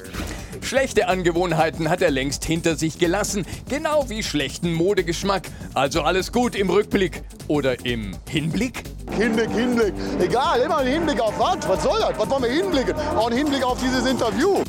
[0.64, 5.42] Schlechte Angewohnheiten hat er längst hinter sich gelassen, genau wie schlechten Modegeschmack.
[5.74, 8.84] Also alles gut im Rückblick oder im Hinblick?
[9.16, 9.92] Hinblick, Hinblick.
[10.20, 11.68] Egal, immer ein Hinblick auf was?
[11.68, 12.18] Was soll das?
[12.18, 12.94] Was wollen wir hinblicken?
[13.14, 14.64] Auch ein Hinblick auf dieses Interview.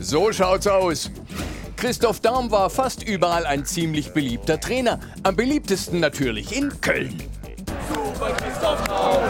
[0.00, 1.10] So schaut's aus.
[1.76, 4.98] Christoph Daum war fast überall ein ziemlich beliebter Trainer.
[5.24, 7.22] Am beliebtesten natürlich in Köln.
[7.92, 9.22] Super Christoph Daum!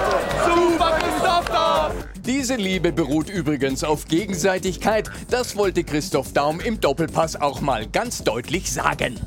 [0.45, 2.14] Super Christoph Daum!
[2.27, 5.11] Diese Liebe beruht übrigens auf Gegenseitigkeit.
[5.29, 9.21] Das wollte Christoph Daum im Doppelpass auch mal ganz deutlich sagen.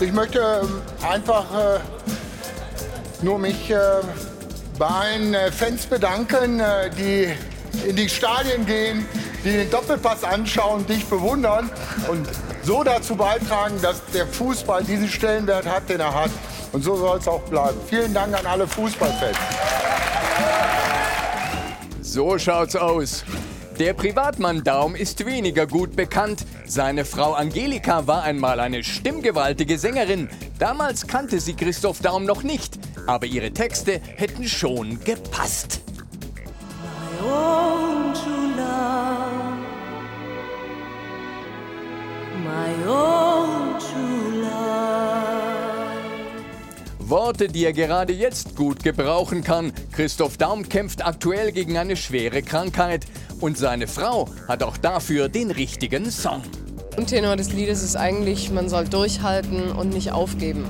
[0.00, 1.80] Ich möchte ähm, einfach äh,
[3.22, 3.76] nur mich äh,
[4.78, 6.62] bei allen äh, Fans bedanken,
[6.96, 7.28] die
[7.86, 9.04] in die Stadien gehen,
[9.44, 11.68] die den Doppelpass anschauen, dich bewundern
[12.08, 12.26] und
[12.62, 16.30] so dazu beitragen, dass der Fußball diesen Stellenwert hat, den er hat.
[16.72, 17.78] Und so soll es auch bleiben.
[17.86, 19.36] Vielen Dank an alle Fußballfans.
[22.12, 23.24] So schaut's aus.
[23.78, 26.44] Der Privatmann Daum ist weniger gut bekannt.
[26.66, 30.28] Seine Frau Angelika war einmal eine stimmgewaltige Sängerin.
[30.58, 35.82] Damals kannte sie Christoph Daum noch nicht, aber ihre Texte hätten schon gepasst.
[37.22, 39.60] My own true love.
[42.42, 45.29] My own true love.
[47.10, 49.72] Worte, die er gerade jetzt gut gebrauchen kann.
[49.92, 53.04] Christoph Daum kämpft aktuell gegen eine schwere Krankheit
[53.40, 56.42] und seine Frau hat auch dafür den richtigen Song.
[56.96, 60.64] Und Tenor des Liedes ist eigentlich, man soll durchhalten und nicht aufgeben.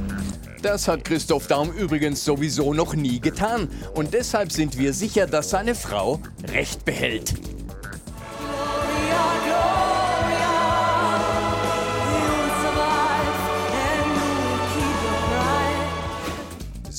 [0.62, 5.50] Das hat Christoph Daum übrigens sowieso noch nie getan und deshalb sind wir sicher, dass
[5.50, 6.20] seine Frau
[6.52, 7.34] Recht behält.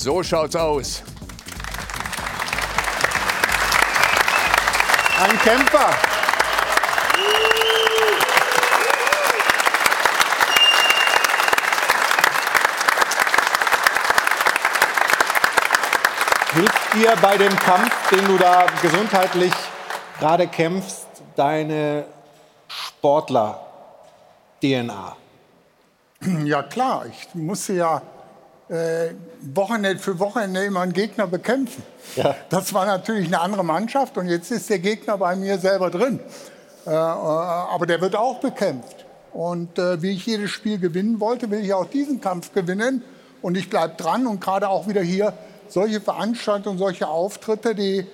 [0.02, 1.04] So schaut's aus.
[5.22, 5.90] Ein Kämpfer.
[16.52, 19.54] Hilft dir bei dem Kampf, den du da gesundheitlich
[20.18, 21.06] gerade kämpfst,
[21.36, 22.06] deine
[22.66, 25.16] Sportler-DNA?
[26.44, 28.02] Ja klar, ich musste ja
[28.72, 29.14] äh,
[29.54, 31.82] Wochenende für Wochenende immer einen Gegner bekämpfen.
[32.16, 32.34] Ja.
[32.48, 36.20] Das war natürlich eine andere Mannschaft und jetzt ist der Gegner bei mir selber drin.
[36.86, 39.04] Äh, äh, aber der wird auch bekämpft.
[39.32, 43.02] Und äh, wie ich jedes Spiel gewinnen wollte, will ich auch diesen Kampf gewinnen.
[43.40, 45.32] Und ich bleibe dran und gerade auch wieder hier
[45.68, 48.06] solche Veranstaltungen, solche Auftritte, die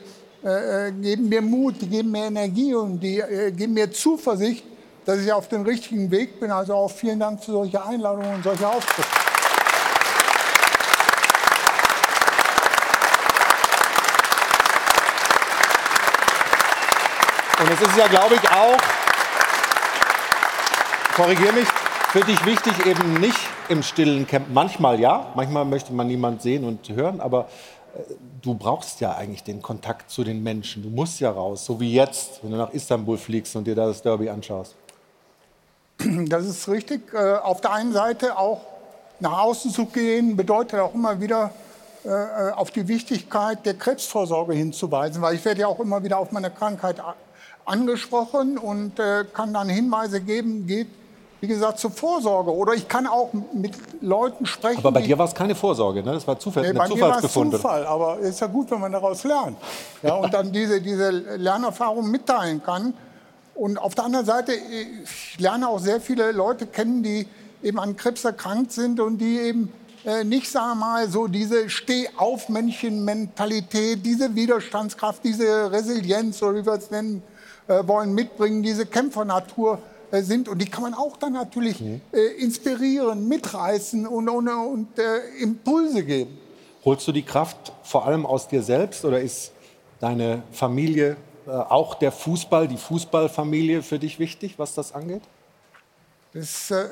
[0.44, 4.64] äh, äh, geben mir Mut, die geben mir Energie und die äh, geben mir Zuversicht,
[5.04, 6.50] dass ich auf dem richtigen Weg bin.
[6.50, 9.17] Also auch vielen Dank für solche Einladungen und solche Auftritte.
[17.60, 18.78] Und es ist ja, glaube ich, auch,
[21.16, 21.66] korrigiere mich,
[22.12, 24.46] für dich wichtig, eben nicht im stillen Camp.
[24.52, 27.48] Manchmal ja, manchmal möchte man niemand sehen und hören, aber
[27.96, 30.84] äh, du brauchst ja eigentlich den Kontakt zu den Menschen.
[30.84, 33.86] Du musst ja raus, so wie jetzt, wenn du nach Istanbul fliegst und dir da
[33.86, 34.76] das Derby anschaust.
[35.98, 37.12] Das ist richtig.
[37.12, 38.60] Äh, Auf der einen Seite auch
[39.18, 41.50] nach außen zu gehen, bedeutet auch immer wieder
[42.04, 46.30] äh, auf die Wichtigkeit der Krebsvorsorge hinzuweisen, weil ich werde ja auch immer wieder auf
[46.30, 47.02] meine Krankheit
[47.68, 50.88] angesprochen und äh, kann dann Hinweise geben, geht
[51.40, 54.78] wie gesagt zur Vorsorge oder ich kann auch mit Leuten sprechen.
[54.78, 56.12] Aber bei dir war es keine Vorsorge, ne?
[56.12, 57.52] das war Zufall, Nee, eine bei mir war es Zufallsbefund.
[57.54, 59.58] Zufall, aber es ist ja gut, wenn man daraus lernt.
[60.02, 62.94] Ja, und dann diese, diese Lernerfahrung mitteilen kann.
[63.54, 67.26] Und auf der anderen Seite, ich lerne auch sehr viele Leute kennen, die
[67.62, 69.72] eben an Krebs erkrankt sind und die eben
[70.04, 76.74] äh, nicht, sagen wir mal, so diese Steh-auf-Männchen-Mentalität, diese Widerstandskraft, diese Resilienz, oder wie wir
[76.74, 77.22] es nennen
[77.68, 79.78] wollen, mitbringen, diese Kämpfernatur
[80.10, 80.48] äh, sind.
[80.48, 81.98] Und die kann man auch dann natürlich äh,
[82.38, 86.38] inspirieren, mitreißen und, und, und äh, Impulse geben.
[86.84, 89.52] Holst du die Kraft vor allem aus dir selbst oder ist
[90.00, 91.16] deine Familie,
[91.46, 95.22] äh, auch der Fußball, die Fußballfamilie für dich wichtig, was das angeht?
[96.32, 96.88] Das äh,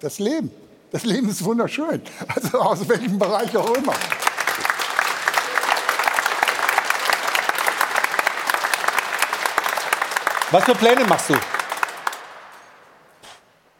[0.00, 0.50] das Leben.
[0.90, 2.00] Das Leben ist wunderschön.
[2.34, 3.94] Also aus welchem Bereich auch immer.
[10.50, 11.34] Was für Pläne machst du?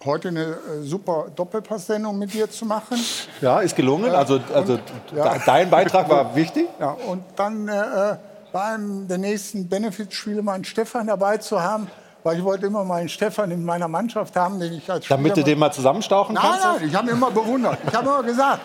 [0.04, 2.98] Heute eine äh, super Doppelpass-Sendung mit dir zu machen.
[3.40, 4.10] Ja, ist gelungen.
[4.14, 4.82] Also, also und-
[5.12, 5.36] de- ja.
[5.44, 6.66] dein Beitrag war wichtig.
[6.78, 8.16] Ja, und dann äh,
[8.52, 11.88] bei einem der nächsten Benefitspiele meinen Stefan dabei zu haben,
[12.22, 15.40] weil ich wollte immer meinen Stefan in meiner Mannschaft haben, den ich als Damit du
[15.40, 16.64] Spieler den mal zusammenstauchen Nein, kannst?
[16.64, 17.78] nein, ich habe ihn immer bewundert.
[17.88, 18.60] Ich habe immer gesagt,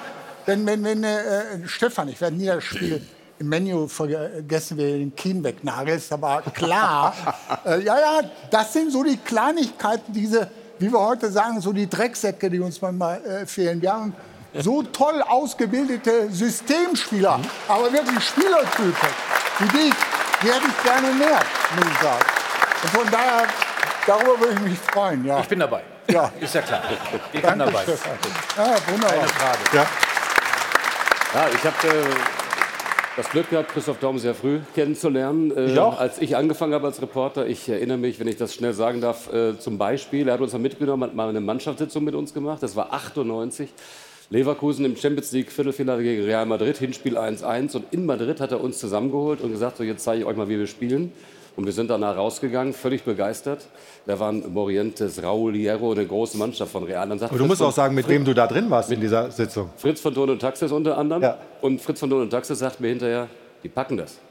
[0.45, 3.03] wenn, wenn, wenn äh, Stefan, ich werde nie das Spiel
[3.41, 7.13] im Menü vergessen, wie er den Kien wegnagelst, aber klar,
[7.65, 11.89] äh, ja, ja, das sind so die Kleinigkeiten, diese, wie wir heute sagen, so die
[11.89, 13.81] Drecksäcke, die uns manchmal äh, fehlen.
[13.81, 14.15] Wir haben
[14.53, 19.09] so toll ausgebildete Systemspieler, aber wirklich Spielertypen,
[19.59, 19.93] wie dich,
[20.43, 21.41] die hätte ich gerne mehr,
[21.75, 22.25] muss ich sagen.
[22.83, 23.47] Und von daher
[24.05, 25.25] darüber würde ich mich freuen.
[25.25, 25.39] Ja.
[25.39, 25.81] Ich bin dabei.
[26.09, 26.31] Ja.
[26.39, 26.81] Ist ja klar.
[27.31, 27.83] Ich bin Danke, dabei.
[27.83, 28.11] Stefan.
[28.57, 29.17] Ja, wunderbar.
[29.17, 29.59] Keine Frage.
[29.73, 29.85] Ja.
[31.33, 32.40] Ja, ich habe äh,
[33.17, 35.55] das Glück gehabt, Christoph Daum sehr früh kennenzulernen.
[35.55, 35.99] Äh, Ich auch.
[35.99, 39.31] Als ich angefangen habe als Reporter, ich erinnere mich, wenn ich das schnell sagen darf,
[39.33, 42.63] äh, zum Beispiel, er hat uns mal mitgenommen, hat mal eine Mannschaftssitzung mit uns gemacht,
[42.63, 43.69] das war 98.
[44.29, 48.63] Leverkusen im Champions League Viertelfinale gegen Real Madrid, Hinspiel 1-1 und in Madrid hat er
[48.63, 51.11] uns zusammengeholt und gesagt, so jetzt zeige ich euch mal, wie wir spielen.
[51.55, 53.67] Und wir sind danach rausgegangen, völlig begeistert.
[54.05, 57.07] Da waren Morientes, Raúl Hierro, eine große Mannschaft von Real.
[57.07, 59.01] Dann sagt Aber du Fritz musst auch sagen, mit wem du da drin warst in
[59.01, 59.69] dieser Sitzung.
[59.77, 61.33] Fritz von Ton und Taxis unter anderem.
[61.61, 63.27] Und Fritz von Ton und Taxis sagt mir hinterher,
[63.63, 64.17] die packen das.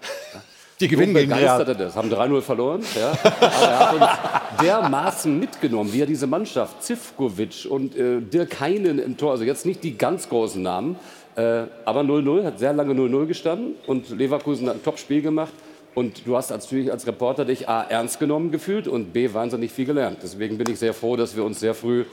[0.81, 1.63] Die gewinnen gegen Real.
[1.63, 1.95] das.
[1.95, 2.83] Haben 3-0 verloren.
[2.99, 3.13] Ja.
[3.39, 8.99] Aber er hat uns dermaßen mitgenommen, wie er diese Mannschaft, Zivkovic und äh, Dirk Heinen
[8.99, 10.97] im Tor, also jetzt nicht die ganz großen Namen,
[11.37, 15.53] äh, aber 0-0, hat sehr lange 0-0 gestanden und Leverkusen hat ein Top-Spiel gemacht.
[15.95, 19.87] Und du hast natürlich als Reporter dich A, ernst genommen gefühlt und B, wahnsinnig viel
[19.87, 20.19] gelernt.
[20.23, 22.05] Deswegen bin ich sehr froh, dass wir uns sehr früh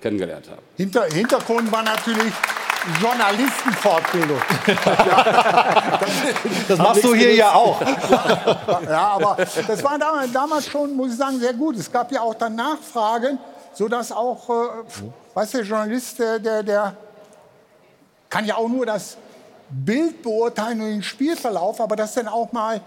[0.00, 0.62] kennengelernt haben.
[0.76, 2.32] Hinter, Hintergrund war natürlich
[3.00, 4.40] Journalistenfortbildung.
[6.68, 7.80] Das machst du hier ja auch.
[8.84, 11.76] ja, aber das war damals, damals schon, muss ich sagen, sehr gut.
[11.76, 13.38] Es gab ja auch dann Nachfragen,
[13.72, 14.68] sodass auch, äh,
[15.34, 16.96] weißt du, der Journalist, der, der, der
[18.28, 19.16] kann ja auch nur das
[19.70, 22.80] Bild beurteilen und den Spielverlauf, aber das dann auch mal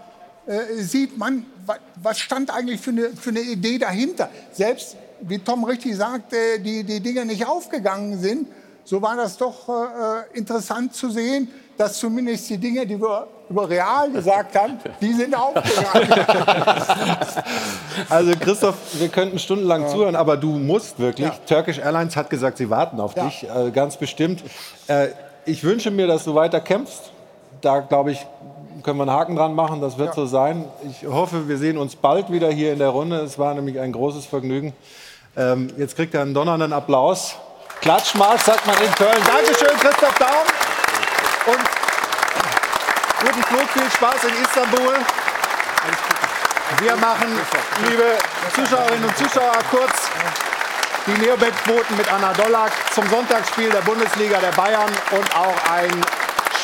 [0.46, 4.28] äh, sieht man, wa- was stand eigentlich für eine, für eine Idee dahinter.
[4.52, 8.48] Selbst, wie Tom richtig sagt, äh, die, die Dinge nicht aufgegangen sind,
[8.84, 11.48] so war das doch äh, interessant zu sehen,
[11.78, 16.26] dass zumindest die Dinge, die wir über Real gesagt haben, die sind aufgegangen.
[18.08, 21.30] Also Christoph, wir könnten stundenlang zuhören, aber du musst wirklich.
[21.46, 24.42] Turkish Airlines hat gesagt, sie warten auf dich, äh, ganz bestimmt.
[25.44, 27.10] Ich wünsche mir, dass du weiter kämpfst.
[27.60, 28.26] Da glaube ich,
[28.82, 29.80] können wir einen Haken dran machen.
[29.80, 30.64] Das wird so sein.
[30.88, 33.16] Ich hoffe, wir sehen uns bald wieder hier in der Runde.
[33.20, 34.72] Es war nämlich ein großes Vergnügen.
[35.36, 37.36] Ähm, jetzt kriegt er einen donnernden Applaus.
[37.80, 39.22] Klatschmarsch, sagt man in Köln.
[39.26, 40.46] Dankeschön, Christoph Daum.
[41.46, 41.58] Und
[43.20, 44.94] guten Flug, viel Spaß in Istanbul.
[46.80, 47.38] Wir machen,
[47.88, 48.18] liebe
[48.54, 50.10] Zuschauerinnen und Zuschauer, kurz
[51.06, 55.90] die Neobet-Quoten mit Anna Dollack zum Sonntagsspiel der Bundesliga der Bayern und auch ein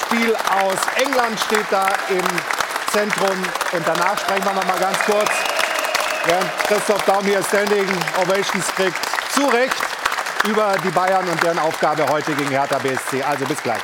[0.09, 2.25] Spiel aus England steht da im
[2.91, 3.37] Zentrum.
[3.73, 5.29] Und danach sprechen wir noch mal ganz kurz,
[6.25, 7.87] während Christoph Daum hier Standing
[8.17, 8.97] Ovations kriegt,
[9.35, 9.77] zu Recht
[10.45, 13.23] über die Bayern und deren Aufgabe heute gegen Hertha BSC.
[13.23, 13.83] Also bis gleich.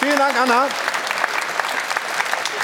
[0.00, 0.66] Vielen Dank, Anna.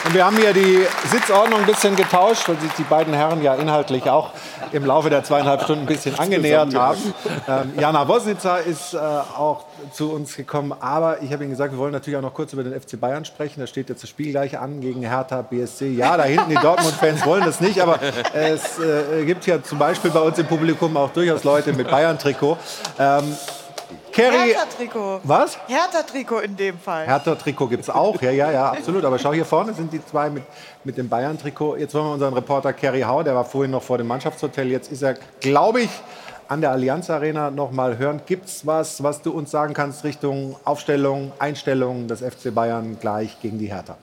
[0.04, 3.54] Und wir haben hier die Sitzordnung ein bisschen getauscht, weil sich die beiden Herren ja
[3.54, 4.30] inhaltlich auch
[4.72, 7.14] im Laufe der zweieinhalb Stunden ein bisschen angenähert haben.
[7.48, 11.78] Ähm, Jana Wosnitzer ist äh, auch zu uns gekommen, aber ich habe Ihnen gesagt, wir
[11.78, 13.60] wollen natürlich auch noch kurz über den FC Bayern sprechen.
[13.60, 15.92] Da steht jetzt das Spiel gleich an gegen Hertha BSC.
[15.94, 18.00] Ja, da hinten die Dortmund-Fans wollen das nicht, aber
[18.34, 22.56] es äh, gibt ja zum Beispiel bei uns im Publikum auch durchaus Leute mit Bayern-Trikot.
[22.98, 23.36] Ähm,
[24.12, 25.20] Kerry, Hertha-Trikot.
[25.24, 25.59] Was?
[25.66, 27.06] Hertha-Trikot in dem Fall.
[27.06, 29.05] Hertha-Trikot gibt es auch, ja, ja, ja, absolut.
[29.05, 30.43] Aber schau, hier vorne sind die zwei mit,
[30.84, 31.76] mit dem Bayern-Trikot.
[31.76, 34.68] Jetzt wollen wir unseren Reporter Kerry Hau, der war vorhin noch vor dem Mannschaftshotel.
[34.68, 35.90] Jetzt ist er, glaube ich,
[36.48, 38.20] an der Allianz Arena noch mal hören.
[38.26, 43.40] Gibt es was, was du uns sagen kannst Richtung Aufstellung, Einstellung des FC Bayern gleich
[43.40, 43.97] gegen die Hertha?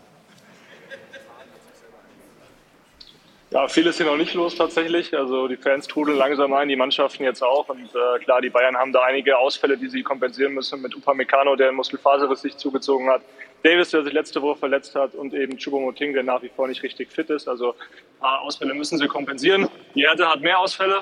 [3.52, 5.18] Ja, viel ist hier noch nicht los tatsächlich.
[5.18, 7.68] Also die Fans trudeln langsam ein, die Mannschaften jetzt auch.
[7.68, 11.56] Und äh, klar, die Bayern haben da einige Ausfälle, die sie kompensieren müssen mit Upamecano,
[11.56, 13.24] der Muskelfaserriss sich zugezogen hat.
[13.64, 16.84] Davis, der sich letzte Woche verletzt hat und eben Choupo-Moting, der nach wie vor nicht
[16.84, 17.48] richtig fit ist.
[17.48, 17.74] Also
[18.20, 19.68] paar Ausfälle müssen sie kompensieren.
[19.96, 21.02] Die Hertha hat mehr Ausfälle.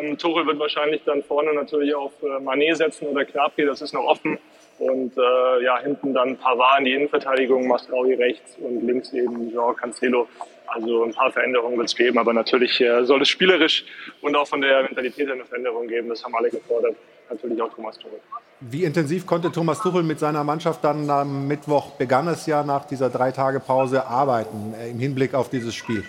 [0.00, 3.94] Ähm, Tuchel wird wahrscheinlich dann vorne natürlich auf äh, Manet setzen oder Knapri, das ist
[3.94, 4.36] noch offen.
[4.80, 9.76] Und äh, ja, hinten dann Pavard in die Innenverteidigung, Masraoui rechts und links eben Jean
[9.76, 10.28] Cancelo.
[10.70, 13.84] Also ein paar Veränderungen wird es geben, aber natürlich äh, soll es spielerisch
[14.20, 16.08] und auch von der Mentalität eine Veränderung geben.
[16.08, 16.96] Das haben alle gefordert.
[17.30, 18.20] Natürlich auch Thomas Tuchel.
[18.60, 22.86] Wie intensiv konnte Thomas Tuchel mit seiner Mannschaft dann am Mittwoch, begann es ja nach
[22.86, 26.04] dieser drei Tage Pause, arbeiten äh, im Hinblick auf dieses Spiel?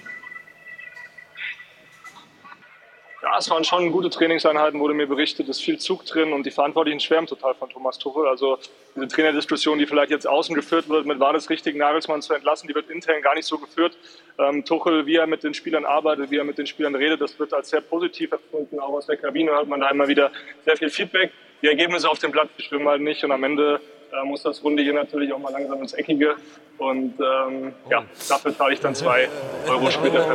[3.39, 5.49] Es waren schon gute Trainingseinheiten, wurde mir berichtet.
[5.49, 8.27] Es ist viel Zug drin und die Verantwortlichen schwärmen total von Thomas Tuchel.
[8.27, 8.59] Also
[8.95, 12.67] diese Trainerdiskussion, die vielleicht jetzt außen geführt wird, mit war das richtig, Nagelsmann zu entlassen,
[12.67, 13.97] die wird intern gar nicht so geführt.
[14.37, 17.39] Ähm, Tuchel, wie er mit den Spielern arbeitet, wie er mit den Spielern redet, das
[17.39, 18.79] wird als sehr positiv empfunden.
[18.79, 20.31] Auch aus der Kabine hört man da immer wieder
[20.65, 21.31] sehr viel Feedback.
[21.61, 23.81] Die Ergebnisse auf dem Platz bestimmen halt nicht und am Ende
[24.11, 26.35] äh, muss das Runde hier natürlich auch mal langsam ins Eckige.
[26.77, 29.27] Und ähm, ja, dafür zahle ich dann zwei
[29.67, 30.25] Euro später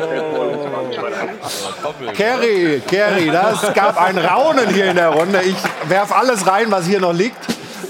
[2.14, 5.40] Kerry, Kerry, das gab ein Raunen hier in der Runde.
[5.42, 5.56] Ich
[5.88, 7.38] werf alles rein, was hier noch liegt.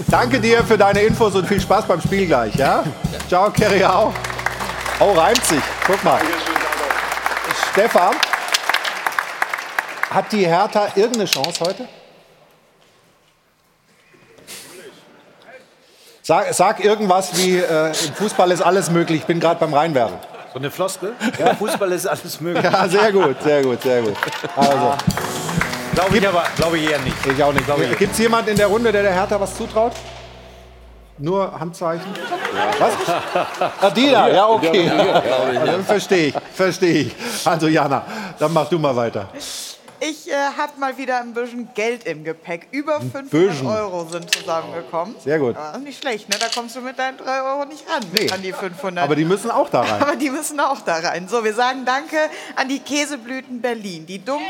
[0.08, 2.54] Danke dir für deine Infos und viel Spaß beim Spiel gleich.
[2.54, 2.84] Ja?
[3.28, 4.12] Ciao, Kerry auch.
[5.00, 5.62] Oh, reimt sich.
[5.86, 6.20] Guck mal.
[7.72, 8.14] Stefan,
[10.10, 11.88] hat die Hertha irgendeine Chance heute?
[16.26, 20.16] Sag, sag irgendwas wie, äh, im Fußball ist alles möglich, ich bin gerade beim Reinwerfen.
[20.54, 21.12] So eine Floskel?
[21.38, 22.64] Ja, Fußball ist alles möglich.
[22.64, 24.14] Ja, sehr gut, sehr gut, sehr gut.
[24.56, 24.94] Also,
[25.94, 27.14] Glaube ich aber glaube ich eher nicht.
[27.26, 27.66] ich auch nicht.
[27.66, 29.92] Glaube Gibt es jemanden in der Runde, der der Hertha was zutraut?
[31.18, 32.06] Nur Handzeichen?
[32.78, 32.92] Was?
[33.82, 34.90] Ah, die da, ja, okay.
[34.90, 37.14] Also, verstehe ich, verstehe ich.
[37.44, 38.02] Also Jana,
[38.38, 39.28] dann mach du mal weiter.
[40.06, 42.68] Ich äh, habe mal wieder ein bisschen Geld im Gepäck.
[42.72, 43.66] Über 500 bisschen.
[43.66, 45.14] Euro sind zusammengekommen.
[45.18, 45.56] Sehr gut.
[45.56, 46.36] Ja, nicht schlecht, ne?
[46.38, 48.30] Da kommst du mit deinen 3 Euro nicht ran, Nee.
[48.30, 49.02] an die 500.
[49.04, 49.92] Aber die müssen auch da rein.
[50.02, 51.26] Aber die müssen auch da rein.
[51.28, 52.18] So, wir sagen Danke
[52.56, 54.04] an die Käseblüten Berlin.
[54.04, 54.42] Die dumm,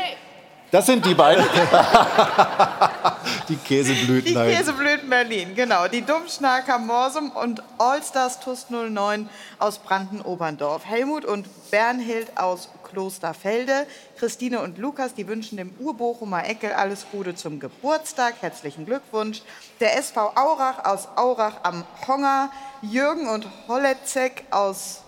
[0.71, 1.45] Das sind die beiden.
[3.47, 4.25] die Käseblüten.
[4.25, 4.33] die.
[4.33, 5.87] Käseblüten Berlin, genau.
[5.87, 9.29] Die Dummschnacker Morsum und Allstars TUS 09
[9.59, 10.83] aus Branden-Oberndorf.
[10.85, 13.85] Helmut und Bernhild aus Klosterfelde.
[14.17, 18.35] Christine und Lukas, die wünschen dem Urbochumer Eckel alles Gute zum Geburtstag.
[18.39, 19.41] Herzlichen Glückwunsch.
[19.81, 22.49] Der SV Aurach aus Aurach am Honger.
[22.81, 25.01] Jürgen und Holetzek aus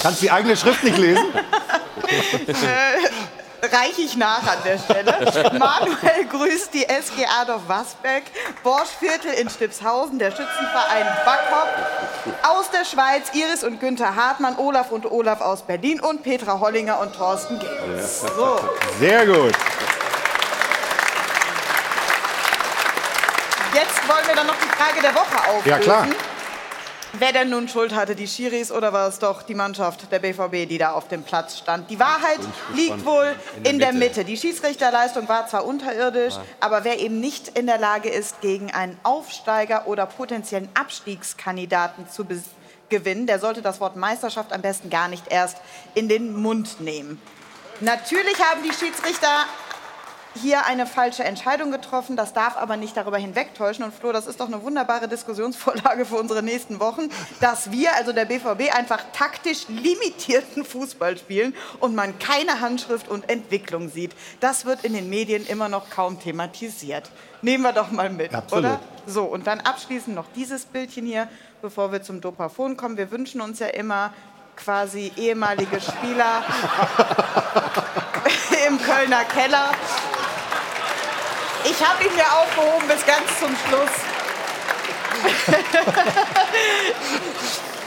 [0.00, 1.24] Kannst die eigene Schrift nicht lesen?
[3.62, 5.14] reiche ich nach an der Stelle.
[5.58, 8.24] Manuel grüßt die SG Adolf Wasbeck,
[8.62, 11.68] Borschviertel in Stipshausen, der Schützenverein Backhop.
[12.42, 17.00] Aus der Schweiz Iris und Günther Hartmann, Olaf und Olaf aus Berlin und Petra Hollinger
[17.00, 18.22] und Thorsten Gebels.
[18.22, 18.60] So.
[18.98, 19.54] Sehr gut.
[23.72, 25.68] Jetzt wollen wir dann noch die Frage der Woche auflösen.
[25.68, 26.06] Ja, klar.
[27.18, 30.68] Wer denn nun Schuld hatte, die Schiris oder war es doch die Mannschaft der BVB,
[30.68, 31.90] die da auf dem Platz stand?
[31.90, 32.38] Die Wahrheit
[32.74, 33.34] liegt wohl
[33.64, 34.24] in der, Mitte.
[34.24, 38.96] Die Schiedsrichterleistung war zwar unterirdisch, aber wer eben nicht in der Lage ist, gegen einen
[39.02, 42.24] Aufsteiger oder potenziellen Abstiegskandidaten zu
[42.88, 45.58] gewinnen, der sollte das Wort Meisterschaft am besten gar nicht erst
[45.94, 47.20] in den Mund nehmen.
[47.80, 49.46] Natürlich haben die Schiedsrichter
[50.34, 52.16] hier eine falsche Entscheidung getroffen.
[52.16, 53.84] Das darf aber nicht darüber hinwegtäuschen.
[53.84, 57.08] Und Flo, das ist doch eine wunderbare Diskussionsvorlage für unsere nächsten Wochen,
[57.40, 63.28] dass wir, also der BVB, einfach taktisch limitierten Fußball spielen und man keine Handschrift und
[63.28, 64.14] Entwicklung sieht.
[64.40, 67.10] Das wird in den Medien immer noch kaum thematisiert.
[67.42, 68.64] Nehmen wir doch mal mit, Absolut.
[68.64, 68.80] oder?
[69.06, 71.28] So, und dann abschließend noch dieses Bildchen hier,
[71.62, 72.96] bevor wir zum Dopafon kommen.
[72.96, 74.12] Wir wünschen uns ja immer
[74.56, 76.44] quasi ehemalige Spieler
[78.68, 79.70] im Kölner Keller.
[81.64, 83.90] Ich habe ihn mir aufgehoben bis ganz zum Schluss.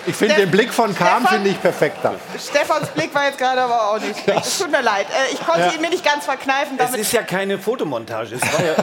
[0.05, 2.15] Ich finde den Blick von Kahn finde ich perfekter.
[2.37, 4.45] Stefans Blick war jetzt gerade aber auch nicht schlecht.
[4.45, 5.07] Es tut mir leid.
[5.09, 5.71] Äh, Ich konnte Ja.
[5.71, 6.77] ihn mir nicht ganz verkneifen.
[6.77, 8.35] Es Damit ist ja keine Fotomontage.
[8.35, 8.75] Es war ja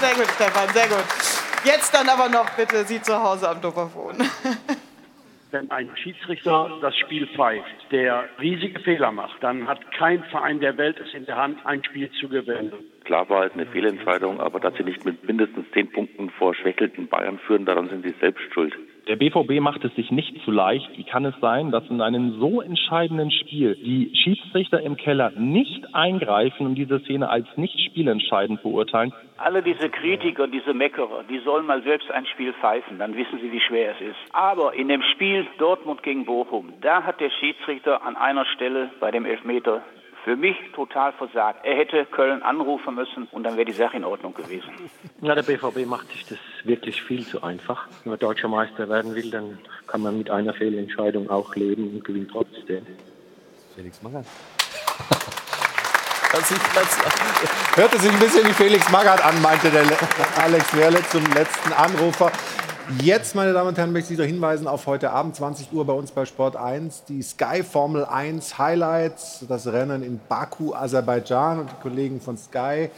[0.00, 1.04] sehr gut, Stefan, sehr gut.
[1.64, 4.30] Jetzt dann aber noch bitte Sie zu Hause am Dopafon.
[5.50, 10.76] Wenn ein Schiedsrichter das Spiel pfeift, der riesige Fehler macht, dann hat kein Verein der
[10.76, 12.72] Welt es in der Hand, ein Spiel zu gewinnen.
[13.04, 17.08] Klar war halt eine Fehlentscheidung, aber dass sie nicht mit mindestens zehn Punkten vor schwächelten
[17.08, 18.76] Bayern führen, daran sind sie selbst schuld.
[19.08, 20.88] Der BVB macht es sich nicht zu leicht.
[20.96, 25.94] Wie kann es sein, dass in einem so entscheidenden Spiel die Schiedsrichter im Keller nicht
[25.94, 29.12] eingreifen und diese Szene als nicht spielentscheidend beurteilen?
[29.38, 33.50] Alle diese Kritiker, diese Meckerer, die sollen mal selbst ein Spiel pfeifen, dann wissen sie,
[33.50, 34.34] wie schwer es ist.
[34.34, 39.10] Aber in dem Spiel Dortmund gegen Bochum, da hat der Schiedsrichter an einer Stelle bei
[39.10, 39.82] dem Elfmeter
[40.24, 41.64] für mich total versagt.
[41.64, 44.70] Er hätte Köln anrufen müssen und dann wäre die Sache in Ordnung gewesen.
[45.20, 47.86] Ja, der BVB macht sich das wirklich viel zu einfach.
[48.04, 52.04] Wenn man deutscher Meister werden will, dann kann man mit einer Fehlentscheidung auch leben und
[52.04, 52.86] gewinnt trotzdem.
[53.74, 54.26] Felix Magath.
[57.76, 59.96] Hörte sich ein bisschen wie Felix Magath an, meinte der Le-
[60.40, 62.30] Alex Werle zum letzten Anrufer.
[63.02, 65.92] Jetzt, meine Damen und Herren, möchte ich Sie hinweisen auf heute Abend 20 Uhr bei
[65.92, 71.60] uns bei Sport 1 die Sky Formel 1 Highlights, das Rennen in Baku, Aserbaidschan.
[71.60, 72.90] Und die Kollegen von Sky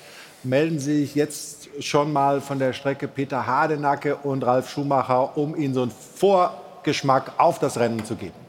[0.45, 5.75] melden sich jetzt schon mal von der Strecke Peter Hardenacke und Ralf Schumacher, um Ihnen
[5.75, 8.42] so einen Vorgeschmack auf das Rennen zu geben.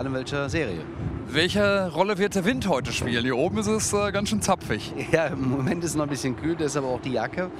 [0.00, 0.78] In welcher Serie?
[1.26, 3.24] Welche Rolle wird der Wind heute spielen?
[3.24, 4.92] Hier oben ist es äh, ganz schön zapfig.
[5.10, 7.50] Ja, im Moment ist es noch ein bisschen kühl, deshalb auch die Jacke.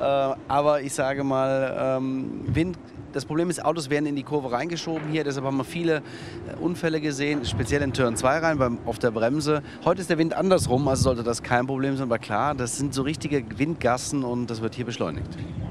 [0.00, 2.76] Äh, aber ich sage mal, ähm, Wind.
[3.12, 6.60] Das Problem ist, Autos werden in die Kurve reingeschoben hier, deshalb haben wir viele äh,
[6.60, 9.62] Unfälle gesehen, speziell in Turn 2 rein, beim, auf der Bremse.
[9.84, 12.92] Heute ist der Wind andersrum, also sollte das kein Problem sein, aber klar, das sind
[12.92, 15.28] so richtige Windgassen und das wird hier beschleunigt.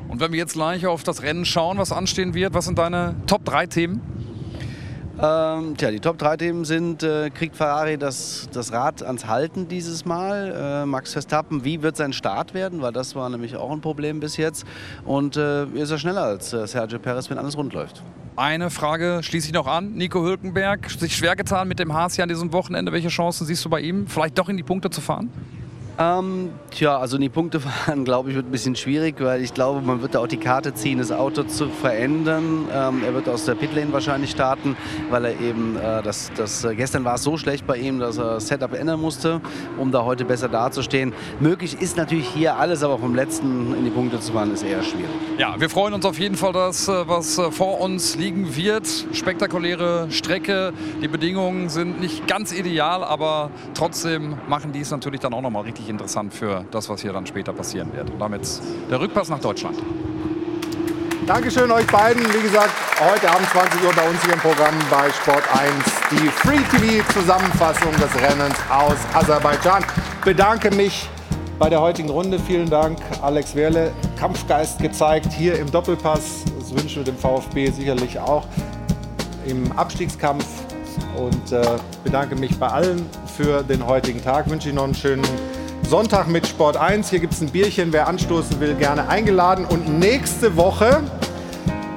[0.08, 3.16] Und wenn wir jetzt gleich auf das Rennen schauen, was anstehen wird, was sind deine
[3.28, 4.23] Top 3 Themen?
[5.22, 9.68] Ähm, tja, die Top 3 Themen sind, äh, kriegt Ferrari das, das Rad ans Halten
[9.68, 10.82] dieses Mal?
[10.84, 12.82] Äh, Max Verstappen, wie wird sein Start werden?
[12.82, 14.66] Weil das war nämlich auch ein Problem bis jetzt.
[15.06, 18.02] Und äh, ist er schneller als äh, Sergio Perez, wenn alles rund läuft?
[18.36, 19.94] eine Frage schließe ich noch an.
[19.94, 22.92] Nico Hülkenberg, sich schwer getan mit dem Haas hier an diesem Wochenende.
[22.92, 25.30] Welche Chancen siehst du bei ihm, vielleicht doch in die Punkte zu fahren?
[26.00, 29.82] Ähm, tja, also die Punkte fahren, glaube ich, wird ein bisschen schwierig, weil ich glaube,
[29.82, 32.68] man wird da auch die Karte ziehen, das Auto zu verändern.
[32.74, 34.76] Ähm, er wird aus der Pitlane wahrscheinlich starten,
[35.12, 38.18] weil er eben, äh, das, das, äh, gestern war es so schlecht bei ihm, dass
[38.18, 39.40] er das Setup ändern musste,
[39.78, 41.14] um da heute besser dazustehen.
[41.40, 44.82] Möglich ist natürlich hier alles, aber vom letzten in die Punkte zu fahren, ist eher
[44.82, 45.06] schwierig.
[45.38, 48.88] Ja, wir freuen uns auf jeden Fall, dass äh, was äh, vor uns liegen wird.
[49.12, 50.74] Spektakuläre Strecke.
[51.04, 55.64] Die Bedingungen sind nicht ganz ideal, aber trotzdem machen die es natürlich dann auch nochmal
[55.64, 58.10] richtig interessant für das, was hier dann später passieren wird.
[58.10, 58.42] Und damit
[58.90, 59.78] der Rückpass nach Deutschland.
[61.26, 62.22] Dankeschön euch beiden.
[62.34, 65.72] Wie gesagt, heute Abend 20 Uhr bei uns hier im Programm bei Sport 1
[66.12, 69.86] die Free TV Zusammenfassung des Rennens aus Aserbaidschan.
[70.26, 71.10] Bedanke mich
[71.60, 72.40] bei der heutigen Runde.
[72.40, 73.94] Vielen Dank, Alex Werle.
[74.20, 76.44] Kampfgeist gezeigt hier im Doppelpass.
[76.60, 78.46] Das wünschen wir dem VfB sicherlich auch
[79.46, 80.46] im Abstiegskampf.
[81.16, 81.64] Und äh,
[82.04, 84.50] bedanke mich bei allen für den heutigen Tag.
[84.50, 85.24] Wünsche Ihnen noch einen schönen
[85.94, 87.12] Sonntag mit Sport 1.
[87.12, 87.94] Hier gibt es ein Bierchen.
[87.94, 89.64] Wer anstoßen will, gerne eingeladen.
[89.64, 91.04] Und nächste Woche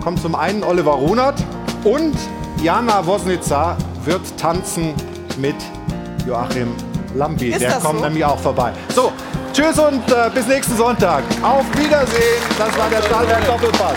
[0.04, 1.42] kommt zum einen Oliver Runert
[1.82, 2.14] und
[2.62, 3.74] Jana Wosnica
[4.04, 4.92] wird tanzen
[5.38, 5.54] mit
[6.26, 6.74] Joachim
[7.14, 7.48] Lambi.
[7.48, 8.04] Ist Der kommt so?
[8.04, 8.74] nämlich auch vorbei.
[8.94, 9.12] So,
[9.54, 11.24] tschüss und äh, bis nächsten Sonntag.
[11.42, 12.42] Auf Wiedersehen.
[12.58, 13.96] Das war der Stahlberg Doppelpass.